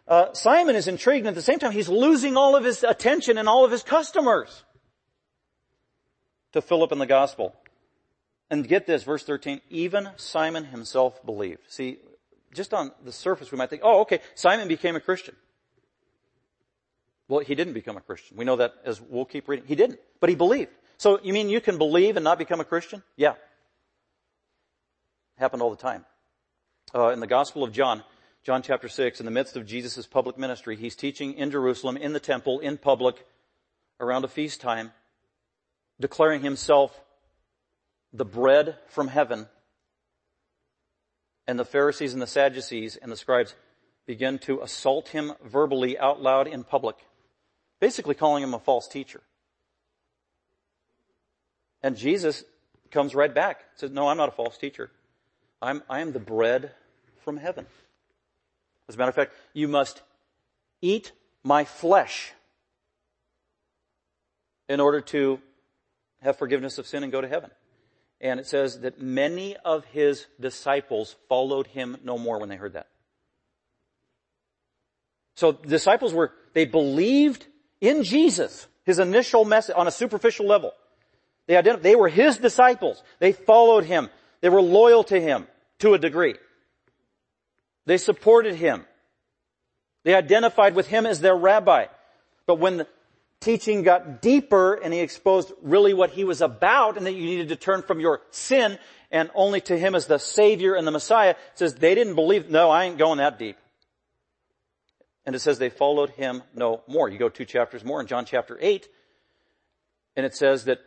uh, 0.07 0.33
Simon 0.33 0.75
is 0.75 0.87
intrigued 0.87 1.25
and 1.25 1.29
at 1.29 1.35
the 1.35 1.41
same 1.41 1.59
time 1.59 1.73
he's 1.73 1.89
losing 1.89 2.37
all 2.37 2.55
of 2.55 2.63
his 2.63 2.83
attention 2.83 3.37
and 3.37 3.49
all 3.49 3.65
of 3.65 3.71
his 3.71 3.83
customers 3.83 4.63
to 6.53 6.61
Philip 6.61 6.91
and 6.91 7.01
the 7.01 7.05
gospel. 7.05 7.55
And 8.49 8.65
get 8.65 8.87
this, 8.87 9.03
verse 9.03 9.25
13, 9.25 9.59
even 9.69 10.09
Simon 10.15 10.65
himself 10.65 11.25
believed. 11.25 11.59
See, 11.67 11.97
just 12.53 12.73
on 12.73 12.91
the 13.03 13.11
surface 13.11 13.51
we 13.51 13.57
might 13.57 13.69
think, 13.69 13.81
oh, 13.83 14.01
okay, 14.01 14.21
Simon 14.35 14.69
became 14.69 14.95
a 14.95 15.01
Christian. 15.01 15.35
Well, 17.27 17.41
he 17.41 17.55
didn't 17.55 17.73
become 17.73 17.97
a 17.97 18.01
Christian. 18.01 18.37
We 18.37 18.45
know 18.45 18.55
that 18.57 18.75
as 18.85 19.01
we'll 19.01 19.25
keep 19.25 19.47
reading. 19.47 19.65
He 19.67 19.75
didn't, 19.75 19.99
but 20.19 20.29
he 20.29 20.35
believed. 20.35 20.71
So 20.97 21.19
you 21.21 21.33
mean 21.33 21.49
you 21.49 21.61
can 21.61 21.77
believe 21.77 22.15
and 22.15 22.23
not 22.23 22.39
become 22.39 22.59
a 22.59 22.65
Christian? 22.65 23.03
Yeah. 23.15 23.33
Happened 25.37 25.61
all 25.61 25.69
the 25.69 25.75
time. 25.75 26.05
Uh, 26.95 27.09
in 27.09 27.19
the 27.19 27.27
Gospel 27.27 27.63
of 27.63 27.73
John, 27.73 28.03
John 28.43 28.61
chapter 28.61 28.87
6, 28.87 29.19
in 29.19 29.25
the 29.25 29.31
midst 29.31 29.57
of 29.57 29.65
Jesus' 29.65 30.07
public 30.07 30.37
ministry, 30.37 30.77
he's 30.77 30.95
teaching 30.95 31.33
in 31.33 31.51
Jerusalem, 31.51 31.97
in 31.97 32.13
the 32.13 32.19
temple, 32.19 32.59
in 32.59 32.77
public, 32.77 33.25
around 33.99 34.23
a 34.23 34.29
feast 34.29 34.61
time, 34.61 34.93
declaring 35.99 36.41
himself 36.41 36.97
the 38.13 38.25
bread 38.25 38.77
from 38.87 39.09
heaven. 39.09 39.47
And 41.45 41.59
the 41.59 41.65
Pharisees 41.65 42.13
and 42.13 42.21
the 42.21 42.27
Sadducees 42.27 42.95
and 42.95 43.11
the 43.11 43.17
scribes 43.17 43.53
begin 44.05 44.39
to 44.39 44.61
assault 44.61 45.09
him 45.09 45.33
verbally 45.43 45.99
out 45.99 46.21
loud 46.21 46.47
in 46.47 46.63
public 46.63 46.95
basically 47.79 48.15
calling 48.15 48.43
him 48.43 48.53
a 48.53 48.59
false 48.59 48.87
teacher. 48.87 49.21
And 51.83 51.95
Jesus 51.95 52.43
comes 52.91 53.15
right 53.15 53.33
back, 53.33 53.61
says, 53.75 53.91
no, 53.91 54.07
I'm 54.07 54.17
not 54.17 54.29
a 54.29 54.33
false 54.33 54.57
teacher. 54.57 54.89
I'm, 55.61 55.83
I 55.89 56.01
am 56.01 56.11
the 56.11 56.19
bread 56.19 56.71
from 57.23 57.37
heaven. 57.37 57.65
As 58.87 58.95
a 58.95 58.97
matter 58.97 59.09
of 59.09 59.15
fact, 59.15 59.33
you 59.53 59.67
must 59.67 60.01
eat 60.81 61.11
my 61.43 61.65
flesh 61.65 62.31
in 64.69 64.79
order 64.79 65.01
to 65.01 65.39
have 66.21 66.37
forgiveness 66.37 66.77
of 66.77 66.87
sin 66.87 67.03
and 67.03 67.11
go 67.11 67.21
to 67.21 67.27
heaven. 67.27 67.51
And 68.19 68.39
it 68.39 68.47
says 68.47 68.81
that 68.81 69.01
many 69.01 69.55
of 69.57 69.85
his 69.85 70.25
disciples 70.39 71.15
followed 71.29 71.67
him 71.67 71.97
no 72.03 72.17
more 72.17 72.39
when 72.39 72.49
they 72.49 72.55
heard 72.55 72.73
that. 72.73 72.87
So 75.35 75.51
disciples 75.51 76.13
were, 76.13 76.33
they 76.53 76.65
believed 76.65 77.45
in 77.81 78.03
Jesus, 78.03 78.67
his 78.83 78.99
initial 78.99 79.45
message 79.45 79.75
on 79.75 79.87
a 79.87 79.91
superficial 79.91 80.47
level. 80.47 80.71
They 81.47 81.55
identified, 81.55 81.83
they 81.83 81.95
were 81.95 82.09
his 82.09 82.37
disciples. 82.37 83.01
They 83.19 83.31
followed 83.31 83.85
him. 83.85 84.09
They 84.41 84.49
were 84.49 84.61
loyal 84.61 85.03
to 85.05 85.19
him 85.19 85.47
to 85.79 85.93
a 85.93 85.97
degree. 85.97 86.35
They 87.85 87.97
supported 87.97 88.55
him. 88.55 88.85
They 90.03 90.13
identified 90.13 90.75
with 90.75 90.87
him 90.87 91.05
as 91.05 91.21
their 91.21 91.35
rabbi. 91.35 91.85
But 92.45 92.59
when 92.59 92.77
the 92.77 92.87
teaching 93.39 93.83
got 93.83 94.21
deeper 94.21 94.73
and 94.73 94.93
he 94.93 94.99
exposed 94.99 95.51
really 95.61 95.93
what 95.93 96.11
he 96.11 96.23
was 96.23 96.41
about 96.41 96.97
and 96.97 97.05
that 97.05 97.13
you 97.13 97.23
needed 97.23 97.49
to 97.49 97.55
turn 97.55 97.81
from 97.81 97.99
your 97.99 98.21
sin 98.31 98.77
and 99.11 99.29
only 99.35 99.61
to 99.61 99.77
him 99.77 99.95
as 99.95 100.07
the 100.07 100.17
savior 100.17 100.75
and 100.75 100.85
the 100.85 100.91
messiah, 100.91 101.35
says 101.55 101.75
they 101.75 101.95
didn't 101.95 102.15
believe, 102.15 102.49
no, 102.49 102.69
I 102.69 102.85
ain't 102.85 102.97
going 102.97 103.19
that 103.19 103.39
deep. 103.39 103.57
And 105.27 105.35
it 105.35 105.39
says 105.39 105.59
they 105.59 105.69
followed 105.69 106.11
him 106.11 106.41
no 106.55 106.83
more. 106.87 107.09
You 107.09 107.19
go 107.19 107.27
two 107.27 107.43
chapters 107.43 107.83
more 107.83 107.99
in 107.99 108.07
John 108.07 108.23
chapter 108.23 108.57
8, 108.61 108.87
and 110.15 110.25
it 110.25 110.33
says 110.33 110.63
that 110.63 110.79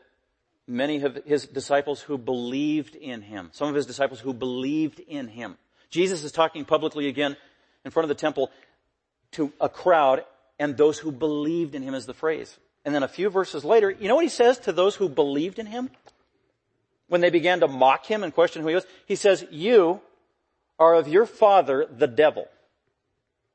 many 0.66 1.02
of 1.02 1.18
his 1.26 1.46
disciples 1.46 2.00
who 2.00 2.16
believed 2.16 2.96
in 2.96 3.20
him, 3.20 3.50
some 3.52 3.68
of 3.68 3.74
his 3.74 3.84
disciples 3.84 4.18
who 4.18 4.32
believed 4.32 4.98
in 4.98 5.28
him. 5.28 5.58
Jesus 5.90 6.24
is 6.24 6.32
talking 6.32 6.64
publicly 6.64 7.06
again 7.06 7.36
in 7.84 7.90
front 7.90 8.04
of 8.04 8.08
the 8.08 8.14
temple 8.14 8.50
to 9.32 9.52
a 9.60 9.68
crowd, 9.68 10.24
and 10.58 10.74
those 10.74 10.98
who 10.98 11.12
believed 11.12 11.74
in 11.74 11.82
him 11.82 11.94
is 11.94 12.06
the 12.06 12.14
phrase. 12.14 12.56
And 12.86 12.94
then 12.94 13.02
a 13.02 13.08
few 13.08 13.28
verses 13.28 13.62
later, 13.62 13.90
you 13.90 14.08
know 14.08 14.14
what 14.14 14.24
he 14.24 14.30
says 14.30 14.58
to 14.60 14.72
those 14.72 14.96
who 14.96 15.10
believed 15.10 15.58
in 15.58 15.66
him? 15.66 15.90
When 17.08 17.20
they 17.20 17.28
began 17.28 17.60
to 17.60 17.68
mock 17.68 18.06
him 18.06 18.22
and 18.22 18.32
question 18.32 18.62
who 18.62 18.68
he 18.68 18.74
was, 18.74 18.86
he 19.04 19.16
says, 19.16 19.44
you 19.50 20.00
are 20.78 20.94
of 20.94 21.08
your 21.08 21.26
father, 21.26 21.86
the 21.90 22.06
devil. 22.06 22.48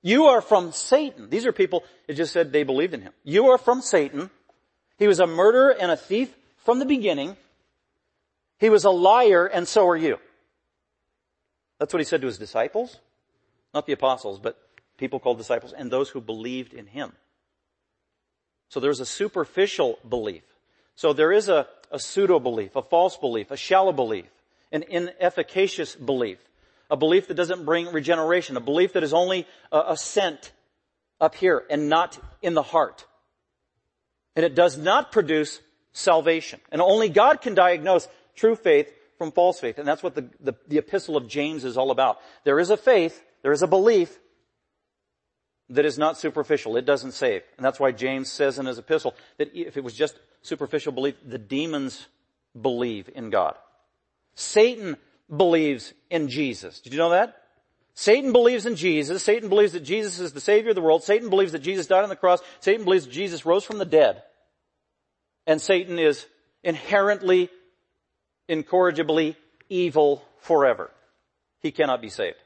You 0.06 0.26
are 0.26 0.41
from 0.41 0.72
Satan. 0.72 1.32
These 1.32 1.48
are 1.48 1.52
people, 1.52 1.84
it 2.08 2.13
just 2.13 2.32
said 2.32 2.52
they 2.52 2.62
believed 2.62 2.94
in 2.94 3.02
him. 3.02 3.12
You 3.24 3.48
are 3.48 3.58
from 3.58 3.82
Satan. 3.82 4.30
He 5.00 5.08
was 5.08 5.20
a 5.20 5.26
murderer 5.26 5.72
and 5.72 5.89
a 5.89 5.98
thief 5.98 6.32
from 6.58 6.78
the 6.78 6.86
beginning. 6.86 7.36
He 8.60 8.70
was 8.70 8.84
a 8.84 8.91
liar 8.91 9.48
and 9.48 9.68
so 9.68 9.88
are 9.88 9.98
you. 9.98 10.20
That's 11.80 11.91
what 11.91 12.01
he 12.01 12.06
said 12.06 12.22
to 12.22 12.28
his 12.28 12.38
disciples. 12.38 12.99
Not 13.74 13.88
the 13.88 13.93
apostles, 13.93 14.38
but 14.39 14.60
people 14.99 15.20
called 15.20 15.39
disciples 15.39 15.74
and 15.76 15.89
those 15.89 16.10
who 16.10 16.22
believed 16.22 16.76
in 16.76 16.86
him. 16.86 17.12
So 18.70 18.80
there's 18.80 18.99
a 18.99 19.08
superficial 19.08 19.97
belief. 20.08 20.43
So 20.95 21.14
there 21.14 21.32
is 21.32 21.49
a, 21.49 21.66
a 21.89 21.97
pseudo 21.97 22.39
belief, 22.39 22.76
a 22.76 22.84
false 22.84 23.18
belief, 23.18 23.49
a 23.49 23.58
shallow 23.58 23.91
belief, 23.91 24.28
an 24.72 24.84
inefficacious 24.84 25.95
belief 25.95 26.38
a 26.90 26.98
belief 26.98 27.28
that 27.28 27.36
doesn't 27.36 27.66
bring 27.66 27.88
regeneration, 27.92 28.58
a 28.58 28.62
belief 28.62 28.94
that 28.94 29.04
is 29.04 29.14
only 29.14 29.48
a, 29.72 29.84
a 29.90 29.98
scent 29.98 30.52
up 31.20 31.36
here 31.36 31.64
and 31.70 31.90
not 31.90 32.18
in 32.42 32.54
the 32.54 32.62
heart. 32.62 33.06
And 34.36 34.46
it 34.46 34.56
does 34.56 34.78
not 34.78 35.12
produce 35.12 35.62
salvation. 35.94 36.60
And 36.72 36.82
only 36.82 37.10
God 37.10 37.42
can 37.42 37.56
diagnose 37.56 38.08
true 38.36 38.56
faith 38.56 38.92
from 39.18 39.32
false 39.32 39.60
faith. 39.60 39.78
And 39.78 39.88
that's 39.88 40.04
what 40.04 40.16
the, 40.16 40.30
the, 40.42 40.56
the 40.68 40.78
epistle 40.78 41.16
of 41.16 41.28
James 41.28 41.64
is 41.64 41.78
all 41.78 41.92
about. 41.92 42.20
There 42.44 42.60
is 42.60 42.70
a 42.70 42.78
faith, 42.78 43.24
there 43.44 43.54
is 43.54 43.62
a 43.62 43.68
belief, 43.68 44.20
that 45.70 45.86
is 45.86 45.98
not 45.98 46.18
superficial. 46.18 46.78
It 46.78 46.86
doesn't 46.86 47.14
save. 47.14 47.42
And 47.58 47.66
that's 47.66 47.80
why 47.80 47.92
James 47.92 48.32
says 48.32 48.60
in 48.60 48.66
his 48.66 48.78
epistle 48.78 49.16
that 49.38 49.56
if 49.56 49.78
it 49.78 49.84
was 49.84 49.94
just 49.94 50.20
superficial 50.42 50.92
belief, 50.92 51.16
the 51.26 51.40
demons 51.40 52.08
believe 52.60 53.10
in 53.14 53.30
God. 53.30 53.56
Satan 54.36 54.98
believes 55.34 55.93
in 56.09 56.28
Jesus. 56.28 56.80
Did 56.80 56.93
you 56.93 56.99
know 56.99 57.11
that? 57.11 57.41
Satan 57.93 58.34
believes 58.34 58.65
in 58.65 58.76
Jesus. 58.76 59.23
Satan 59.23 59.47
believes 59.47 59.71
that 59.71 59.84
Jesus 59.84 60.19
is 60.19 60.34
the 60.34 60.41
Savior 60.41 60.71
of 60.71 60.76
the 60.76 60.82
world. 60.82 61.03
Satan 61.03 61.30
believes 61.30 61.53
that 61.53 61.59
Jesus 61.59 61.88
died 61.88 62.03
on 62.03 62.09
the 62.09 62.15
cross. 62.15 62.41
Satan 62.59 62.84
believes 62.84 63.07
Jesus 63.07 63.45
rose 63.45 63.63
from 63.63 63.78
the 63.78 63.86
dead. 63.86 64.21
And 65.47 65.61
Satan 65.61 65.97
is 65.97 66.26
inherently, 66.63 67.49
incorrigibly 68.49 69.38
evil 69.69 70.26
forever. 70.39 70.91
He 71.61 71.71
cannot 71.71 72.01
be 72.01 72.09
saved. 72.09 72.38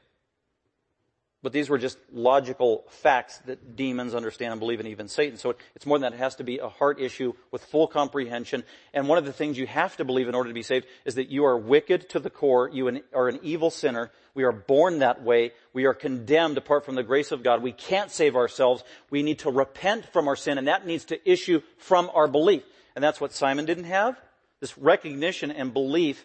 But 1.42 1.52
these 1.52 1.70
were 1.70 1.78
just 1.78 1.96
logical 2.12 2.84
facts 2.90 3.38
that 3.46 3.74
demons 3.74 4.14
understand 4.14 4.52
and 4.52 4.60
believe 4.60 4.78
in, 4.78 4.86
even 4.86 5.08
Satan. 5.08 5.38
So 5.38 5.54
it's 5.74 5.86
more 5.86 5.98
than 5.98 6.10
that. 6.10 6.16
It 6.16 6.22
has 6.22 6.34
to 6.36 6.44
be 6.44 6.58
a 6.58 6.68
heart 6.68 7.00
issue 7.00 7.32
with 7.50 7.64
full 7.64 7.86
comprehension. 7.86 8.62
And 8.92 9.08
one 9.08 9.16
of 9.16 9.24
the 9.24 9.32
things 9.32 9.56
you 9.56 9.66
have 9.66 9.96
to 9.96 10.04
believe 10.04 10.28
in 10.28 10.34
order 10.34 10.50
to 10.50 10.54
be 10.54 10.62
saved 10.62 10.86
is 11.06 11.14
that 11.14 11.30
you 11.30 11.46
are 11.46 11.56
wicked 11.56 12.10
to 12.10 12.18
the 12.18 12.28
core. 12.28 12.68
You 12.70 13.00
are 13.14 13.28
an 13.28 13.40
evil 13.42 13.70
sinner. 13.70 14.10
We 14.34 14.44
are 14.44 14.52
born 14.52 14.98
that 14.98 15.22
way. 15.22 15.52
We 15.72 15.86
are 15.86 15.94
condemned 15.94 16.58
apart 16.58 16.84
from 16.84 16.94
the 16.94 17.02
grace 17.02 17.32
of 17.32 17.42
God. 17.42 17.62
We 17.62 17.72
can't 17.72 18.10
save 18.10 18.36
ourselves. 18.36 18.84
We 19.08 19.22
need 19.22 19.38
to 19.38 19.50
repent 19.50 20.12
from 20.12 20.28
our 20.28 20.36
sin, 20.36 20.58
and 20.58 20.68
that 20.68 20.86
needs 20.86 21.06
to 21.06 21.30
issue 21.30 21.62
from 21.78 22.10
our 22.12 22.28
belief. 22.28 22.64
And 22.94 23.02
that's 23.02 23.20
what 23.20 23.32
Simon 23.32 23.64
didn't 23.64 23.84
have. 23.84 24.20
This 24.60 24.76
recognition 24.76 25.50
and 25.50 25.72
belief 25.72 26.22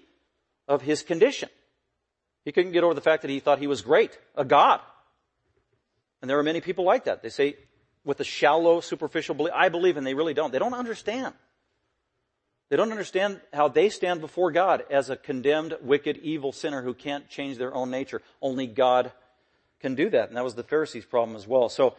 of 0.67 0.81
his 0.81 1.03
condition. 1.03 1.47
He 2.43 2.51
couldn't 2.51 2.73
get 2.73 2.83
over 2.83 2.93
the 2.93 3.01
fact 3.01 3.21
that 3.21 3.31
he 3.31 3.39
thought 3.39 3.59
he 3.59 3.67
was 3.67 3.81
great, 3.81 4.19
a 4.35 4.43
God. 4.43 4.81
And 6.25 6.29
there 6.31 6.39
are 6.39 6.43
many 6.43 6.59
people 6.59 6.85
like 6.85 7.03
that. 7.03 7.21
They 7.21 7.29
say, 7.29 7.55
with 8.03 8.19
a 8.19 8.23
shallow, 8.23 8.81
superficial 8.81 9.35
belief, 9.35 9.53
I 9.55 9.69
believe, 9.69 9.95
and 9.95 10.07
they 10.07 10.15
really 10.15 10.33
don't. 10.33 10.51
They 10.51 10.57
don't 10.57 10.73
understand. 10.73 11.35
They 12.69 12.77
don't 12.77 12.89
understand 12.89 13.41
how 13.53 13.67
they 13.67 13.89
stand 13.89 14.21
before 14.21 14.51
God 14.51 14.85
as 14.89 15.11
a 15.11 15.15
condemned, 15.15 15.77
wicked, 15.83 16.17
evil 16.17 16.51
sinner 16.51 16.81
who 16.81 16.95
can't 16.95 17.29
change 17.29 17.59
their 17.59 17.75
own 17.75 17.91
nature. 17.91 18.23
Only 18.41 18.65
God 18.65 19.11
can 19.81 19.93
do 19.93 20.09
that. 20.09 20.29
And 20.29 20.35
that 20.35 20.43
was 20.43 20.55
the 20.55 20.63
Pharisees' 20.63 21.05
problem 21.05 21.37
as 21.37 21.45
well. 21.45 21.69
So, 21.69 21.95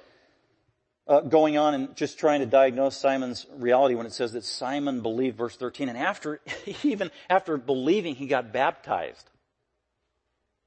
uh, 1.07 1.21
going 1.21 1.57
on 1.57 1.75
and 1.75 1.95
just 1.95 2.19
trying 2.19 2.41
to 2.41 2.47
diagnose 2.47 2.97
Simon's 2.97 3.47
reality 3.55 3.95
when 3.95 4.07
it 4.07 4.13
says 4.13 4.33
that 4.33 4.43
Simon 4.43 5.03
believed, 5.03 5.39
verse 5.39 5.57
13, 5.57 5.89
and 5.89 5.97
after, 5.97 6.41
even 6.83 7.13
after 7.31 7.57
believing, 7.57 8.17
he 8.17 8.27
got 8.27 8.53
baptized. 8.53 9.31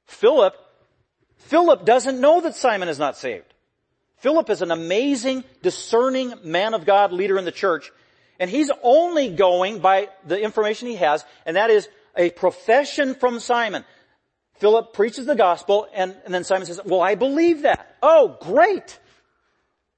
Philip 0.06 0.56
Philip 1.40 1.86
doesn't 1.86 2.22
know 2.22 2.42
that 2.42 2.56
Simon 2.56 2.90
is 2.90 3.00
not 3.00 3.18
saved. 3.18 3.54
Philip 4.18 4.50
is 4.50 4.62
an 4.62 4.72
amazing, 4.72 5.44
discerning 5.62 6.34
man 6.44 6.74
of 6.74 6.86
God, 6.86 7.12
leader 7.12 7.38
in 7.38 7.46
the 7.46 7.52
church, 7.52 7.92
and 8.40 8.50
he's 8.50 8.72
only 8.84 9.30
going 9.30 9.80
by 9.80 10.10
the 10.26 10.40
information 10.40 10.88
he 10.88 10.96
has, 10.96 11.26
and 11.46 11.58
that 11.58 11.70
is 11.70 11.88
a 12.16 12.30
profession 12.30 13.16
from 13.16 13.40
Simon. 13.40 13.84
Philip 14.60 14.94
preaches 14.94 15.26
the 15.26 15.36
gospel, 15.36 15.88
and, 15.94 16.16
and 16.26 16.34
then 16.34 16.44
Simon 16.44 16.66
says, 16.66 16.82
well, 16.86 17.02
I 17.02 17.16
believe 17.16 17.62
that. 17.62 17.96
Oh, 18.04 18.38
great. 18.42 19.00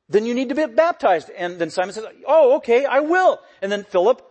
Then 0.08 0.26
you 0.26 0.36
need 0.36 0.50
to 0.50 0.56
be 0.56 0.68
baptized. 0.68 1.32
And 1.36 1.58
then 1.58 1.72
Simon 1.72 1.94
says, 1.94 2.06
oh, 2.28 2.58
okay, 2.58 2.86
I 2.86 3.00
will. 3.00 3.40
And 3.62 3.72
then 3.72 3.86
Philip, 3.86 4.22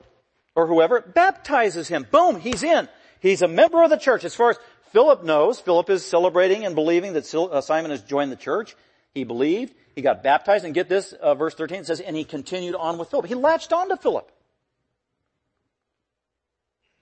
or 0.54 0.68
whoever, 0.68 1.00
baptizes 1.00 1.88
him. 1.88 2.06
Boom, 2.10 2.38
he's 2.38 2.62
in. 2.62 2.88
He's 3.18 3.42
a 3.42 3.48
member 3.48 3.82
of 3.82 3.90
the 3.90 3.96
church. 3.96 4.24
As 4.24 4.34
far 4.34 4.50
as 4.50 4.58
Philip 4.92 5.24
knows, 5.24 5.60
Philip 5.60 5.88
is 5.90 6.04
celebrating 6.04 6.64
and 6.64 6.74
believing 6.74 7.12
that 7.12 7.32
uh, 7.34 7.60
Simon 7.60 7.92
has 7.92 8.02
joined 8.02 8.32
the 8.32 8.36
church. 8.36 8.74
He 9.14 9.24
believed, 9.24 9.74
he 9.94 10.02
got 10.02 10.22
baptized, 10.22 10.64
and 10.64 10.74
get 10.74 10.88
this, 10.88 11.12
uh, 11.12 11.34
verse 11.34 11.54
13 11.54 11.84
says, 11.84 12.00
and 12.00 12.16
he 12.16 12.24
continued 12.24 12.74
on 12.74 12.98
with 12.98 13.10
Philip. 13.10 13.26
He 13.26 13.34
latched 13.34 13.72
on 13.72 13.88
to 13.88 13.96
Philip. 13.96 14.30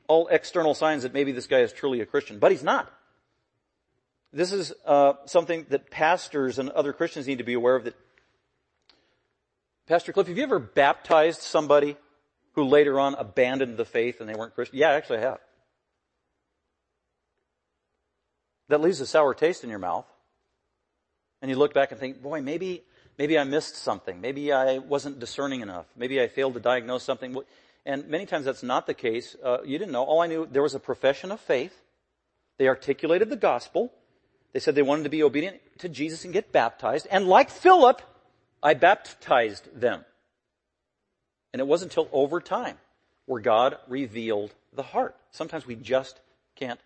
All 0.07 0.28
external 0.28 0.74
signs 0.74 1.03
that 1.03 1.14
maybe 1.14 1.32
this 1.32 1.47
guy 1.47 1.61
is 1.61 1.72
truly 1.72 2.01
a 2.01 2.07
Christian, 2.07 2.39
but 2.39 2.51
he's 2.51 2.62
not. 2.62 2.93
This 4.32 4.53
is 4.53 4.74
uh, 4.84 5.14
something 5.24 5.66
that 5.70 5.91
pastors 5.91 6.59
and 6.59 6.68
other 6.70 6.93
Christians 6.93 7.26
need 7.26 7.39
to 7.39 7.45
be 7.45 7.55
aware 7.55 7.76
of. 7.76 7.84
That 7.84 7.95
Pastor 9.86 10.12
Cliff, 10.12 10.26
have 10.26 10.36
you 10.36 10.43
ever 10.43 10.59
baptized 10.59 11.41
somebody 11.41 11.97
who 12.53 12.64
later 12.64 13.01
on 13.01 13.14
abandoned 13.14 13.78
the 13.78 13.86
faith 13.86 14.20
and 14.20 14.28
they 14.28 14.34
weren't 14.34 14.55
Christian? 14.55 14.78
Yeah, 14.78 14.91
actually 14.91 15.18
I 15.18 15.22
have. 15.22 15.39
That 18.69 18.81
leaves 18.81 19.01
a 19.01 19.07
sour 19.07 19.35
taste 19.35 19.64
in 19.64 19.71
your 19.71 19.79
mouth. 19.79 20.07
And 21.41 21.51
you 21.51 21.57
look 21.57 21.75
back 21.75 21.91
and 21.91 22.01
think, 22.01 22.23
boy, 22.23 22.43
maybe, 22.43 22.83
maybe 23.16 23.39
I 23.39 23.45
missed 23.45 23.77
something. 23.77 24.21
Maybe 24.21 24.53
I 24.53 24.79
wasn't 24.79 25.21
discerning 25.21 25.61
enough. 25.61 25.87
Maybe 25.97 26.21
I 26.21 26.29
failed 26.29 26.55
to 26.55 26.61
diagnose 26.61 27.05
something. 27.05 27.37
And 27.87 28.09
many 28.09 28.27
times 28.27 28.45
that's 28.45 28.62
not 28.62 28.87
the 28.87 28.95
case. 28.95 29.37
Uh, 29.43 29.62
you 29.64 29.79
didn't 29.79 29.93
know. 29.93 30.03
All 30.03 30.21
I 30.21 30.27
knew, 30.27 30.47
there 30.51 30.62
was 30.62 30.75
a 30.75 30.81
profession 30.81 31.31
of 31.31 31.41
faith. 31.41 31.81
They 32.59 32.69
articulated 32.69 33.31
the 33.31 33.37
gospel. 33.37 33.93
They 34.53 34.61
said 34.61 34.75
they 34.75 34.83
wanted 34.83 35.05
to 35.05 35.11
be 35.11 35.23
obedient 35.23 35.61
to 35.79 35.89
Jesus 35.89 36.25
and 36.25 36.33
get 36.33 36.53
baptized. 36.53 37.07
And 37.11 37.29
like 37.29 37.51
Philip, 37.51 38.03
I 38.62 38.75
baptized 38.75 39.69
them. 39.79 40.05
And 41.53 41.61
it 41.61 41.66
wasn't 41.66 41.93
until 41.93 42.09
over 42.12 42.41
time 42.41 42.77
where 43.27 43.41
God 43.41 43.77
revealed 43.87 44.53
the 44.75 44.83
heart. 44.83 45.16
Sometimes 45.31 45.66
we 45.66 45.77
just 45.77 46.19
can't 46.57 46.81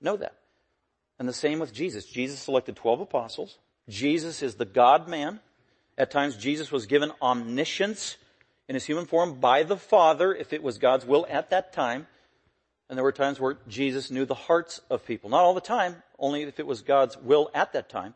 know 0.00 0.16
that. 0.16 0.34
And 1.18 1.28
the 1.28 1.32
same 1.32 1.58
with 1.58 1.72
Jesus. 1.72 2.04
Jesus 2.04 2.40
selected 2.40 2.76
12 2.76 3.00
apostles. 3.00 3.58
Jesus 3.88 4.42
is 4.42 4.56
the 4.56 4.64
God 4.64 5.08
man. 5.08 5.40
At 5.98 6.10
times 6.10 6.36
Jesus 6.36 6.72
was 6.72 6.86
given 6.86 7.12
omniscience 7.20 8.16
in 8.68 8.74
his 8.74 8.86
human 8.86 9.06
form 9.06 9.40
by 9.40 9.62
the 9.62 9.76
Father 9.76 10.34
if 10.34 10.52
it 10.52 10.62
was 10.62 10.78
God's 10.78 11.04
will 11.04 11.26
at 11.28 11.50
that 11.50 11.72
time. 11.72 12.06
And 12.88 12.96
there 12.96 13.04
were 13.04 13.12
times 13.12 13.40
where 13.40 13.58
Jesus 13.68 14.10
knew 14.10 14.24
the 14.24 14.34
hearts 14.34 14.80
of 14.90 15.06
people. 15.06 15.30
Not 15.30 15.42
all 15.42 15.54
the 15.54 15.60
time, 15.60 16.02
only 16.18 16.42
if 16.42 16.58
it 16.58 16.66
was 16.66 16.82
God's 16.82 17.16
will 17.16 17.50
at 17.54 17.72
that 17.72 17.88
time. 17.88 18.14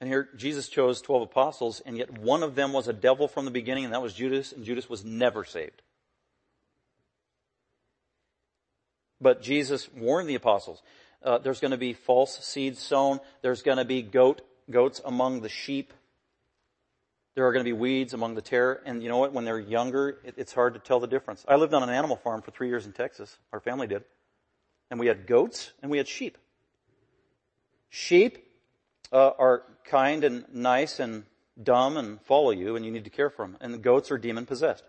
And 0.00 0.08
here 0.08 0.28
Jesus 0.36 0.68
chose 0.68 1.00
12 1.00 1.22
apostles 1.22 1.80
and 1.80 1.96
yet 1.96 2.18
one 2.18 2.42
of 2.42 2.54
them 2.54 2.72
was 2.72 2.88
a 2.88 2.92
devil 2.92 3.28
from 3.28 3.44
the 3.44 3.50
beginning 3.50 3.84
and 3.84 3.94
that 3.94 4.02
was 4.02 4.14
Judas 4.14 4.52
and 4.52 4.64
Judas 4.64 4.88
was 4.88 5.04
never 5.04 5.44
saved. 5.44 5.80
But 9.20 9.42
Jesus 9.42 9.88
warned 9.92 10.28
the 10.28 10.34
apostles 10.34 10.82
uh, 11.24 11.38
there's 11.38 11.60
going 11.60 11.70
to 11.70 11.78
be 11.78 11.94
false 11.94 12.38
seeds 12.44 12.78
sown. 12.78 13.18
There's 13.42 13.62
going 13.62 13.78
to 13.78 13.84
be 13.84 14.02
goat, 14.02 14.42
goats 14.70 15.00
among 15.04 15.40
the 15.40 15.48
sheep. 15.48 15.92
There 17.34 17.46
are 17.46 17.52
going 17.52 17.64
to 17.64 17.68
be 17.68 17.72
weeds 17.72 18.14
among 18.14 18.34
the 18.34 18.42
tare. 18.42 18.80
And 18.84 19.02
you 19.02 19.08
know 19.08 19.16
what? 19.18 19.32
When 19.32 19.44
they're 19.44 19.58
younger, 19.58 20.18
it, 20.24 20.34
it's 20.36 20.52
hard 20.52 20.74
to 20.74 20.80
tell 20.80 21.00
the 21.00 21.06
difference. 21.06 21.44
I 21.48 21.56
lived 21.56 21.74
on 21.74 21.82
an 21.82 21.88
animal 21.88 22.16
farm 22.16 22.42
for 22.42 22.50
three 22.50 22.68
years 22.68 22.86
in 22.86 22.92
Texas. 22.92 23.38
Our 23.52 23.60
family 23.60 23.86
did. 23.86 24.04
And 24.90 25.00
we 25.00 25.06
had 25.06 25.26
goats 25.26 25.72
and 25.82 25.90
we 25.90 25.98
had 25.98 26.06
sheep. 26.06 26.36
Sheep 27.88 28.46
uh, 29.10 29.30
are 29.38 29.62
kind 29.84 30.24
and 30.24 30.44
nice 30.52 31.00
and 31.00 31.24
dumb 31.60 31.96
and 31.96 32.20
follow 32.22 32.50
you 32.50 32.76
and 32.76 32.84
you 32.84 32.90
need 32.90 33.04
to 33.04 33.10
care 33.10 33.30
for 33.30 33.46
them. 33.46 33.56
And 33.60 33.72
the 33.72 33.78
goats 33.78 34.10
are 34.10 34.18
demon 34.18 34.44
possessed. 34.46 34.84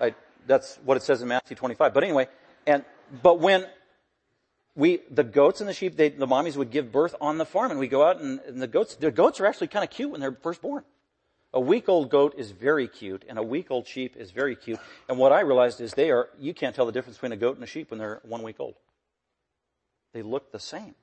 I, 0.00 0.14
that's 0.46 0.78
what 0.84 0.96
it 0.96 1.02
says 1.02 1.22
in 1.22 1.28
Matthew 1.28 1.56
25. 1.56 1.94
But 1.94 2.04
anyway, 2.04 2.28
and, 2.66 2.84
but 3.22 3.40
when 3.40 3.66
we, 4.78 5.00
the 5.10 5.24
goats 5.24 5.60
and 5.60 5.68
the 5.68 5.74
sheep, 5.74 5.96
they, 5.96 6.10
the 6.10 6.28
mommies 6.28 6.54
would 6.54 6.70
give 6.70 6.92
birth 6.92 7.16
on 7.20 7.36
the 7.36 7.44
farm 7.44 7.72
and 7.72 7.80
we 7.80 7.88
go 7.88 8.04
out 8.04 8.20
and, 8.20 8.38
and 8.46 8.62
the 8.62 8.68
goats, 8.68 8.94
the 8.94 9.10
goats 9.10 9.40
are 9.40 9.46
actually 9.46 9.66
kind 9.66 9.82
of 9.82 9.90
cute 9.90 10.08
when 10.08 10.20
they're 10.20 10.38
first 10.40 10.62
born. 10.62 10.84
A 11.52 11.58
week 11.58 11.88
old 11.88 12.10
goat 12.10 12.34
is 12.36 12.52
very 12.52 12.86
cute 12.86 13.24
and 13.28 13.38
a 13.38 13.42
week 13.42 13.72
old 13.72 13.88
sheep 13.88 14.16
is 14.16 14.30
very 14.30 14.54
cute. 14.54 14.78
And 15.08 15.18
what 15.18 15.32
I 15.32 15.40
realized 15.40 15.80
is 15.80 15.94
they 15.94 16.12
are, 16.12 16.28
you 16.38 16.54
can't 16.54 16.76
tell 16.76 16.86
the 16.86 16.92
difference 16.92 17.16
between 17.16 17.32
a 17.32 17.36
goat 17.36 17.56
and 17.56 17.64
a 17.64 17.66
sheep 17.66 17.90
when 17.90 17.98
they're 17.98 18.20
one 18.22 18.44
week 18.44 18.60
old. 18.60 18.76
They 20.12 20.22
look 20.22 20.52
the 20.52 20.60
same. 20.60 20.94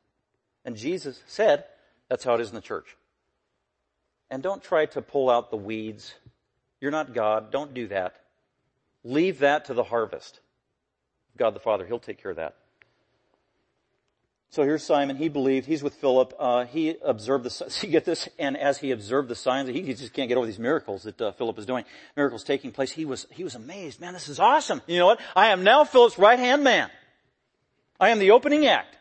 And 0.64 0.78
Jesus 0.78 1.22
said, 1.28 1.66
that's 2.08 2.24
how 2.24 2.36
it 2.36 2.42
is 2.42 2.48
in 2.48 2.56
the 2.56 2.62
church. 2.62 2.96
And 4.32 4.42
don't 4.42 4.64
try 4.64 4.86
to 4.86 5.02
pull 5.02 5.30
out 5.30 5.52
the 5.52 5.58
weeds. 5.58 6.14
You're 6.80 6.92
not 6.92 7.14
God. 7.14 7.52
Don't 7.52 7.74
do 7.74 7.90
that. 7.90 8.16
Leave 9.04 9.40
that 9.40 9.66
to 9.66 9.74
the 9.74 9.84
harvest. 9.84 10.40
God 11.36 11.54
the 11.54 11.60
Father, 11.60 11.86
He'll 11.86 12.00
take 12.00 12.22
care 12.22 12.32
of 12.32 12.38
that. 12.38 12.56
So 14.50 14.64
here's 14.64 14.84
Simon. 14.84 15.18
He 15.18 15.28
believed. 15.28 15.66
He's 15.66 15.84
with 15.84 15.96
Philip. 15.96 16.34
Uh, 16.40 16.66
he 16.66 16.96
observed 17.04 17.44
the. 17.44 17.50
So 17.50 17.66
you 17.86 17.92
get 17.92 18.06
this, 18.06 18.30
and 18.40 18.56
as 18.56 18.78
he 18.78 18.92
observed 18.92 19.28
the 19.28 19.36
signs, 19.36 19.68
he 19.70 19.94
just 19.94 20.14
can't 20.14 20.30
get 20.30 20.38
over 20.38 20.48
these 20.48 20.60
miracles 20.60 21.04
that 21.04 21.20
uh, 21.22 21.32
Philip 21.34 21.60
is 21.60 21.66
doing. 21.66 21.84
Miracles 22.16 22.44
taking 22.44 22.72
place. 22.72 22.92
He 22.92 23.06
was 23.06 23.28
he 23.32 23.44
was 23.44 23.56
amazed. 23.56 24.00
Man, 24.00 24.14
this 24.14 24.30
is 24.30 24.40
awesome. 24.40 24.82
You 24.88 25.00
know 25.00 25.08
what? 25.08 25.20
I 25.36 25.48
am 25.48 25.64
now 25.64 25.84
Philip's 25.84 26.18
right 26.18 26.40
hand 26.40 26.64
man. 26.64 26.90
I 28.00 28.10
am 28.10 28.20
the 28.20 28.32
opening 28.32 28.66
act. 28.66 28.98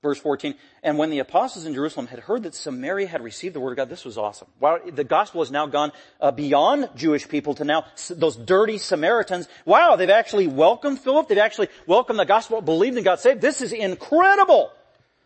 Verse 0.00 0.20
14, 0.20 0.54
and 0.84 0.96
when 0.96 1.10
the 1.10 1.18
apostles 1.18 1.66
in 1.66 1.74
Jerusalem 1.74 2.06
had 2.06 2.20
heard 2.20 2.44
that 2.44 2.54
Samaria 2.54 3.08
had 3.08 3.20
received 3.20 3.52
the 3.52 3.58
word 3.58 3.72
of 3.72 3.78
God, 3.78 3.88
this 3.88 4.04
was 4.04 4.16
awesome. 4.16 4.46
The 4.92 5.02
gospel 5.02 5.40
has 5.40 5.50
now 5.50 5.66
gone 5.66 5.90
uh, 6.20 6.30
beyond 6.30 6.88
Jewish 6.94 7.26
people 7.28 7.54
to 7.54 7.64
now 7.64 7.84
those 8.08 8.36
dirty 8.36 8.78
Samaritans. 8.78 9.48
Wow, 9.64 9.96
they've 9.96 10.08
actually 10.08 10.46
welcomed 10.46 11.00
Philip. 11.00 11.26
They've 11.26 11.38
actually 11.38 11.66
welcomed 11.84 12.20
the 12.20 12.24
gospel, 12.24 12.60
believed 12.60 12.94
and 12.96 13.04
got 13.04 13.18
saved. 13.18 13.40
This 13.40 13.60
is 13.60 13.72
incredible. 13.72 14.70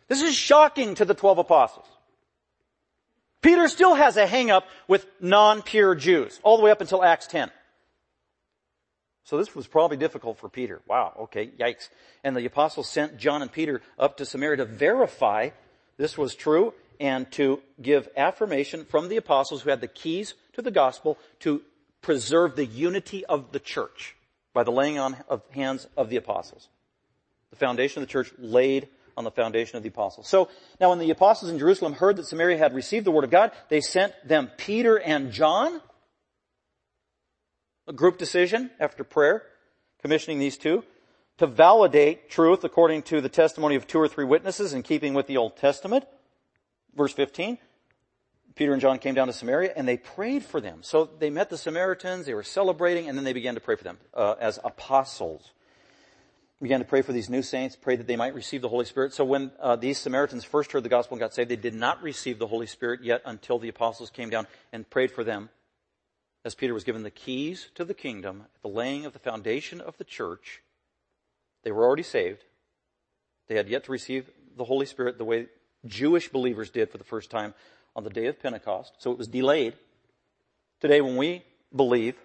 This 0.08 0.22
is 0.22 0.34
shocking 0.34 0.94
to 0.94 1.04
the 1.04 1.14
12 1.14 1.38
apostles. 1.38 1.86
Peter 3.42 3.68
still 3.68 3.94
has 3.94 4.16
a 4.16 4.26
hang 4.26 4.50
up 4.50 4.64
with 4.88 5.04
non-pure 5.20 5.96
Jews, 5.96 6.40
all 6.42 6.56
the 6.56 6.62
way 6.62 6.70
up 6.70 6.80
until 6.80 7.04
Acts 7.04 7.26
10. 7.26 7.50
So 9.24 9.38
this 9.38 9.54
was 9.54 9.66
probably 9.66 9.96
difficult 9.96 10.38
for 10.38 10.48
Peter. 10.48 10.80
Wow, 10.86 11.12
okay, 11.20 11.46
yikes. 11.46 11.88
And 12.24 12.36
the 12.36 12.44
apostles 12.44 12.88
sent 12.88 13.18
John 13.18 13.42
and 13.42 13.52
Peter 13.52 13.80
up 13.98 14.16
to 14.16 14.26
Samaria 14.26 14.56
to 14.58 14.64
verify 14.64 15.50
this 15.96 16.18
was 16.18 16.34
true 16.34 16.74
and 16.98 17.30
to 17.32 17.60
give 17.80 18.08
affirmation 18.16 18.84
from 18.84 19.08
the 19.08 19.16
apostles 19.16 19.62
who 19.62 19.70
had 19.70 19.80
the 19.80 19.88
keys 19.88 20.34
to 20.54 20.62
the 20.62 20.70
gospel 20.70 21.18
to 21.40 21.62
preserve 22.00 22.56
the 22.56 22.66
unity 22.66 23.24
of 23.26 23.52
the 23.52 23.60
church 23.60 24.16
by 24.52 24.64
the 24.64 24.72
laying 24.72 24.98
on 24.98 25.16
of 25.28 25.42
hands 25.50 25.86
of 25.96 26.10
the 26.10 26.16
apostles. 26.16 26.68
The 27.50 27.56
foundation 27.56 28.02
of 28.02 28.08
the 28.08 28.12
church 28.12 28.32
laid 28.38 28.88
on 29.16 29.24
the 29.24 29.30
foundation 29.30 29.76
of 29.76 29.82
the 29.82 29.88
apostles. 29.88 30.26
So 30.26 30.48
now 30.80 30.90
when 30.90 30.98
the 30.98 31.10
apostles 31.10 31.50
in 31.50 31.58
Jerusalem 31.58 31.92
heard 31.92 32.16
that 32.16 32.26
Samaria 32.26 32.58
had 32.58 32.74
received 32.74 33.04
the 33.04 33.10
word 33.10 33.24
of 33.24 33.30
God, 33.30 33.52
they 33.68 33.80
sent 33.80 34.12
them 34.26 34.50
Peter 34.56 34.98
and 34.98 35.32
John. 35.32 35.80
A 37.92 37.94
group 37.94 38.16
decision 38.16 38.70
after 38.80 39.04
prayer, 39.04 39.42
commissioning 40.00 40.38
these 40.38 40.56
two 40.56 40.82
to 41.36 41.46
validate 41.46 42.30
truth 42.30 42.64
according 42.64 43.02
to 43.02 43.20
the 43.20 43.28
testimony 43.28 43.74
of 43.74 43.86
two 43.86 43.98
or 43.98 44.08
three 44.08 44.24
witnesses 44.24 44.72
in 44.72 44.82
keeping 44.82 45.12
with 45.12 45.26
the 45.26 45.36
Old 45.36 45.58
Testament. 45.58 46.06
Verse 46.96 47.12
15. 47.12 47.58
Peter 48.54 48.72
and 48.72 48.80
John 48.80 48.98
came 48.98 49.14
down 49.14 49.26
to 49.26 49.32
Samaria 49.34 49.74
and 49.76 49.86
they 49.86 49.98
prayed 49.98 50.42
for 50.42 50.58
them. 50.58 50.78
So 50.82 51.10
they 51.18 51.28
met 51.28 51.50
the 51.50 51.58
Samaritans, 51.58 52.24
they 52.24 52.32
were 52.32 52.42
celebrating, 52.42 53.10
and 53.10 53.18
then 53.18 53.24
they 53.24 53.34
began 53.34 53.56
to 53.56 53.60
pray 53.60 53.76
for 53.76 53.84
them 53.84 53.98
uh, 54.14 54.36
as 54.40 54.58
apostles 54.64 55.52
began 56.62 56.78
to 56.78 56.86
pray 56.86 57.02
for 57.02 57.12
these 57.12 57.28
new 57.28 57.42
saints, 57.42 57.76
pray 57.76 57.96
that 57.96 58.06
they 58.06 58.16
might 58.16 58.34
receive 58.34 58.62
the 58.62 58.68
Holy 58.68 58.84
Spirit. 58.86 59.12
So 59.12 59.24
when 59.24 59.50
uh, 59.60 59.76
these 59.76 59.98
Samaritans 59.98 60.44
first 60.44 60.72
heard 60.72 60.84
the 60.84 60.88
gospel 60.88 61.16
and 61.16 61.20
got 61.20 61.34
saved, 61.34 61.50
they 61.50 61.56
did 61.56 61.74
not 61.74 62.02
receive 62.02 62.38
the 62.38 62.46
Holy 62.46 62.66
Spirit 62.66 63.02
yet 63.02 63.20
until 63.26 63.58
the 63.58 63.68
apostles 63.68 64.08
came 64.08 64.30
down 64.30 64.46
and 64.72 64.88
prayed 64.88 65.10
for 65.10 65.24
them. 65.24 65.50
As 66.44 66.54
Peter 66.54 66.74
was 66.74 66.84
given 66.84 67.02
the 67.02 67.10
keys 67.10 67.68
to 67.74 67.84
the 67.84 67.94
kingdom, 67.94 68.46
the 68.62 68.68
laying 68.68 69.04
of 69.04 69.12
the 69.12 69.18
foundation 69.18 69.80
of 69.80 69.96
the 69.96 70.04
church, 70.04 70.62
they 71.62 71.70
were 71.70 71.84
already 71.84 72.02
saved. 72.02 72.44
They 73.46 73.54
had 73.54 73.68
yet 73.68 73.84
to 73.84 73.92
receive 73.92 74.30
the 74.56 74.64
Holy 74.64 74.86
Spirit 74.86 75.18
the 75.18 75.24
way 75.24 75.46
Jewish 75.86 76.28
believers 76.28 76.70
did 76.70 76.90
for 76.90 76.98
the 76.98 77.04
first 77.04 77.30
time 77.30 77.54
on 77.94 78.04
the 78.04 78.10
day 78.10 78.26
of 78.26 78.40
Pentecost. 78.40 78.94
So 78.98 79.12
it 79.12 79.18
was 79.18 79.28
delayed. 79.28 79.74
Today 80.80 81.00
when 81.00 81.16
we 81.16 81.44
believe, 81.74 82.16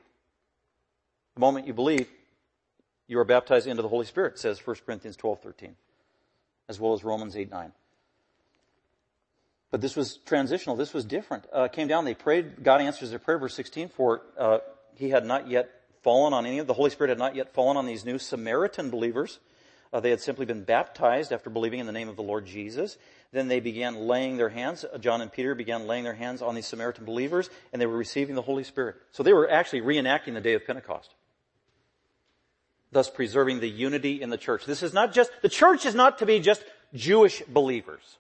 the 1.35 1.41
moment 1.41 1.67
you 1.67 1.73
believe, 1.73 2.07
you 3.07 3.19
are 3.19 3.25
baptized 3.25 3.67
into 3.67 3.81
the 3.81 3.87
Holy 3.87 4.05
Spirit, 4.05 4.39
says 4.39 4.65
1 4.65 4.77
Corinthians 4.85 5.15
12, 5.15 5.41
13, 5.41 5.75
as 6.67 6.79
well 6.79 6.93
as 6.93 7.03
Romans 7.03 7.35
8, 7.35 7.49
9. 7.49 7.71
But 9.71 9.81
this 9.81 9.95
was 9.95 10.17
transitional. 10.25 10.75
This 10.75 10.93
was 10.93 11.05
different. 11.05 11.45
Uh, 11.51 11.67
came 11.67 11.87
down, 11.87 12.05
they 12.05 12.13
prayed. 12.13 12.63
God 12.63 12.81
answers 12.81 13.09
their 13.09 13.19
prayer, 13.19 13.37
verse 13.37 13.53
16, 13.53 13.89
for 13.89 14.21
uh, 14.37 14.59
he 14.95 15.09
had 15.09 15.25
not 15.25 15.49
yet 15.49 15.69
fallen 16.03 16.33
on 16.33 16.45
any 16.45 16.59
of 16.59 16.67
the 16.67 16.73
Holy 16.73 16.89
Spirit 16.89 17.09
had 17.09 17.17
not 17.17 17.35
yet 17.35 17.53
fallen 17.53 17.75
on 17.75 17.85
these 17.85 18.05
new 18.05 18.17
Samaritan 18.17 18.89
believers. 18.89 19.39
Uh, 19.91 19.99
they 19.99 20.09
had 20.09 20.21
simply 20.21 20.45
been 20.45 20.63
baptized 20.63 21.31
after 21.31 21.49
believing 21.49 21.79
in 21.79 21.85
the 21.85 21.91
name 21.91 22.07
of 22.09 22.15
the 22.15 22.23
Lord 22.23 22.45
Jesus. 22.45 22.97
Then 23.31 23.47
they 23.47 23.59
began 23.59 23.95
laying 23.95 24.37
their 24.37 24.49
hands. 24.49 24.85
Uh, 24.85 24.97
John 24.97 25.21
and 25.21 25.31
Peter 25.31 25.53
began 25.55 25.85
laying 25.85 26.03
their 26.03 26.13
hands 26.13 26.41
on 26.41 26.55
these 26.55 26.67
Samaritan 26.67 27.05
believers, 27.05 27.49
and 27.73 27.81
they 27.81 27.85
were 27.85 27.97
receiving 27.97 28.35
the 28.35 28.41
Holy 28.41 28.63
Spirit. 28.63 28.95
So 29.11 29.23
they 29.23 29.33
were 29.33 29.49
actually 29.49 29.81
reenacting 29.81 30.33
the 30.33 30.41
day 30.41 30.53
of 30.53 30.65
Pentecost 30.65 31.13
thus 32.91 33.09
preserving 33.09 33.59
the 33.59 33.69
unity 33.69 34.21
in 34.21 34.29
the 34.29 34.37
church. 34.37 34.65
This 34.65 34.83
is 34.83 34.93
not 34.93 35.13
just, 35.13 35.29
the 35.41 35.49
church 35.49 35.85
is 35.85 35.95
not 35.95 36.19
to 36.19 36.25
be 36.25 36.39
just 36.39 36.63
Jewish 36.93 37.41
believers. 37.47 38.17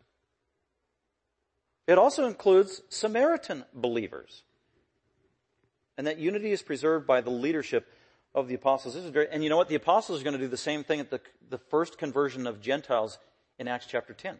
It 1.87 1.97
also 1.97 2.25
includes 2.25 2.81
Samaritan 2.89 3.63
believers. 3.73 4.43
And 5.97 6.05
that 6.05 6.19
unity 6.19 6.51
is 6.51 6.61
preserved 6.61 7.07
by 7.07 7.21
the 7.21 7.29
leadership 7.29 7.87
of 8.35 8.47
the 8.47 8.55
apostles. 8.55 8.93
This 8.93 9.03
is 9.05 9.09
very, 9.09 9.27
and 9.31 9.43
you 9.43 9.49
know 9.49 9.57
what? 9.57 9.69
The 9.69 9.75
apostles 9.75 10.21
are 10.21 10.23
going 10.23 10.37
to 10.37 10.39
do 10.39 10.49
the 10.49 10.57
same 10.57 10.83
thing 10.83 10.99
at 10.99 11.09
the, 11.09 11.21
the 11.49 11.57
first 11.57 11.97
conversion 11.97 12.45
of 12.45 12.61
Gentiles 12.61 13.17
in 13.57 13.67
Acts 13.67 13.87
chapter 13.87 14.13
10. 14.13 14.37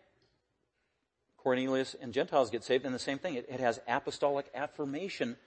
Cornelius 1.37 1.95
and 1.99 2.13
Gentiles 2.13 2.49
get 2.49 2.63
saved, 2.63 2.85
and 2.85 2.93
the 2.93 2.99
same 2.99 3.17
thing. 3.17 3.35
It, 3.35 3.47
it 3.49 3.59
has 3.59 3.79
apostolic 3.87 4.47
affirmation 4.53 5.37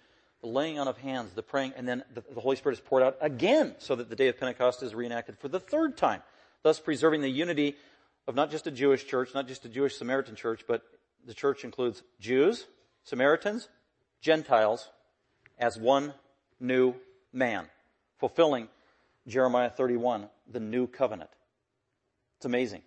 the 0.40 0.48
laying 0.48 0.78
on 0.78 0.88
of 0.88 0.96
hands, 0.96 1.34
the 1.34 1.42
praying, 1.42 1.74
and 1.76 1.86
then 1.86 2.02
the, 2.14 2.24
the 2.32 2.40
Holy 2.40 2.56
Spirit 2.56 2.78
is 2.78 2.80
poured 2.80 3.02
out 3.02 3.18
again 3.20 3.74
so 3.78 3.94
that 3.94 4.08
the 4.08 4.16
day 4.16 4.28
of 4.28 4.40
Pentecost 4.40 4.82
is 4.82 4.94
reenacted 4.94 5.38
for 5.38 5.48
the 5.48 5.60
third 5.60 5.98
time, 5.98 6.22
thus 6.62 6.80
preserving 6.80 7.20
the 7.20 7.30
unity 7.30 7.76
of 8.26 8.34
not 8.34 8.50
just 8.50 8.66
a 8.66 8.70
Jewish 8.70 9.06
church, 9.06 9.34
not 9.34 9.46
just 9.46 9.66
a 9.66 9.68
Jewish 9.68 9.96
Samaritan 9.96 10.36
church, 10.36 10.64
but 10.66 10.82
the 11.26 11.34
church 11.34 11.64
includes 11.64 12.02
Jews, 12.18 12.66
Samaritans, 13.04 13.68
Gentiles 14.20 14.88
as 15.58 15.78
one 15.78 16.14
new 16.58 16.94
man, 17.32 17.66
fulfilling 18.18 18.68
Jeremiah 19.26 19.70
31, 19.70 20.28
the 20.50 20.60
new 20.60 20.86
covenant. 20.86 21.30
It's 22.38 22.46
amazing. 22.46 22.82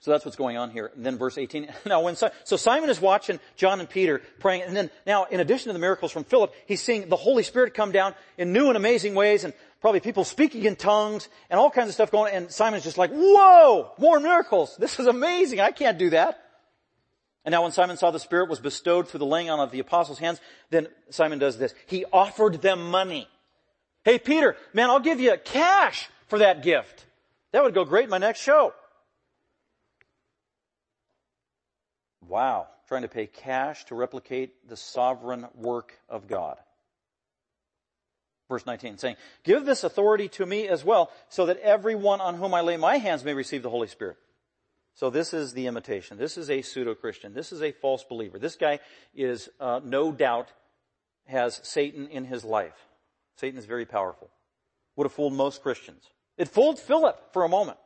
So 0.00 0.10
that's 0.10 0.24
what's 0.24 0.36
going 0.36 0.56
on 0.56 0.70
here. 0.70 0.92
And 0.94 1.04
then 1.04 1.18
verse 1.18 1.36
18. 1.36 1.68
Now 1.86 2.02
when, 2.02 2.16
so 2.16 2.30
Simon 2.44 2.90
is 2.90 3.00
watching 3.00 3.40
John 3.56 3.80
and 3.80 3.88
Peter 3.88 4.22
praying, 4.38 4.62
and 4.62 4.76
then 4.76 4.90
now 5.06 5.24
in 5.24 5.40
addition 5.40 5.68
to 5.68 5.72
the 5.72 5.78
miracles 5.78 6.12
from 6.12 6.24
Philip, 6.24 6.54
he's 6.66 6.82
seeing 6.82 7.08
the 7.08 7.16
Holy 7.16 7.42
Spirit 7.42 7.74
come 7.74 7.92
down 7.92 8.14
in 8.38 8.52
new 8.52 8.68
and 8.68 8.76
amazing 8.76 9.14
ways, 9.14 9.44
and 9.44 9.52
probably 9.80 10.00
people 10.00 10.24
speaking 10.24 10.64
in 10.64 10.76
tongues, 10.76 11.28
and 11.50 11.58
all 11.58 11.70
kinds 11.70 11.88
of 11.88 11.94
stuff 11.94 12.10
going 12.10 12.32
on, 12.32 12.42
and 12.42 12.50
Simon's 12.52 12.84
just 12.84 12.98
like, 12.98 13.10
whoa, 13.10 13.92
more 13.98 14.20
miracles. 14.20 14.76
This 14.78 14.98
is 15.00 15.06
amazing. 15.06 15.60
I 15.60 15.70
can't 15.70 15.98
do 15.98 16.10
that. 16.10 16.45
And 17.46 17.52
now 17.52 17.62
when 17.62 17.70
Simon 17.70 17.96
saw 17.96 18.10
the 18.10 18.18
Spirit 18.18 18.50
was 18.50 18.58
bestowed 18.58 19.08
through 19.08 19.18
the 19.18 19.26
laying 19.26 19.48
on 19.50 19.60
of 19.60 19.70
the 19.70 19.78
apostles' 19.78 20.18
hands, 20.18 20.40
then 20.70 20.88
Simon 21.10 21.38
does 21.38 21.58
this. 21.58 21.72
He 21.86 22.04
offered 22.12 22.60
them 22.60 22.90
money. 22.90 23.28
Hey 24.04 24.18
Peter, 24.18 24.56
man, 24.74 24.90
I'll 24.90 24.98
give 24.98 25.20
you 25.20 25.36
cash 25.44 26.10
for 26.26 26.40
that 26.40 26.64
gift. 26.64 27.06
That 27.52 27.62
would 27.62 27.72
go 27.72 27.84
great 27.84 28.04
in 28.04 28.10
my 28.10 28.18
next 28.18 28.40
show. 28.40 28.74
Wow. 32.26 32.66
Trying 32.88 33.02
to 33.02 33.08
pay 33.08 33.26
cash 33.26 33.84
to 33.86 33.94
replicate 33.94 34.68
the 34.68 34.76
sovereign 34.76 35.46
work 35.54 35.92
of 36.08 36.26
God. 36.26 36.56
Verse 38.48 38.66
19 38.66 38.98
saying, 38.98 39.16
Give 39.44 39.64
this 39.64 39.84
authority 39.84 40.28
to 40.30 40.46
me 40.46 40.68
as 40.68 40.84
well, 40.84 41.12
so 41.28 41.46
that 41.46 41.58
everyone 41.60 42.20
on 42.20 42.34
whom 42.34 42.54
I 42.54 42.60
lay 42.60 42.76
my 42.76 42.98
hands 42.98 43.24
may 43.24 43.34
receive 43.34 43.62
the 43.62 43.70
Holy 43.70 43.88
Spirit. 43.88 44.16
So 44.96 45.10
this 45.10 45.34
is 45.34 45.52
the 45.52 45.66
imitation. 45.66 46.16
This 46.16 46.38
is 46.38 46.50
a 46.50 46.62
pseudo-Christian. 46.62 47.34
This 47.34 47.52
is 47.52 47.62
a 47.62 47.70
false 47.70 48.02
believer. 48.02 48.38
This 48.38 48.56
guy 48.56 48.80
is, 49.14 49.50
uh, 49.60 49.80
no 49.84 50.10
doubt, 50.10 50.48
has 51.26 51.60
Satan 51.62 52.08
in 52.08 52.24
his 52.24 52.44
life. 52.44 52.88
Satan 53.36 53.58
is 53.58 53.66
very 53.66 53.84
powerful. 53.84 54.30
Would 54.96 55.04
have 55.04 55.12
fooled 55.12 55.34
most 55.34 55.62
Christians. 55.62 56.02
It 56.38 56.48
fooled 56.48 56.78
Philip 56.78 57.34
for 57.34 57.44
a 57.44 57.48
moment. 57.48 57.76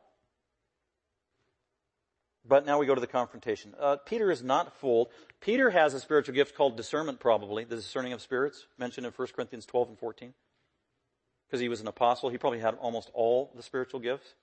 But 2.47 2.65
now 2.65 2.79
we 2.79 2.87
go 2.87 2.95
to 2.95 3.01
the 3.01 3.09
confrontation. 3.09 3.75
Uh, 3.79 3.97
Peter 3.97 4.31
is 4.31 4.45
not 4.45 4.77
fooled. 4.79 5.09
Peter 5.41 5.71
has 5.71 5.95
a 5.95 6.01
spiritual 6.01 6.37
gift 6.37 6.57
called 6.57 6.77
discernment, 6.77 7.19
probably, 7.19 7.65
the 7.65 7.77
discerning 7.77 8.13
of 8.13 8.23
spirits, 8.23 8.67
mentioned 8.79 9.05
in 9.05 9.13
1 9.13 9.29
Corinthians 9.35 9.67
12 9.67 9.89
and 9.89 9.99
14. 9.99 10.33
Because 11.47 11.61
he 11.61 11.69
was 11.69 11.81
an 11.81 11.89
apostle, 11.89 12.29
he 12.29 12.39
probably 12.39 12.61
had 12.61 12.77
almost 12.77 13.11
all 13.15 13.53
the 13.57 13.63
spiritual 13.65 13.99
gifts. 13.99 14.35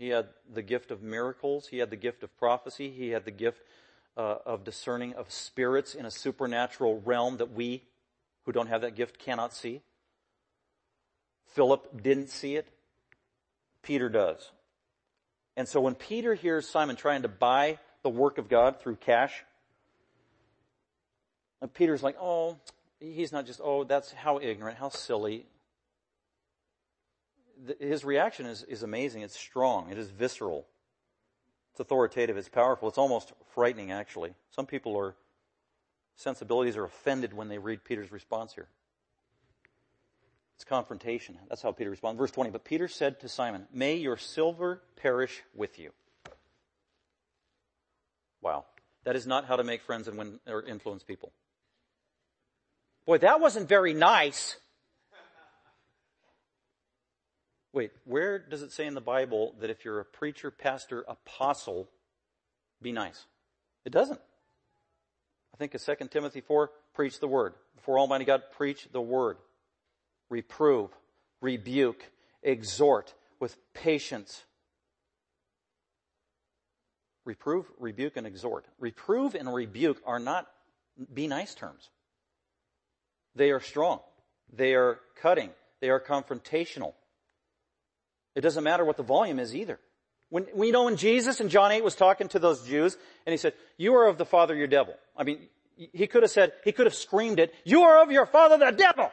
He 0.00 0.08
had 0.08 0.28
the 0.50 0.62
gift 0.62 0.90
of 0.90 1.02
miracles, 1.02 1.68
he 1.68 1.76
had 1.76 1.90
the 1.90 1.96
gift 1.96 2.22
of 2.22 2.34
prophecy, 2.38 2.88
he 2.88 3.10
had 3.10 3.26
the 3.26 3.30
gift 3.30 3.60
uh, 4.16 4.36
of 4.46 4.64
discerning 4.64 5.12
of 5.12 5.30
spirits 5.30 5.94
in 5.94 6.06
a 6.06 6.10
supernatural 6.10 7.02
realm 7.04 7.36
that 7.36 7.52
we, 7.52 7.82
who 8.46 8.52
don't 8.52 8.68
have 8.68 8.80
that 8.80 8.96
gift, 8.96 9.18
cannot 9.18 9.52
see. 9.52 9.82
Philip 11.48 12.02
didn't 12.02 12.30
see 12.30 12.56
it. 12.56 12.66
Peter 13.82 14.08
does. 14.08 14.52
And 15.54 15.68
so 15.68 15.82
when 15.82 15.94
Peter 15.94 16.32
hears 16.32 16.66
Simon 16.66 16.96
trying 16.96 17.20
to 17.20 17.28
buy 17.28 17.78
the 18.02 18.08
work 18.08 18.38
of 18.38 18.48
God 18.48 18.80
through 18.80 18.96
cash, 18.96 19.44
and 21.60 21.70
Peter's 21.74 22.02
like, 22.02 22.16
oh, 22.18 22.56
he's 23.00 23.32
not 23.32 23.44
just, 23.44 23.60
oh, 23.62 23.84
that's 23.84 24.12
how 24.12 24.38
ignorant, 24.40 24.78
how 24.78 24.88
silly. 24.88 25.44
His 27.78 28.04
reaction 28.04 28.46
is, 28.46 28.62
is 28.64 28.82
amazing. 28.82 29.22
It's 29.22 29.38
strong. 29.38 29.90
It 29.90 29.98
is 29.98 30.10
visceral. 30.10 30.66
It's 31.72 31.80
authoritative. 31.80 32.36
It's 32.36 32.48
powerful. 32.48 32.88
It's 32.88 32.98
almost 32.98 33.32
frightening, 33.54 33.92
actually. 33.92 34.34
Some 34.50 34.66
people 34.66 34.96
are, 34.96 35.14
sensibilities 36.16 36.76
are 36.76 36.84
offended 36.84 37.32
when 37.32 37.48
they 37.48 37.58
read 37.58 37.84
Peter's 37.84 38.10
response 38.10 38.54
here. 38.54 38.68
It's 40.56 40.64
confrontation. 40.64 41.38
That's 41.48 41.62
how 41.62 41.72
Peter 41.72 41.88
responds. 41.88 42.18
Verse 42.18 42.30
20, 42.30 42.50
but 42.50 42.64
Peter 42.64 42.86
said 42.86 43.20
to 43.20 43.28
Simon, 43.28 43.66
may 43.72 43.96
your 43.96 44.18
silver 44.18 44.82
perish 44.96 45.42
with 45.54 45.78
you. 45.78 45.92
Wow. 48.42 48.66
That 49.04 49.16
is 49.16 49.26
not 49.26 49.46
how 49.46 49.56
to 49.56 49.64
make 49.64 49.82
friends 49.82 50.08
and 50.08 50.18
win 50.18 50.38
or 50.46 50.62
influence 50.62 51.02
people. 51.02 51.32
Boy, 53.06 53.18
that 53.18 53.40
wasn't 53.40 53.68
very 53.68 53.94
nice. 53.94 54.56
Wait, 57.72 57.92
where 58.04 58.38
does 58.38 58.62
it 58.62 58.72
say 58.72 58.86
in 58.86 58.94
the 58.94 59.00
Bible 59.00 59.54
that 59.60 59.70
if 59.70 59.84
you're 59.84 60.00
a 60.00 60.04
preacher, 60.04 60.50
pastor, 60.50 61.04
apostle, 61.08 61.88
be 62.82 62.90
nice? 62.90 63.26
It 63.84 63.92
doesn't. 63.92 64.20
I 65.54 65.56
think 65.56 65.74
of 65.74 65.84
2 65.84 66.08
Timothy 66.08 66.40
4, 66.40 66.70
preach 66.94 67.20
the 67.20 67.28
word. 67.28 67.54
Before 67.76 67.98
Almighty 67.98 68.24
God, 68.24 68.42
preach 68.56 68.88
the 68.92 69.00
word. 69.00 69.36
Reprove, 70.28 70.90
rebuke, 71.40 72.10
exhort 72.42 73.14
with 73.38 73.56
patience. 73.72 74.44
Reprove, 77.24 77.66
rebuke, 77.78 78.16
and 78.16 78.26
exhort. 78.26 78.66
Reprove 78.78 79.34
and 79.34 79.52
rebuke 79.52 80.00
are 80.04 80.18
not 80.18 80.48
be 81.12 81.26
nice 81.26 81.54
terms. 81.54 81.88
They 83.34 83.50
are 83.50 83.60
strong. 83.60 84.00
They 84.52 84.74
are 84.74 84.98
cutting. 85.20 85.50
They 85.80 85.90
are 85.90 86.00
confrontational. 86.00 86.94
It 88.34 88.42
doesn't 88.42 88.64
matter 88.64 88.84
what 88.84 88.96
the 88.96 89.02
volume 89.02 89.38
is 89.38 89.54
either. 89.54 89.78
When, 90.28 90.46
we 90.54 90.70
know 90.70 90.84
when 90.84 90.96
Jesus 90.96 91.40
in 91.40 91.48
John 91.48 91.72
8 91.72 91.82
was 91.82 91.96
talking 91.96 92.28
to 92.28 92.38
those 92.38 92.66
Jews 92.66 92.96
and 93.26 93.32
he 93.32 93.36
said, 93.36 93.54
you 93.76 93.94
are 93.94 94.06
of 94.06 94.16
the 94.16 94.24
father 94.24 94.54
your 94.54 94.68
devil. 94.68 94.94
I 95.16 95.24
mean, 95.24 95.48
he 95.76 96.06
could 96.06 96.22
have 96.22 96.30
said, 96.30 96.52
he 96.64 96.72
could 96.72 96.86
have 96.86 96.94
screamed 96.94 97.40
it, 97.40 97.52
you 97.64 97.82
are 97.82 98.02
of 98.02 98.12
your 98.12 98.26
father 98.26 98.56
the 98.56 98.70
devil. 98.70 99.10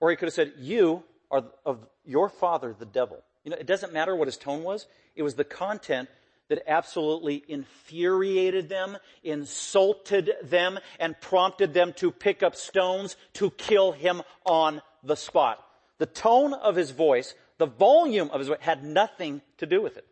Or 0.00 0.10
he 0.10 0.16
could 0.16 0.26
have 0.26 0.34
said, 0.34 0.52
you 0.58 1.04
are 1.30 1.44
of 1.64 1.86
your 2.04 2.28
father 2.28 2.74
the 2.78 2.84
devil. 2.84 3.22
You 3.44 3.52
know, 3.52 3.56
it 3.56 3.66
doesn't 3.66 3.92
matter 3.92 4.14
what 4.14 4.28
his 4.28 4.36
tone 4.36 4.62
was. 4.62 4.86
It 5.16 5.22
was 5.22 5.34
the 5.34 5.44
content 5.44 6.08
that 6.48 6.62
absolutely 6.66 7.42
infuriated 7.48 8.68
them, 8.68 8.98
insulted 9.22 10.32
them, 10.42 10.78
and 11.00 11.18
prompted 11.20 11.72
them 11.72 11.94
to 11.94 12.10
pick 12.10 12.42
up 12.42 12.54
stones 12.54 13.16
to 13.34 13.50
kill 13.50 13.92
him 13.92 14.22
on 14.44 14.82
the 15.02 15.16
spot. 15.16 15.64
The 15.98 16.06
tone 16.06 16.52
of 16.52 16.76
his 16.76 16.90
voice, 16.90 17.34
the 17.62 17.66
volume 17.66 18.28
of 18.32 18.40
his 18.40 18.48
voice 18.48 18.58
had 18.58 18.82
nothing 18.82 19.40
to 19.58 19.66
do 19.66 19.80
with 19.80 19.96
it. 19.96 20.04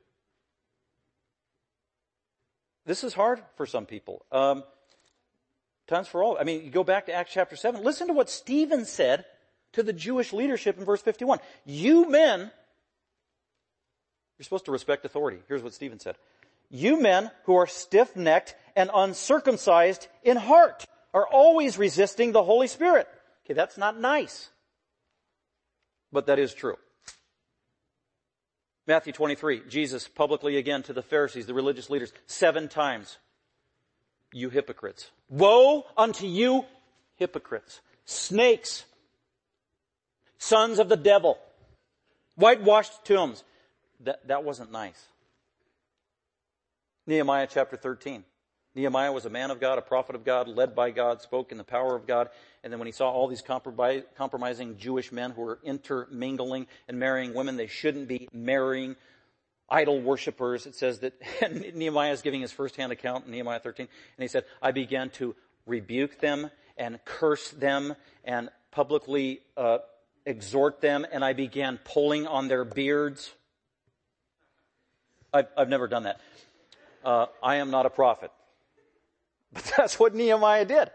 This 2.87 3.03
is 3.03 3.13
hard 3.13 3.43
for 3.57 3.67
some 3.67 3.87
people. 3.87 4.25
Um, 4.31 4.63
times 5.89 6.07
for 6.07 6.23
all. 6.23 6.39
I 6.39 6.45
mean, 6.45 6.65
you 6.65 6.71
go 6.71 6.85
back 6.85 7.07
to 7.07 7.13
Acts 7.13 7.33
chapter 7.33 7.57
7. 7.57 7.83
Listen 7.83 8.07
to 8.07 8.13
what 8.13 8.31
Stephen 8.31 8.85
said 8.85 9.25
to 9.73 9.83
the 9.83 9.93
Jewish 9.93 10.33
leadership 10.33 10.79
in 10.79 10.85
verse 10.85 11.03
51. 11.03 11.41
You 11.67 12.09
men 12.09 12.53
you're 14.39 14.45
supposed 14.45 14.67
to 14.67 14.73
respect 14.73 15.05
authority. 15.05 15.39
Here's 15.49 15.63
what 15.65 15.75
Stephen 15.75 15.99
said. 15.99 16.15
You 16.71 17.03
men 17.03 17.33
who 17.47 17.57
are 17.57 17.67
stiff-necked 17.67 18.55
and 18.77 18.89
uncircumcised 18.95 20.07
in 20.23 20.37
heart 20.37 20.87
are 21.13 21.27
always 21.27 21.77
resisting 21.77 22.31
the 22.31 22.45
Holy 22.45 22.69
Spirit. 22.69 23.09
Okay, 23.45 23.55
that's 23.55 23.77
not 23.77 24.01
nice. 24.01 24.51
But 26.13 26.27
that 26.29 26.39
is 26.39 26.55
true. 26.55 26.77
Matthew 28.91 29.13
23, 29.13 29.63
Jesus 29.69 30.09
publicly 30.09 30.57
again 30.57 30.83
to 30.83 30.93
the 30.93 31.01
Pharisees, 31.01 31.47
the 31.47 31.55
religious 31.55 31.91
leaders, 31.91 32.13
seven 32.27 32.67
times. 32.67 33.19
You 34.33 34.51
hypocrites. 34.51 35.13
Woe 35.29 35.87
unto 35.97 36.27
you, 36.27 36.65
hypocrites. 37.15 37.83
Snakes. 38.05 38.85
Sons 40.39 40.81
of 40.81 40.89
the 40.89 40.97
devil. 40.97 41.39
Whitewashed 42.35 43.05
tombs 43.05 43.45
that, 44.01 44.27
that 44.27 44.43
wasn't 44.43 44.73
nice. 44.73 45.01
Nehemiah 47.07 47.47
chapter 47.49 47.77
13. 47.77 48.25
Nehemiah 48.75 49.13
was 49.13 49.27
a 49.27 49.31
man 49.31 49.51
of 49.51 49.61
God, 49.61 49.79
a 49.79 49.83
prophet 49.83 50.15
of 50.15 50.25
God, 50.25 50.47
led 50.47 50.77
by 50.77 50.91
God, 50.91 51.21
spoke 51.21 51.51
in 51.51 51.59
the 51.59 51.65
power 51.65 51.97
of 51.97 52.07
God. 52.07 52.29
And 52.63 52.73
then 52.73 52.79
when 52.79 52.87
he 52.87 52.93
saw 52.93 53.11
all 53.11 53.27
these 53.27 53.43
compromising 53.43 54.77
Jewish 54.79 55.11
men 55.11 55.33
who 55.33 55.43
were 55.43 55.59
intermingling 55.65 56.69
and 56.87 56.99
marrying 56.99 57.35
women 57.35 57.57
they 57.57 57.67
shouldn't 57.67 58.07
be 58.07 58.29
marrying, 58.33 58.95
idol 59.69 60.01
worshippers, 60.01 60.67
it 60.67 60.77
says 60.77 61.01
that 61.01 61.15
Nehemiah 61.75 62.13
is 62.13 62.23
giving 62.23 62.41
his 62.41 62.53
first-hand 62.53 62.93
account 62.93 63.27
in 63.27 63.33
Nehemiah 63.33 63.61
13. 63.61 63.89
And 64.17 64.23
he 64.23 64.29
said, 64.29 64.45
I 64.63 64.71
began 64.71 65.11
to 65.11 65.35
rebuke 65.67 66.21
them 66.21 66.51
and 66.77 66.99
curse 67.05 67.51
them 67.51 67.97
and 68.25 68.51
publicly 68.71 69.41
uh, 69.57 69.79
exhort 70.27 70.81
them 70.81 71.05
and 71.11 71.25
I 71.25 71.33
began 71.33 71.79
pulling 71.85 72.27
on 72.27 72.47
their 72.47 72.65
beards. 72.65 73.33
I've, 75.33 75.49
I've 75.57 75.69
never 75.69 75.89
done 75.89 76.05
that. 76.05 76.21
Uh, 77.05 77.27
I 77.43 77.57
am 77.57 77.71
not 77.71 77.87
a 77.87 77.91
prophet. 77.91 78.31
But 79.53 79.73
that's 79.77 79.99
what 79.99 80.15
Nehemiah 80.15 80.65
did 80.65 80.91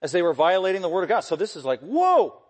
as 0.00 0.12
they 0.12 0.22
were 0.22 0.34
violating 0.34 0.82
the 0.82 0.88
word 0.88 1.02
of 1.02 1.08
God. 1.08 1.20
So 1.20 1.36
this 1.36 1.56
is 1.56 1.64
like, 1.64 1.80
whoa! 1.80 2.42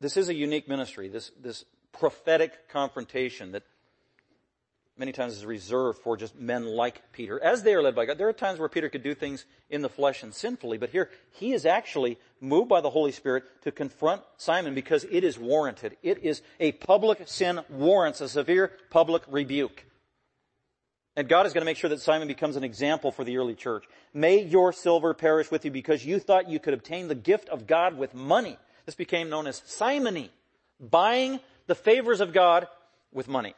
This 0.00 0.16
is 0.16 0.28
a 0.28 0.34
unique 0.34 0.68
ministry, 0.68 1.08
this, 1.08 1.32
this 1.40 1.64
prophetic 1.92 2.68
confrontation 2.68 3.52
that 3.52 3.64
many 4.96 5.12
times 5.12 5.36
is 5.36 5.44
reserved 5.44 6.00
for 6.00 6.16
just 6.16 6.36
men 6.36 6.66
like 6.66 7.12
Peter, 7.12 7.42
as 7.42 7.62
they 7.62 7.74
are 7.74 7.82
led 7.82 7.94
by 7.94 8.04
God. 8.04 8.18
There 8.18 8.28
are 8.28 8.32
times 8.32 8.58
where 8.58 8.68
Peter 8.68 8.88
could 8.88 9.02
do 9.02 9.14
things 9.14 9.44
in 9.70 9.82
the 9.82 9.88
flesh 9.88 10.22
and 10.22 10.34
sinfully, 10.34 10.78
but 10.78 10.90
here 10.90 11.10
he 11.32 11.52
is 11.52 11.66
actually 11.66 12.18
moved 12.40 12.68
by 12.68 12.80
the 12.80 12.90
Holy 12.90 13.12
Spirit 13.12 13.44
to 13.62 13.72
confront 13.72 14.22
Simon 14.36 14.74
because 14.74 15.04
it 15.10 15.24
is 15.24 15.38
warranted. 15.38 15.96
It 16.02 16.24
is 16.24 16.42
a 16.60 16.72
public 16.72 17.22
sin 17.26 17.60
warrants 17.68 18.20
a 18.20 18.28
severe 18.28 18.72
public 18.90 19.22
rebuke. 19.28 19.84
And 21.18 21.28
God 21.28 21.46
is 21.46 21.52
going 21.52 21.62
to 21.62 21.66
make 21.66 21.76
sure 21.76 21.90
that 21.90 22.00
Simon 22.00 22.28
becomes 22.28 22.54
an 22.54 22.62
example 22.62 23.10
for 23.10 23.24
the 23.24 23.38
early 23.38 23.56
church. 23.56 23.82
May 24.14 24.40
your 24.40 24.72
silver 24.72 25.14
perish 25.14 25.50
with 25.50 25.64
you 25.64 25.72
because 25.72 26.06
you 26.06 26.20
thought 26.20 26.48
you 26.48 26.60
could 26.60 26.74
obtain 26.74 27.08
the 27.08 27.16
gift 27.16 27.48
of 27.48 27.66
God 27.66 27.98
with 27.98 28.14
money. 28.14 28.56
This 28.86 28.94
became 28.94 29.28
known 29.28 29.48
as 29.48 29.60
simony, 29.66 30.30
buying 30.78 31.40
the 31.66 31.74
favors 31.74 32.20
of 32.20 32.32
God 32.32 32.68
with 33.12 33.26
money. 33.26 33.56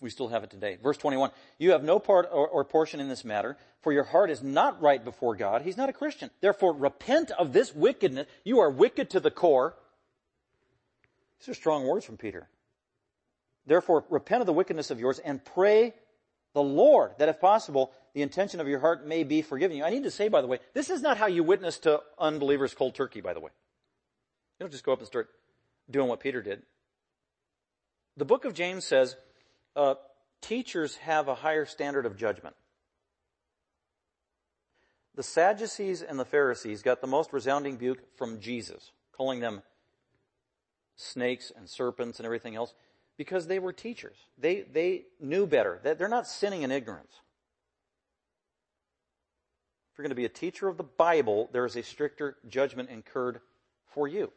We 0.00 0.10
still 0.10 0.28
have 0.28 0.44
it 0.44 0.50
today. 0.50 0.78
Verse 0.80 0.96
21, 0.96 1.32
you 1.58 1.72
have 1.72 1.82
no 1.82 1.98
part 1.98 2.28
or, 2.30 2.46
or, 2.46 2.64
portion 2.64 3.00
in 3.00 3.08
this 3.08 3.24
matter, 3.24 3.56
for 3.80 3.92
your 3.92 4.04
heart 4.04 4.30
is 4.30 4.44
not 4.44 4.80
right 4.80 5.04
before 5.04 5.34
God. 5.34 5.62
He's 5.62 5.76
not 5.76 5.88
a 5.88 5.92
Christian. 5.92 6.30
Therefore, 6.40 6.72
repent 6.72 7.32
of 7.32 7.52
this 7.52 7.74
wickedness. 7.74 8.28
You 8.44 8.60
are 8.60 8.70
wicked 8.70 9.10
to 9.10 9.18
the 9.18 9.32
core. 9.32 9.74
These 11.40 11.48
are 11.48 11.54
strong 11.54 11.84
words 11.84 12.04
from 12.06 12.16
Peter. 12.16 12.46
Therefore, 13.68 14.04
repent 14.08 14.40
of 14.40 14.46
the 14.46 14.52
wickedness 14.52 14.90
of 14.90 14.98
yours 14.98 15.18
and 15.18 15.44
pray 15.44 15.94
the 16.54 16.62
Lord 16.62 17.12
that 17.18 17.28
if 17.28 17.38
possible, 17.38 17.92
the 18.14 18.22
intention 18.22 18.60
of 18.60 18.66
your 18.66 18.80
heart 18.80 19.06
may 19.06 19.24
be 19.24 19.42
forgiven 19.42 19.76
you. 19.76 19.84
I 19.84 19.90
need 19.90 20.04
to 20.04 20.10
say, 20.10 20.28
by 20.28 20.40
the 20.40 20.46
way, 20.46 20.58
this 20.72 20.88
is 20.88 21.02
not 21.02 21.18
how 21.18 21.26
you 21.26 21.44
witness 21.44 21.78
to 21.80 22.00
unbelievers 22.18 22.74
cold 22.74 22.94
turkey, 22.94 23.20
by 23.20 23.34
the 23.34 23.40
way. 23.40 23.50
You 24.58 24.64
don't 24.64 24.72
just 24.72 24.84
go 24.84 24.92
up 24.92 24.98
and 24.98 25.06
start 25.06 25.28
doing 25.90 26.08
what 26.08 26.20
Peter 26.20 26.40
did. 26.40 26.62
The 28.16 28.24
book 28.24 28.46
of 28.46 28.54
James 28.54 28.84
says, 28.84 29.16
uh, 29.76 29.96
teachers 30.40 30.96
have 30.96 31.28
a 31.28 31.34
higher 31.34 31.66
standard 31.66 32.06
of 32.06 32.16
judgment. 32.16 32.56
The 35.14 35.22
Sadducees 35.22 36.00
and 36.00 36.18
the 36.18 36.24
Pharisees 36.24 36.82
got 36.82 37.02
the 37.02 37.06
most 37.06 37.34
resounding 37.34 37.74
rebuke 37.74 38.16
from 38.16 38.40
Jesus, 38.40 38.92
calling 39.12 39.40
them 39.40 39.62
snakes 40.96 41.52
and 41.54 41.68
serpents 41.68 42.18
and 42.18 42.24
everything 42.24 42.56
else, 42.56 42.72
because 43.18 43.48
they 43.48 43.58
were 43.58 43.72
teachers. 43.72 44.16
They, 44.38 44.62
they 44.62 45.02
knew 45.20 45.46
better. 45.46 45.80
They're 45.82 46.08
not 46.08 46.26
sinning 46.26 46.62
in 46.62 46.70
ignorance. 46.70 47.12
If 49.92 49.98
you're 49.98 50.04
going 50.04 50.10
to 50.10 50.16
be 50.16 50.24
a 50.24 50.30
teacher 50.30 50.68
of 50.68 50.76
the 50.76 50.84
Bible, 50.84 51.50
there 51.52 51.66
is 51.66 51.76
a 51.76 51.82
stricter 51.82 52.36
judgment 52.48 52.88
incurred 52.88 53.40
for 53.92 54.06
you. 54.06 54.30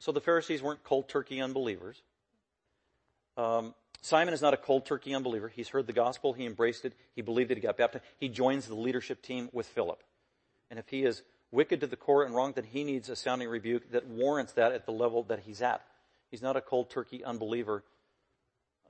So 0.00 0.10
the 0.12 0.20
Pharisees 0.20 0.62
weren't 0.62 0.82
cold 0.82 1.08
turkey 1.08 1.40
unbelievers. 1.40 2.02
Um, 3.36 3.74
Simon 4.02 4.34
is 4.34 4.42
not 4.42 4.54
a 4.54 4.56
cold 4.56 4.84
turkey 4.84 5.14
unbeliever. 5.14 5.48
He's 5.48 5.68
heard 5.68 5.86
the 5.86 5.92
gospel. 5.92 6.32
He 6.32 6.44
embraced 6.44 6.84
it. 6.84 6.94
He 7.14 7.22
believed 7.22 7.52
it. 7.52 7.56
He 7.56 7.60
got 7.60 7.76
baptized. 7.76 8.04
He 8.18 8.28
joins 8.28 8.66
the 8.66 8.74
leadership 8.74 9.22
team 9.22 9.48
with 9.52 9.66
Philip. 9.66 10.02
And 10.70 10.78
if 10.78 10.88
he 10.88 11.04
is 11.04 11.22
wicked 11.52 11.80
to 11.80 11.86
the 11.86 11.96
core 11.96 12.24
and 12.24 12.34
wrong, 12.34 12.52
then 12.54 12.64
he 12.64 12.82
needs 12.82 13.08
a 13.08 13.16
sounding 13.16 13.48
rebuke 13.48 13.92
that 13.92 14.06
warrants 14.06 14.52
that 14.52 14.72
at 14.72 14.86
the 14.86 14.92
level 14.92 15.22
that 15.24 15.40
he's 15.40 15.62
at. 15.62 15.82
He's 16.30 16.42
not 16.42 16.56
a 16.56 16.60
cold 16.60 16.90
turkey 16.90 17.24
unbeliever 17.24 17.84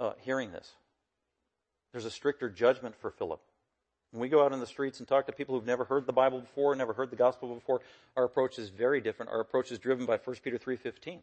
uh, 0.01 0.12
hearing 0.20 0.53
this. 0.53 0.72
There's 1.93 2.05
a 2.05 2.11
stricter 2.11 2.49
judgment 2.49 2.95
for 2.97 3.11
Philip. 3.11 3.41
When 4.11 4.20
we 4.20 4.28
go 4.28 4.43
out 4.45 4.53
in 4.53 4.61
the 4.61 4.66
streets 4.66 5.01
and 5.01 5.09
talk 5.09 5.26
to 5.26 5.32
people 5.32 5.55
who've 5.55 5.66
never 5.66 5.84
heard 5.84 6.07
the 6.07 6.12
Bible 6.12 6.41
before, 6.41 6.74
never 6.74 6.95
heard 6.95 7.11
the 7.11 7.16
gospel 7.16 7.55
before, 7.55 7.80
our 8.16 8.24
approach 8.24 8.59
is 8.59 8.70
very 8.70 9.01
different. 9.01 9.30
Our 9.30 9.41
approach 9.41 9.70
is 9.70 9.78
driven 9.78 10.07
by 10.07 10.16
1 10.16 10.36
Peter 10.43 10.59
3.15. 10.59 11.18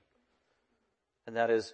And 1.25 1.35
that 1.35 1.49
is, 1.49 1.73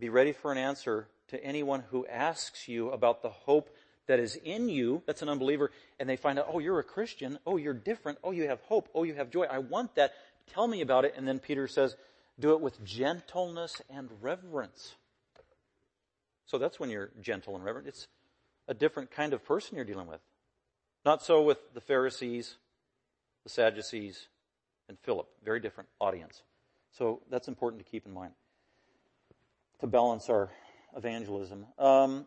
be 0.00 0.08
ready 0.08 0.32
for 0.32 0.50
an 0.50 0.58
answer 0.58 1.08
to 1.28 1.42
anyone 1.44 1.84
who 1.90 2.06
asks 2.06 2.66
you 2.66 2.90
about 2.90 3.22
the 3.22 3.30
hope 3.30 3.70
that 4.08 4.18
is 4.18 4.36
in 4.36 4.68
you, 4.68 5.02
that's 5.06 5.22
an 5.22 5.28
unbeliever, 5.28 5.70
and 5.98 6.08
they 6.08 6.16
find 6.16 6.38
out, 6.38 6.46
oh, 6.52 6.58
you're 6.58 6.78
a 6.78 6.84
Christian. 6.84 7.38
Oh, 7.46 7.56
you're 7.56 7.74
different. 7.74 8.18
Oh, 8.22 8.30
you 8.30 8.48
have 8.48 8.60
hope. 8.62 8.88
Oh, 8.94 9.02
you 9.02 9.14
have 9.14 9.30
joy. 9.30 9.44
I 9.44 9.58
want 9.58 9.94
that. 9.96 10.12
Tell 10.52 10.66
me 10.68 10.80
about 10.80 11.04
it. 11.04 11.14
And 11.16 11.26
then 11.26 11.38
Peter 11.38 11.66
says, 11.66 11.96
do 12.38 12.52
it 12.52 12.60
with 12.60 12.84
gentleness 12.84 13.80
and 13.88 14.10
reverence. 14.20 14.94
So 16.46 16.58
that's 16.58 16.78
when 16.78 16.90
you're 16.90 17.10
gentle 17.20 17.56
and 17.56 17.64
reverent. 17.64 17.88
It's 17.88 18.08
a 18.68 18.74
different 18.74 19.10
kind 19.10 19.32
of 19.32 19.44
person 19.44 19.76
you're 19.76 19.84
dealing 19.84 20.06
with. 20.06 20.20
Not 21.04 21.22
so 21.22 21.42
with 21.42 21.58
the 21.74 21.80
Pharisees, 21.80 22.56
the 23.44 23.50
Sadducees, 23.50 24.28
and 24.88 24.98
Philip. 24.98 25.28
Very 25.44 25.60
different 25.60 25.88
audience. 26.00 26.42
So 26.92 27.22
that's 27.30 27.48
important 27.48 27.84
to 27.84 27.90
keep 27.90 28.06
in 28.06 28.12
mind 28.12 28.32
to 29.80 29.86
balance 29.86 30.30
our 30.30 30.50
evangelism. 30.96 31.66
Um, 31.78 32.26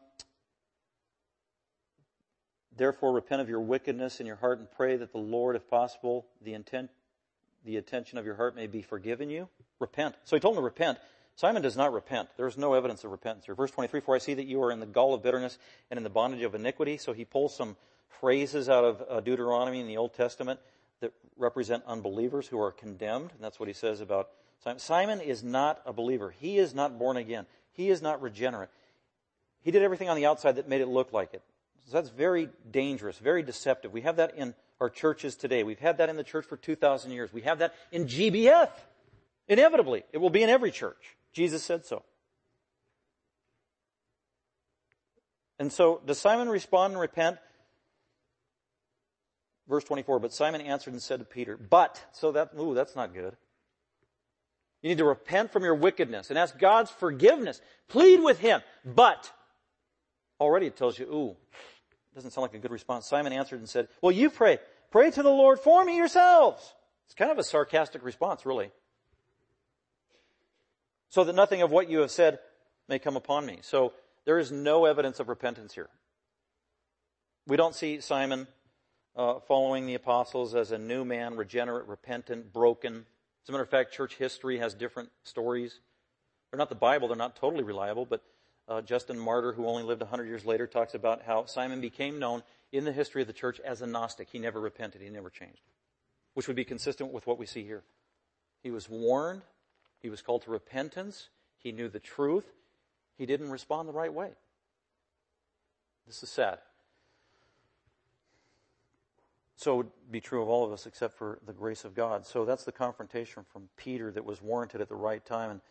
Therefore, 2.80 3.12
repent 3.12 3.42
of 3.42 3.50
your 3.50 3.60
wickedness 3.60 4.22
in 4.22 4.26
your 4.26 4.38
heart 4.38 4.60
and 4.60 4.72
pray 4.72 4.96
that 4.96 5.12
the 5.12 5.18
Lord, 5.18 5.58
if 5.58 5.70
possible, 5.70 6.28
the 6.42 6.54
intent, 6.54 6.90
the 7.66 7.76
attention 7.76 8.18
of 8.18 8.26
your 8.26 8.36
heart 8.36 8.56
may 8.56 8.68
be 8.68 8.82
forgiven 8.82 9.30
you. 9.30 9.50
Repent. 9.80 10.16
So 10.26 10.36
he 10.36 10.40
told 10.40 10.56
him 10.56 10.62
to 10.62 10.66
repent. 10.66 10.98
Simon 11.36 11.62
does 11.62 11.78
not 11.78 11.94
repent. 11.94 12.30
There 12.36 12.48
is 12.48 12.58
no 12.58 12.74
evidence 12.74 13.04
of 13.04 13.12
repentance 13.12 13.46
here. 13.46 13.56
Verse 13.56 13.72
23, 13.72 14.02
for 14.02 14.14
I 14.14 14.18
see 14.18 14.34
that 14.34 14.46
you 14.46 14.62
are 14.62 14.72
in 14.72 14.82
the 14.82 14.86
gall 14.86 15.14
of 15.14 15.24
bitterness 15.24 15.58
and 15.90 15.98
in 15.98 16.04
the 16.04 16.10
bondage 16.10 16.42
of 16.44 16.54
iniquity. 16.54 16.98
So 16.98 17.14
he 17.14 17.24
pulls 17.24 17.56
some 17.56 17.78
phrases 18.20 18.68
out 18.68 18.84
of 18.84 19.04
uh, 19.10 19.20
Deuteronomy 19.22 19.80
in 19.80 19.88
the 19.88 19.96
Old 19.96 20.14
Testament 20.14 20.60
that 21.00 21.14
represent 21.38 21.84
unbelievers 21.88 22.48
who 22.48 22.60
are 22.60 22.72
condemned. 22.72 23.32
And 23.34 23.42
that's 23.42 23.60
what 23.60 23.70
he 23.70 23.74
says 23.74 24.02
about 24.02 24.30
Simon. 24.64 24.80
Simon 24.80 25.22
is 25.22 25.44
not 25.44 25.82
a 25.86 25.94
believer. 25.94 26.34
He 26.38 26.58
is 26.58 26.76
not 26.76 27.00
born 27.00 27.16
again. 27.16 27.46
He 27.72 27.90
is 27.90 28.02
not 28.02 28.22
regenerate. 28.22 28.70
He 29.62 29.72
did 29.72 29.82
everything 29.82 30.10
on 30.10 30.18
the 30.18 30.26
outside 30.26 30.58
that 30.58 30.68
made 30.68 30.82
it 30.82 30.88
look 30.88 31.14
like 31.14 31.34
it. 31.34 31.42
So 31.86 31.94
that's 31.94 32.10
very 32.10 32.50
dangerous, 32.70 33.18
very 33.18 33.44
deceptive. 33.44 33.94
We 33.94 34.02
have 34.02 34.18
that 34.18 34.36
in 34.36 34.54
our 34.80 34.90
churches 34.90 35.36
today. 35.36 35.64
We've 35.64 35.80
had 35.80 35.98
that 35.98 36.10
in 36.10 36.16
the 36.16 36.24
church 36.24 36.46
for 36.46 36.58
2,000 36.58 37.12
years. 37.12 37.34
We 37.34 37.42
have 37.42 37.60
that 37.60 37.74
in 37.92 38.06
GBF. 38.06 38.70
Inevitably, 39.50 40.04
it 40.14 40.20
will 40.20 40.30
be 40.30 40.44
in 40.44 40.50
every 40.50 40.72
church. 40.72 41.18
Jesus 41.34 41.64
said 41.64 41.86
so. 41.86 42.04
And 45.58 45.74
so, 45.74 46.02
does 46.06 46.20
Simon 46.20 46.48
respond 46.48 46.94
and 46.94 47.02
repent? 47.02 47.38
Verse 49.68 49.84
24, 49.84 50.20
but 50.20 50.34
Simon 50.34 50.62
answered 50.62 50.94
and 50.94 51.02
said 51.02 51.20
to 51.20 51.26
Peter, 51.26 51.58
but, 51.58 52.04
so 52.12 52.32
that, 52.32 52.52
ooh, 52.58 52.74
that's 52.74 52.96
not 52.96 53.14
good. 53.14 53.36
You 54.82 54.90
need 54.90 55.00
to 55.00 55.06
repent 55.06 55.52
from 55.52 55.64
your 55.64 55.76
wickedness 55.76 56.30
and 56.30 56.40
ask 56.40 56.58
God's 56.58 56.90
forgiveness. 56.90 57.60
Plead 57.90 58.22
with 58.22 58.40
Him. 58.40 58.62
But, 58.86 59.32
already 60.40 60.68
it 60.68 60.78
tells 60.78 60.98
you, 60.98 61.06
ooh, 61.08 61.36
doesn't 62.16 62.32
sound 62.32 62.44
like 62.44 62.54
a 62.54 62.60
good 62.60 62.72
response. 62.72 63.06
Simon 63.06 63.34
answered 63.34 63.60
and 63.60 63.70
said, 63.70 63.90
well, 64.02 64.12
you 64.12 64.30
pray. 64.30 64.60
Pray 64.92 65.12
to 65.12 65.22
the 65.22 65.30
Lord 65.30 65.60
for 65.60 65.84
me 65.84 65.98
yourselves. 65.98 66.74
It's 67.06 67.16
kind 67.16 67.32
of 67.32 67.38
a 67.38 67.44
sarcastic 67.44 68.04
response, 68.04 68.46
really. 68.46 68.72
So 71.10 71.24
that 71.24 71.36
nothing 71.36 71.62
of 71.62 71.72
what 71.72 71.90
you 71.90 72.00
have 72.00 72.12
said 72.12 72.40
may 72.88 73.00
come 73.00 73.16
upon 73.16 73.46
me. 73.46 73.60
So 73.62 73.94
there 74.26 74.40
is 74.40 74.52
no 74.52 74.86
evidence 74.86 75.20
of 75.20 75.28
repentance 75.28 75.74
here. 75.74 75.90
We 77.48 77.58
don't 77.58 77.74
see 77.74 78.00
Simon 78.00 78.48
uh, 79.16 79.40
following 79.48 79.86
the 79.86 79.96
apostles 79.96 80.54
as 80.54 80.72
a 80.72 80.78
new 80.78 81.04
man, 81.04 81.36
regenerate, 81.36 81.88
repentant, 81.88 82.54
broken. 82.54 83.06
As 83.44 83.50
a 83.50 83.52
matter 83.52 83.64
of 83.64 83.70
fact, 83.70 83.94
church 83.94 84.16
history 84.16 84.60
has 84.60 84.74
different 84.74 85.10
stories. 85.24 85.80
They're 86.52 86.60
not 86.60 86.70
the 86.70 86.76
Bible, 86.76 87.08
they're 87.08 87.18
not 87.18 87.36
totally 87.36 87.64
reliable, 87.64 88.06
but 88.06 88.24
uh, 88.68 88.82
Justin 88.82 89.20
Martyr, 89.20 89.52
who 89.52 89.68
only 89.68 89.84
lived 89.84 90.02
100 90.02 90.26
years 90.26 90.46
later, 90.46 90.68
talks 90.68 90.94
about 90.94 91.24
how 91.24 91.46
Simon 91.46 91.82
became 91.82 92.20
known 92.20 92.44
in 92.72 92.86
the 92.86 92.92
history 92.92 93.22
of 93.22 93.28
the 93.28 93.34
church 93.34 93.60
as 93.60 93.82
a 93.82 93.88
Gnostic. 93.88 94.30
He 94.32 94.38
never 94.38 94.60
repented, 94.60 95.02
he 95.02 95.10
never 95.10 95.30
changed, 95.30 95.62
which 96.36 96.48
would 96.48 96.56
be 96.56 96.66
consistent 96.66 97.12
with 97.12 97.26
what 97.26 97.40
we 97.40 97.48
see 97.48 97.64
here. 97.64 97.84
He 98.62 98.70
was 98.70 98.88
warned, 98.88 99.42
he 100.02 100.10
was 100.10 100.22
called 100.22 100.44
to 100.44 100.52
repentance, 100.52 101.30
he 101.58 101.72
knew 101.72 101.90
the 101.90 102.00
truth, 102.00 102.46
he 103.18 103.26
didn't 103.26 103.50
respond 103.50 103.88
the 103.88 103.94
right 103.94 104.14
way. 104.14 104.32
This 106.08 106.24
is 106.24 106.30
sad. 106.30 106.60
So 109.58 109.74
it 109.74 109.78
would 109.78 109.92
be 110.10 110.22
true 110.22 110.42
of 110.42 110.48
all 110.48 110.66
of 110.66 110.72
us 110.72 110.86
except 110.86 111.18
for 111.18 111.40
the 111.46 111.52
grace 111.52 111.84
of 111.84 111.94
God. 111.94 112.26
So 112.26 112.46
that's 112.46 112.64
the 112.64 112.72
confrontation 112.72 113.44
from 113.52 113.68
Peter 113.76 114.10
that 114.12 114.24
was 114.24 114.42
warranted 114.42 114.80
at 114.80 114.88
the 114.88 114.96
right 114.96 115.24
time 115.26 115.52
and 115.52 115.62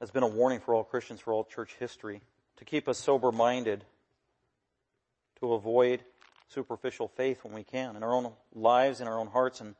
has 0.00 0.12
been 0.12 0.22
a 0.22 0.28
warning 0.28 0.60
for 0.60 0.74
all 0.74 0.84
Christians, 0.84 1.20
for 1.20 1.32
all 1.32 1.44
church 1.44 1.74
history, 1.80 2.20
to 2.56 2.64
keep 2.64 2.88
us 2.88 2.98
sober 2.98 3.32
minded, 3.32 3.84
to 5.40 5.54
avoid 5.54 6.04
superficial 6.48 7.08
faith 7.08 7.42
when 7.42 7.52
we 7.52 7.64
can, 7.64 7.96
in 7.96 8.04
our 8.04 8.12
own 8.12 8.30
lives, 8.54 9.00
in 9.00 9.08
our 9.08 9.18
own 9.18 9.26
hearts, 9.26 9.60
and 9.60 9.74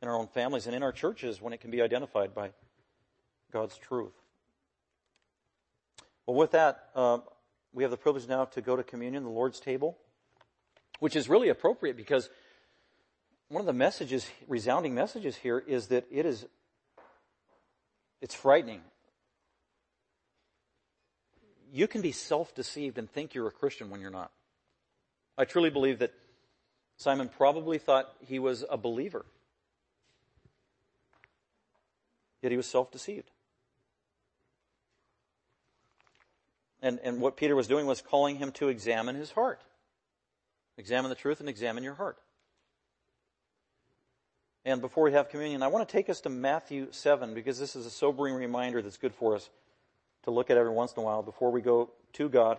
in 0.00 0.08
our 0.08 0.16
own 0.16 0.26
families, 0.26 0.66
and 0.66 0.74
in 0.74 0.82
our 0.82 0.92
churches 0.92 1.42
when 1.42 1.52
it 1.52 1.60
can 1.60 1.70
be 1.70 1.82
identified 1.82 2.34
by 2.34 2.50
God's 3.54 3.78
truth. 3.78 4.12
Well, 6.26 6.36
with 6.36 6.50
that, 6.50 6.88
uh, 6.96 7.18
we 7.72 7.84
have 7.84 7.92
the 7.92 7.96
privilege 7.96 8.26
now 8.26 8.46
to 8.46 8.60
go 8.60 8.74
to 8.74 8.82
communion, 8.82 9.22
the 9.22 9.30
Lord's 9.30 9.60
table, 9.60 9.96
which 10.98 11.14
is 11.14 11.28
really 11.28 11.50
appropriate 11.50 11.96
because 11.96 12.28
one 13.48 13.60
of 13.60 13.66
the 13.66 13.72
messages, 13.72 14.28
resounding 14.48 14.92
messages 14.92 15.36
here 15.36 15.60
is 15.60 15.86
that 15.88 16.04
it 16.10 16.26
is, 16.26 16.44
it's 18.20 18.34
frightening. 18.34 18.80
You 21.72 21.86
can 21.86 22.02
be 22.02 22.10
self-deceived 22.10 22.98
and 22.98 23.08
think 23.08 23.34
you're 23.34 23.46
a 23.46 23.52
Christian 23.52 23.88
when 23.88 24.00
you're 24.00 24.10
not. 24.10 24.32
I 25.38 25.44
truly 25.44 25.70
believe 25.70 26.00
that 26.00 26.12
Simon 26.96 27.28
probably 27.28 27.78
thought 27.78 28.12
he 28.26 28.40
was 28.40 28.64
a 28.68 28.76
believer. 28.76 29.24
Yet 32.42 32.50
he 32.50 32.56
was 32.56 32.66
self-deceived. 32.66 33.30
And, 36.84 37.00
and 37.02 37.18
what 37.18 37.38
Peter 37.38 37.56
was 37.56 37.66
doing 37.66 37.86
was 37.86 38.02
calling 38.02 38.36
him 38.36 38.52
to 38.52 38.68
examine 38.68 39.16
his 39.16 39.30
heart. 39.30 39.62
Examine 40.76 41.08
the 41.08 41.14
truth 41.14 41.40
and 41.40 41.48
examine 41.48 41.82
your 41.82 41.94
heart. 41.94 42.18
And 44.66 44.82
before 44.82 45.04
we 45.04 45.12
have 45.12 45.30
communion, 45.30 45.62
I 45.62 45.68
want 45.68 45.88
to 45.88 45.90
take 45.90 46.10
us 46.10 46.20
to 46.20 46.28
Matthew 46.28 46.88
7 46.90 47.32
because 47.32 47.58
this 47.58 47.74
is 47.74 47.86
a 47.86 47.90
sobering 47.90 48.34
reminder 48.34 48.82
that's 48.82 48.98
good 48.98 49.14
for 49.14 49.34
us 49.34 49.48
to 50.24 50.30
look 50.30 50.50
at 50.50 50.58
every 50.58 50.72
once 50.72 50.92
in 50.92 51.00
a 51.00 51.06
while 51.06 51.22
before 51.22 51.50
we 51.50 51.62
go 51.62 51.88
to 52.12 52.28
God 52.28 52.58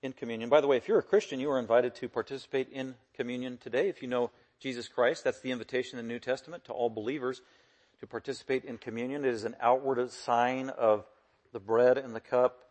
in 0.00 0.12
communion. 0.12 0.48
By 0.48 0.60
the 0.60 0.68
way, 0.68 0.76
if 0.76 0.86
you're 0.86 1.00
a 1.00 1.02
Christian, 1.02 1.40
you 1.40 1.50
are 1.50 1.58
invited 1.58 1.96
to 1.96 2.08
participate 2.08 2.68
in 2.68 2.94
communion 3.14 3.58
today. 3.58 3.88
If 3.88 4.00
you 4.00 4.06
know 4.06 4.30
Jesus 4.60 4.86
Christ, 4.86 5.24
that's 5.24 5.40
the 5.40 5.50
invitation 5.50 5.98
in 5.98 6.06
the 6.06 6.12
New 6.12 6.20
Testament 6.20 6.64
to 6.66 6.72
all 6.72 6.88
believers 6.88 7.42
to 7.98 8.06
participate 8.06 8.64
in 8.64 8.78
communion. 8.78 9.24
It 9.24 9.34
is 9.34 9.42
an 9.42 9.56
outward 9.60 10.08
sign 10.12 10.68
of 10.68 11.04
the 11.52 11.58
bread 11.58 11.98
and 11.98 12.14
the 12.14 12.20
cup, 12.20 12.65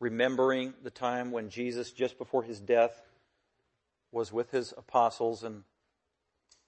remembering 0.00 0.74
the 0.82 0.90
time 0.90 1.30
when 1.30 1.50
Jesus, 1.50 1.90
just 1.90 2.18
before 2.18 2.42
his 2.42 2.60
death, 2.60 3.02
was 4.12 4.32
with 4.32 4.50
his 4.50 4.72
apostles 4.76 5.44
and 5.44 5.64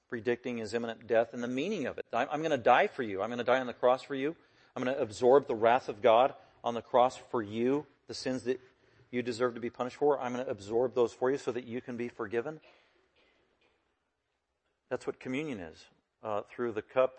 predicting 0.08 0.58
his 0.58 0.74
imminent 0.74 1.06
death 1.06 1.32
and 1.32 1.42
the 1.42 1.48
meaning 1.48 1.86
of 1.86 1.96
it. 1.98 2.04
I'm 2.12 2.40
going 2.40 2.50
to 2.50 2.58
die 2.58 2.88
for 2.88 3.02
you. 3.02 3.22
I'm 3.22 3.28
going 3.28 3.38
to 3.38 3.44
die 3.44 3.60
on 3.60 3.66
the 3.66 3.72
cross 3.72 4.02
for 4.02 4.14
you. 4.14 4.34
I'm 4.74 4.82
going 4.82 4.94
to 4.94 5.00
absorb 5.00 5.46
the 5.46 5.54
wrath 5.54 5.88
of 5.88 6.02
God 6.02 6.34
on 6.62 6.74
the 6.74 6.82
cross 6.82 7.16
for 7.30 7.42
you, 7.42 7.86
the 8.08 8.14
sins 8.14 8.42
that 8.42 8.60
you 9.10 9.22
deserve 9.22 9.54
to 9.54 9.60
be 9.60 9.70
punished 9.70 9.96
for. 9.96 10.20
I'm 10.20 10.32
going 10.32 10.44
to 10.44 10.50
absorb 10.50 10.94
those 10.94 11.12
for 11.12 11.30
you 11.30 11.38
so 11.38 11.52
that 11.52 11.64
you 11.64 11.80
can 11.80 11.96
be 11.96 12.08
forgiven. 12.08 12.60
That's 14.88 15.06
what 15.06 15.20
communion 15.20 15.60
is 15.60 15.84
uh, 16.22 16.42
through 16.50 16.72
the 16.72 16.82
cup 16.82 17.14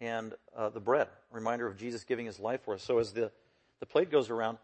and 0.00 0.34
uh, 0.56 0.70
the 0.70 0.80
bread. 0.80 1.08
Reminder 1.30 1.66
of 1.66 1.76
Jesus 1.76 2.04
giving 2.04 2.26
his 2.26 2.40
life 2.40 2.62
for 2.64 2.74
us. 2.74 2.82
So 2.82 2.98
as 2.98 3.12
the, 3.12 3.30
the 3.78 3.86
plate 3.86 4.10
goes 4.10 4.30
around, 4.30 4.58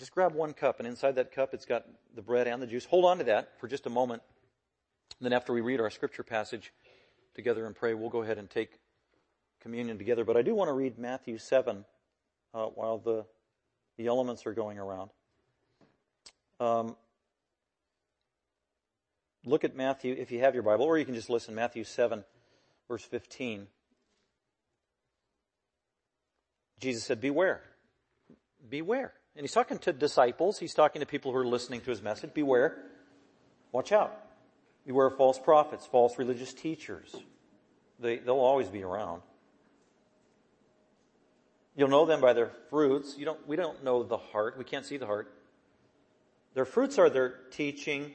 just 0.00 0.12
grab 0.12 0.32
one 0.32 0.54
cup, 0.54 0.80
and 0.80 0.88
inside 0.88 1.16
that 1.16 1.30
cup, 1.30 1.52
it's 1.52 1.66
got 1.66 1.84
the 2.16 2.22
bread 2.22 2.48
and 2.48 2.62
the 2.62 2.66
juice. 2.66 2.86
Hold 2.86 3.04
on 3.04 3.18
to 3.18 3.24
that 3.24 3.60
for 3.60 3.68
just 3.68 3.84
a 3.84 3.90
moment. 3.90 4.22
And 5.18 5.26
then 5.26 5.34
after 5.34 5.52
we 5.52 5.60
read 5.60 5.78
our 5.78 5.90
scripture 5.90 6.22
passage 6.22 6.72
together 7.34 7.66
and 7.66 7.76
pray, 7.76 7.92
we'll 7.92 8.08
go 8.08 8.22
ahead 8.22 8.38
and 8.38 8.48
take 8.48 8.70
communion 9.60 9.98
together. 9.98 10.24
But 10.24 10.38
I 10.38 10.42
do 10.42 10.54
want 10.54 10.68
to 10.68 10.72
read 10.72 10.98
Matthew 10.98 11.36
7 11.36 11.84
uh, 12.54 12.64
while 12.68 12.96
the, 12.96 13.26
the 13.98 14.06
elements 14.06 14.46
are 14.46 14.54
going 14.54 14.78
around. 14.78 15.10
Um, 16.58 16.96
look 19.44 19.64
at 19.64 19.76
Matthew, 19.76 20.16
if 20.18 20.32
you 20.32 20.40
have 20.40 20.54
your 20.54 20.62
Bible, 20.62 20.86
or 20.86 20.96
you 20.96 21.04
can 21.04 21.14
just 21.14 21.28
listen, 21.28 21.54
Matthew 21.54 21.84
7, 21.84 22.24
verse 22.88 23.04
15. 23.04 23.66
Jesus 26.80 27.04
said, 27.04 27.20
Beware. 27.20 27.60
Beware. 28.66 29.12
And 29.36 29.44
he's 29.44 29.52
talking 29.52 29.78
to 29.78 29.92
disciples. 29.92 30.58
He's 30.58 30.74
talking 30.74 31.00
to 31.00 31.06
people 31.06 31.32
who 31.32 31.38
are 31.38 31.46
listening 31.46 31.80
to 31.82 31.90
his 31.90 32.02
message. 32.02 32.34
Beware. 32.34 32.76
Watch 33.72 33.92
out. 33.92 34.16
Beware 34.86 35.06
of 35.06 35.16
false 35.16 35.38
prophets, 35.38 35.86
false 35.86 36.18
religious 36.18 36.52
teachers. 36.52 37.14
They, 38.00 38.16
they'll 38.18 38.34
always 38.34 38.68
be 38.68 38.82
around. 38.82 39.22
You'll 41.76 41.88
know 41.88 42.06
them 42.06 42.20
by 42.20 42.32
their 42.32 42.50
fruits. 42.68 43.16
You 43.16 43.24
don't, 43.24 43.46
we 43.46 43.56
don't 43.56 43.84
know 43.84 44.02
the 44.02 44.16
heart. 44.16 44.58
We 44.58 44.64
can't 44.64 44.84
see 44.84 44.96
the 44.96 45.06
heart. 45.06 45.32
Their 46.54 46.64
fruits 46.64 46.98
are 46.98 47.08
their 47.08 47.34
teaching, 47.50 48.14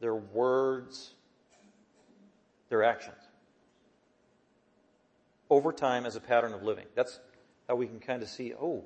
their 0.00 0.14
words, 0.14 1.14
their 2.68 2.82
actions. 2.82 3.16
Over 5.48 5.72
time 5.72 6.04
as 6.04 6.16
a 6.16 6.20
pattern 6.20 6.52
of 6.52 6.62
living. 6.62 6.86
That's 6.94 7.18
how 7.68 7.76
we 7.76 7.86
can 7.86 8.00
kind 8.00 8.22
of 8.22 8.28
see, 8.28 8.52
oh, 8.54 8.84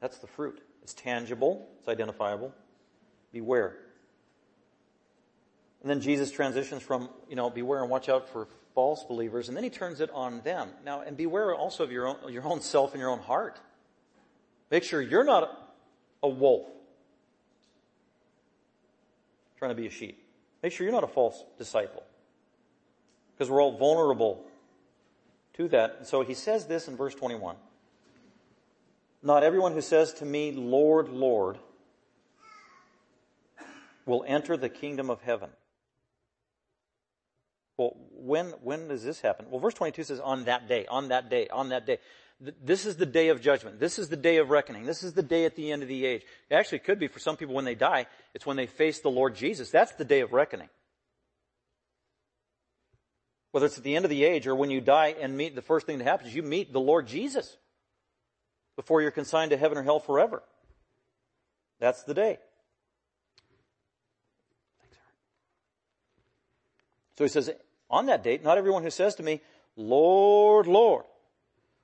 that's 0.00 0.18
the 0.18 0.26
fruit. 0.26 0.60
It's 0.82 0.94
tangible, 0.94 1.68
it's 1.78 1.88
identifiable. 1.88 2.54
Beware. 3.32 3.76
And 5.82 5.90
then 5.90 6.00
Jesus 6.00 6.30
transitions 6.30 6.82
from, 6.82 7.08
you 7.28 7.36
know, 7.36 7.48
beware 7.48 7.82
and 7.82 7.90
watch 7.90 8.08
out 8.08 8.28
for 8.28 8.48
false 8.74 9.04
believers, 9.04 9.48
and 9.48 9.56
then 9.56 9.64
he 9.64 9.70
turns 9.70 10.00
it 10.00 10.10
on 10.12 10.40
them. 10.42 10.68
Now, 10.84 11.00
and 11.00 11.16
beware 11.16 11.54
also 11.54 11.84
of 11.84 11.92
your 11.92 12.06
own, 12.06 12.32
your 12.32 12.44
own 12.44 12.60
self 12.60 12.92
and 12.92 13.00
your 13.00 13.10
own 13.10 13.18
heart. 13.18 13.60
Make 14.70 14.84
sure 14.84 15.00
you're 15.00 15.24
not 15.24 15.50
a 16.22 16.28
wolf. 16.28 16.66
trying 19.58 19.70
to 19.70 19.74
be 19.74 19.86
a 19.86 19.90
sheep. 19.90 20.24
Make 20.62 20.72
sure 20.72 20.84
you're 20.84 20.94
not 20.94 21.04
a 21.04 21.08
false 21.08 21.44
disciple. 21.58 22.02
Because 23.34 23.50
we're 23.50 23.62
all 23.62 23.76
vulnerable 23.76 24.46
to 25.54 25.68
that. 25.68 25.96
And 25.98 26.06
so 26.06 26.22
he 26.22 26.32
says 26.32 26.66
this 26.66 26.88
in 26.88 26.96
verse 26.96 27.14
21. 27.14 27.56
Not 29.22 29.42
everyone 29.42 29.72
who 29.72 29.82
says 29.82 30.14
to 30.14 30.24
me, 30.24 30.52
Lord, 30.52 31.08
Lord, 31.10 31.58
will 34.06 34.24
enter 34.26 34.56
the 34.56 34.68
kingdom 34.68 35.10
of 35.10 35.20
heaven. 35.20 35.50
Well, 37.76 37.96
when, 38.12 38.48
when 38.62 38.88
does 38.88 39.04
this 39.04 39.20
happen? 39.20 39.46
Well, 39.50 39.60
verse 39.60 39.74
22 39.74 40.04
says, 40.04 40.20
on 40.20 40.44
that 40.44 40.68
day, 40.68 40.86
on 40.86 41.08
that 41.08 41.30
day, 41.30 41.48
on 41.48 41.70
that 41.70 41.86
day. 41.86 41.98
This 42.40 42.86
is 42.86 42.96
the 42.96 43.06
day 43.06 43.28
of 43.28 43.42
judgment. 43.42 43.78
This 43.78 43.98
is 43.98 44.08
the 44.08 44.16
day 44.16 44.38
of 44.38 44.48
reckoning. 44.48 44.84
This 44.84 45.02
is 45.02 45.12
the 45.12 45.22
day 45.22 45.44
at 45.44 45.56
the 45.56 45.70
end 45.70 45.82
of 45.82 45.88
the 45.88 46.06
age. 46.06 46.22
It 46.48 46.54
actually 46.54 46.78
could 46.78 46.98
be 46.98 47.08
for 47.08 47.18
some 47.18 47.36
people 47.36 47.54
when 47.54 47.66
they 47.66 47.74
die, 47.74 48.06
it's 48.34 48.46
when 48.46 48.56
they 48.56 48.66
face 48.66 49.00
the 49.00 49.10
Lord 49.10 49.34
Jesus. 49.34 49.70
That's 49.70 49.92
the 49.92 50.04
day 50.04 50.20
of 50.20 50.32
reckoning. 50.32 50.70
Whether 53.52 53.66
it's 53.66 53.78
at 53.78 53.84
the 53.84 53.96
end 53.96 54.06
of 54.06 54.10
the 54.10 54.24
age 54.24 54.46
or 54.46 54.54
when 54.54 54.70
you 54.70 54.80
die 54.80 55.14
and 55.20 55.36
meet, 55.36 55.54
the 55.54 55.62
first 55.62 55.86
thing 55.86 55.98
that 55.98 56.04
happens 56.04 56.30
is 56.30 56.36
you 56.36 56.42
meet 56.42 56.72
the 56.72 56.80
Lord 56.80 57.06
Jesus 57.06 57.56
before 58.80 59.02
you're 59.02 59.10
consigned 59.10 59.50
to 59.50 59.58
heaven 59.58 59.76
or 59.76 59.82
hell 59.82 60.00
forever. 60.00 60.42
That's 61.80 62.02
the 62.04 62.14
day. 62.14 62.38
So 67.18 67.24
he 67.24 67.28
says, 67.28 67.50
on 67.90 68.06
that 68.06 68.24
date, 68.24 68.42
not 68.42 68.56
everyone 68.56 68.82
who 68.82 68.90
says 68.90 69.16
to 69.16 69.22
me, 69.22 69.42
Lord, 69.76 70.66
Lord, 70.66 71.04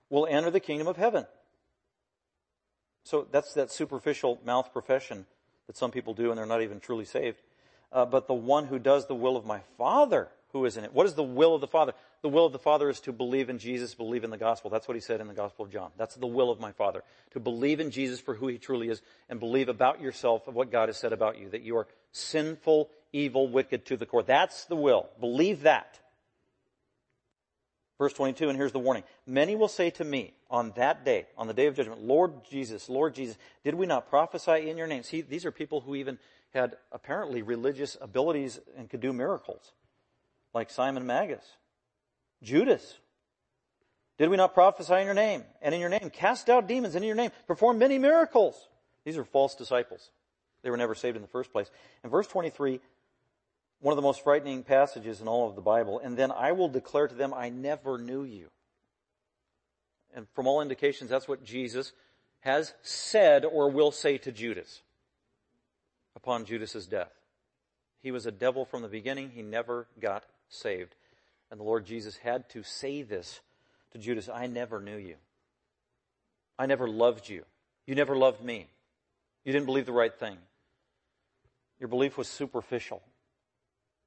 will 0.09 0.27
enter 0.27 0.51
the 0.51 0.59
kingdom 0.59 0.87
of 0.87 0.97
heaven. 0.97 1.27
So 3.05 3.29
that's 3.31 3.53
that 3.53 3.71
superficial 3.71 4.41
mouth 4.43 4.73
profession 4.73 5.27
that 5.67 5.77
some 5.77 5.91
people 5.91 6.15
do 6.15 6.31
and 6.31 6.39
they're 6.39 6.47
not 6.47 6.63
even 6.63 6.81
truly 6.81 7.05
saved. 7.05 7.43
Uh, 7.93 8.07
but 8.07 8.27
the 8.27 8.33
one 8.33 8.69
who 8.69 8.79
does 8.79 9.07
the 9.07 9.15
will 9.15 9.37
of 9.37 9.45
my 9.45 9.61
Father 9.77 10.29
who 10.53 10.65
is 10.65 10.77
in 10.77 10.85
it. 10.85 10.93
What 10.93 11.07
is 11.07 11.15
the 11.15 11.23
will 11.23 11.55
of 11.55 11.61
the 11.61 11.67
Father? 11.67 11.93
The 12.23 12.29
will 12.29 12.47
of 12.47 12.53
the 12.53 12.59
Father 12.59 12.89
is 12.89 13.01
to 13.01 13.13
believe 13.13 13.51
in 13.51 13.59
Jesus, 13.59 13.95
believe 13.95 14.25
in 14.25 14.31
the 14.31 14.39
gospel. 14.39 14.71
That's 14.71 14.89
what 14.89 14.95
he 14.95 15.01
said 15.01 15.21
in 15.21 15.29
the 15.29 15.35
Gospel 15.35 15.65
of 15.65 15.73
John. 15.73 15.91
That's 15.97 16.15
the 16.15 16.27
will 16.27 16.51
of 16.51 16.61
my 16.61 16.73
Father. 16.73 17.03
To 17.33 17.41
believe 17.41 17.81
in 17.81 17.91
Jesus 17.91 18.21
for 18.21 18.35
who 18.35 18.49
he 18.49 18.59
truly 18.59 18.89
is 18.89 19.03
and 19.29 19.39
believe 19.39 19.69
about 19.69 20.01
yourself 20.01 20.49
of 20.49 20.55
what 20.55 20.71
God 20.71 20.89
has 20.89 20.97
said 20.97 21.13
about 21.13 21.39
you, 21.39 21.51
that 21.51 21.63
you 21.63 21.77
are 21.77 21.87
sinful, 22.13 22.91
evil, 23.13 23.49
wicked 23.49 23.87
to 23.87 23.97
the 23.97 24.07
core. 24.07 24.23
That's 24.23 24.65
the 24.65 24.77
will. 24.77 25.09
Believe 25.21 25.63
that. 25.63 26.01
Verse 27.99 28.13
22, 28.13 28.51
and 28.51 28.59
here's 28.59 28.73
the 28.73 28.79
warning. 28.79 29.05
Many 29.27 29.57
will 29.57 29.69
say 29.69 29.89
to 29.91 30.05
me 30.05 30.35
on 30.51 30.73
that 30.77 31.05
day, 31.05 31.27
on 31.39 31.47
the 31.47 31.55
day 31.55 31.67
of 31.67 31.75
judgment, 31.75 32.03
Lord 32.03 32.45
Jesus, 32.49 32.91
Lord 32.91 33.15
Jesus, 33.15 33.39
did 33.65 33.75
we 33.75 33.87
not 33.87 34.11
prophesy 34.11 34.69
in 34.69 34.77
your 34.77 34.87
name? 34.87 35.03
See, 35.03 35.23
these 35.23 35.47
are 35.47 35.51
people 35.51 35.81
who 35.81 35.95
even 35.95 36.19
had 36.53 36.77
apparently 36.93 37.41
religious 37.41 37.97
abilities 38.01 38.61
and 38.77 38.91
could 38.91 39.01
do 39.01 39.15
miracles, 39.15 39.73
like 40.57 40.71
Simon 40.71 41.07
Magus, 41.07 41.45
Judas. 42.43 42.99
Did 44.17 44.31
we 44.31 44.39
not 44.39 44.55
prophesy 44.55 44.95
in 44.95 45.05
your 45.05 45.15
name? 45.15 45.45
And 45.61 45.75
in 45.75 45.83
your 45.83 45.91
name, 45.91 46.09
cast 46.11 46.49
out 46.49 46.67
demons 46.67 46.95
and 46.95 47.05
in 47.05 47.07
your 47.07 47.15
name, 47.15 47.31
perform 47.47 47.79
many 47.79 47.99
miracles. 47.99 48.57
These 49.05 49.19
are 49.19 49.25
false 49.25 49.55
disciples. 49.55 50.11
They 50.63 50.71
were 50.71 50.79
never 50.79 50.95
saved 50.95 51.15
in 51.15 51.21
the 51.21 51.29
first 51.29 51.53
place. 51.53 51.71
In 52.03 52.09
verse 52.09 52.27
23, 52.27 52.81
one 53.81 53.93
of 53.93 53.97
the 53.97 54.03
most 54.03 54.25
frightening 54.25 54.63
passages 54.63 55.21
in 55.21 55.29
all 55.29 55.47
of 55.47 55.57
the 55.57 55.61
Bible. 55.61 56.01
And 56.03 56.17
then 56.17 56.33
I 56.33 56.53
will 56.53 56.71
declare 56.71 57.07
to 57.07 57.15
them, 57.15 57.35
I 57.35 57.51
never 57.51 57.99
knew 57.99 58.25
you. 58.25 58.49
And 60.15 60.27
from 60.35 60.47
all 60.47 60.63
indications, 60.63 61.11
that's 61.11 61.29
what 61.29 61.45
Jesus 61.45 61.93
has 62.41 62.73
said 62.81 63.45
or 63.45 63.69
will 63.69 63.93
say 63.93 64.17
to 64.17 64.33
Judas 64.33 64.81
upon 66.17 66.47
Judas's 66.47 66.87
death. 66.87 67.13
He 68.03 68.11
was 68.11 68.25
a 68.25 68.33
devil 68.33 68.65
from 68.65 68.81
the 68.81 68.89
beginning. 68.89 69.33
He 69.35 69.43
never 69.43 69.87
got 70.01 70.25
saved. 70.49 70.95
And 71.51 71.61
the 71.61 71.65
Lord 71.65 71.87
Jesus 71.87 72.17
had 72.19 72.49
to 72.51 72.63
say 72.63 73.03
this 73.03 73.41
to 73.93 73.99
Judas, 73.99 74.29
I 74.29 74.47
never 74.47 74.81
knew 74.81 74.97
you. 74.97 75.17
I 76.59 76.67
never 76.67 76.89
loved 76.89 77.29
you. 77.29 77.45
You 77.87 77.95
never 77.95 78.17
loved 78.17 78.43
me. 78.43 78.69
You 79.45 79.53
didn't 79.53 79.67
believe 79.67 79.87
the 79.87 79.93
right 79.93 80.15
thing. 80.15 80.39
Your 81.79 81.89
belief 81.89 82.17
was 82.17 82.29
superficial. 82.29 83.03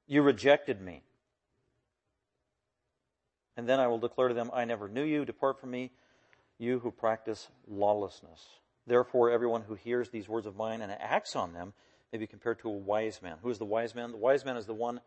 You 0.06 0.22
rejected 0.22 0.80
me. 0.80 1.02
And 3.56 3.68
then 3.68 3.78
I 3.78 3.86
will 3.86 3.98
declare 3.98 4.28
to 4.28 4.34
them, 4.34 4.50
I 4.52 4.64
never 4.64 4.88
knew 4.88 5.04
you. 5.04 5.24
Depart 5.24 5.60
from 5.60 5.70
me, 5.70 5.90
you 6.58 6.78
who 6.80 6.90
practice 6.90 7.48
lawlessness. 7.68 8.44
Therefore, 8.86 9.30
everyone 9.30 9.62
who 9.62 9.74
hears 9.74 10.10
these 10.10 10.28
words 10.28 10.46
of 10.46 10.56
mine 10.56 10.82
and 10.82 10.92
acts 10.92 11.36
on 11.36 11.52
them 11.52 11.72
may 12.12 12.18
be 12.18 12.26
compared 12.26 12.58
to 12.60 12.68
a 12.68 12.72
wise 12.72 13.20
man. 13.22 13.36
Who 13.42 13.50
is 13.50 13.58
the 13.58 13.64
wise 13.64 13.94
man? 13.94 14.10
The 14.10 14.16
wise 14.16 14.44
man 14.44 14.56
is 14.56 14.66
the 14.66 14.74
one 14.74 15.00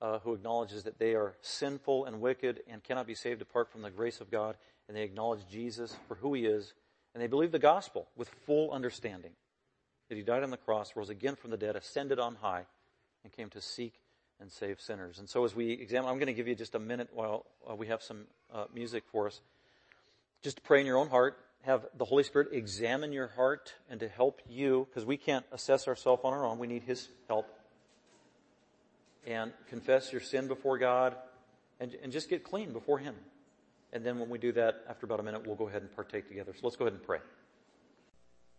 uh, 0.00 0.18
who 0.20 0.34
acknowledges 0.34 0.84
that 0.84 0.98
they 0.98 1.14
are 1.14 1.34
sinful 1.40 2.04
and 2.04 2.20
wicked 2.20 2.60
and 2.68 2.82
cannot 2.82 3.06
be 3.06 3.14
saved 3.14 3.42
apart 3.42 3.70
from 3.70 3.82
the 3.82 3.90
grace 3.90 4.20
of 4.20 4.30
God, 4.30 4.56
and 4.88 4.96
they 4.96 5.02
acknowledge 5.02 5.40
Jesus 5.50 5.96
for 6.06 6.16
who 6.16 6.34
he 6.34 6.46
is, 6.46 6.74
and 7.14 7.22
they 7.22 7.26
believe 7.26 7.52
the 7.52 7.58
gospel 7.58 8.08
with 8.16 8.28
full 8.44 8.70
understanding 8.70 9.32
that 10.08 10.16
he 10.16 10.22
died 10.22 10.42
on 10.42 10.50
the 10.50 10.56
cross, 10.56 10.94
rose 10.94 11.08
again 11.08 11.34
from 11.34 11.50
the 11.50 11.56
dead, 11.56 11.76
ascended 11.76 12.18
on 12.18 12.36
high, 12.36 12.66
and 13.24 13.32
came 13.32 13.50
to 13.50 13.60
seek 13.60 13.94
and 14.38 14.52
save 14.52 14.80
sinners. 14.80 15.18
And 15.18 15.28
so 15.28 15.44
as 15.44 15.54
we 15.54 15.72
examine, 15.72 16.10
I'm 16.10 16.18
going 16.18 16.26
to 16.26 16.34
give 16.34 16.46
you 16.46 16.54
just 16.54 16.74
a 16.74 16.78
minute 16.78 17.08
while 17.12 17.46
uh, 17.68 17.74
we 17.74 17.88
have 17.88 18.02
some 18.02 18.26
uh, 18.52 18.66
music 18.72 19.04
for 19.10 19.26
us. 19.26 19.40
Just 20.42 20.62
pray 20.62 20.80
in 20.80 20.86
your 20.86 20.98
own 20.98 21.08
heart. 21.08 21.38
Have 21.62 21.86
the 21.96 22.04
Holy 22.04 22.22
Spirit 22.22 22.48
examine 22.52 23.12
your 23.12 23.28
heart 23.28 23.74
and 23.90 23.98
to 23.98 24.08
help 24.08 24.40
you, 24.48 24.86
because 24.88 25.04
we 25.04 25.16
can't 25.16 25.44
assess 25.50 25.88
ourselves 25.88 26.20
on 26.22 26.32
our 26.32 26.46
own. 26.46 26.58
We 26.58 26.68
need 26.68 26.82
His 26.82 27.08
help. 27.26 27.46
And 29.26 29.52
confess 29.68 30.12
your 30.12 30.20
sin 30.20 30.46
before 30.46 30.78
God 30.78 31.16
and, 31.80 31.94
and 32.02 32.12
just 32.12 32.30
get 32.30 32.44
clean 32.44 32.72
before 32.72 32.98
Him. 32.98 33.14
And 33.92 34.04
then 34.04 34.18
when 34.18 34.28
we 34.28 34.38
do 34.38 34.52
that, 34.52 34.84
after 34.88 35.06
about 35.06 35.20
a 35.20 35.22
minute, 35.22 35.46
we'll 35.46 35.56
go 35.56 35.68
ahead 35.68 35.82
and 35.82 35.94
partake 35.94 36.28
together. 36.28 36.52
So 36.54 36.60
let's 36.62 36.76
go 36.76 36.84
ahead 36.84 36.94
and 36.94 37.02
pray. 37.02 37.18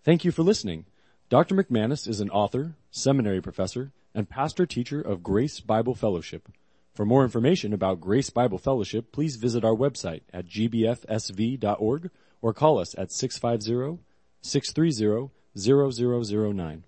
Thank 0.03 0.25
you 0.25 0.31
for 0.31 0.43
listening. 0.43 0.85
Dr. 1.29 1.55
McManus 1.55 2.07
is 2.07 2.21
an 2.21 2.29
author, 2.29 2.75
seminary 2.91 3.41
professor, 3.41 3.91
and 4.15 4.29
pastor 4.29 4.65
teacher 4.65 5.01
of 5.01 5.23
Grace 5.23 5.59
Bible 5.59 5.93
Fellowship. 5.93 6.49
For 6.93 7.05
more 7.05 7.23
information 7.23 7.73
about 7.73 8.01
Grace 8.01 8.29
Bible 8.29 8.57
Fellowship, 8.57 9.11
please 9.11 9.35
visit 9.35 9.63
our 9.63 9.75
website 9.75 10.21
at 10.33 10.47
gbfsv.org 10.47 12.09
or 12.41 12.53
call 12.53 12.79
us 12.79 12.97
at 12.97 13.11
650 13.11 14.03
630 14.41 15.29
0009. 15.55 16.83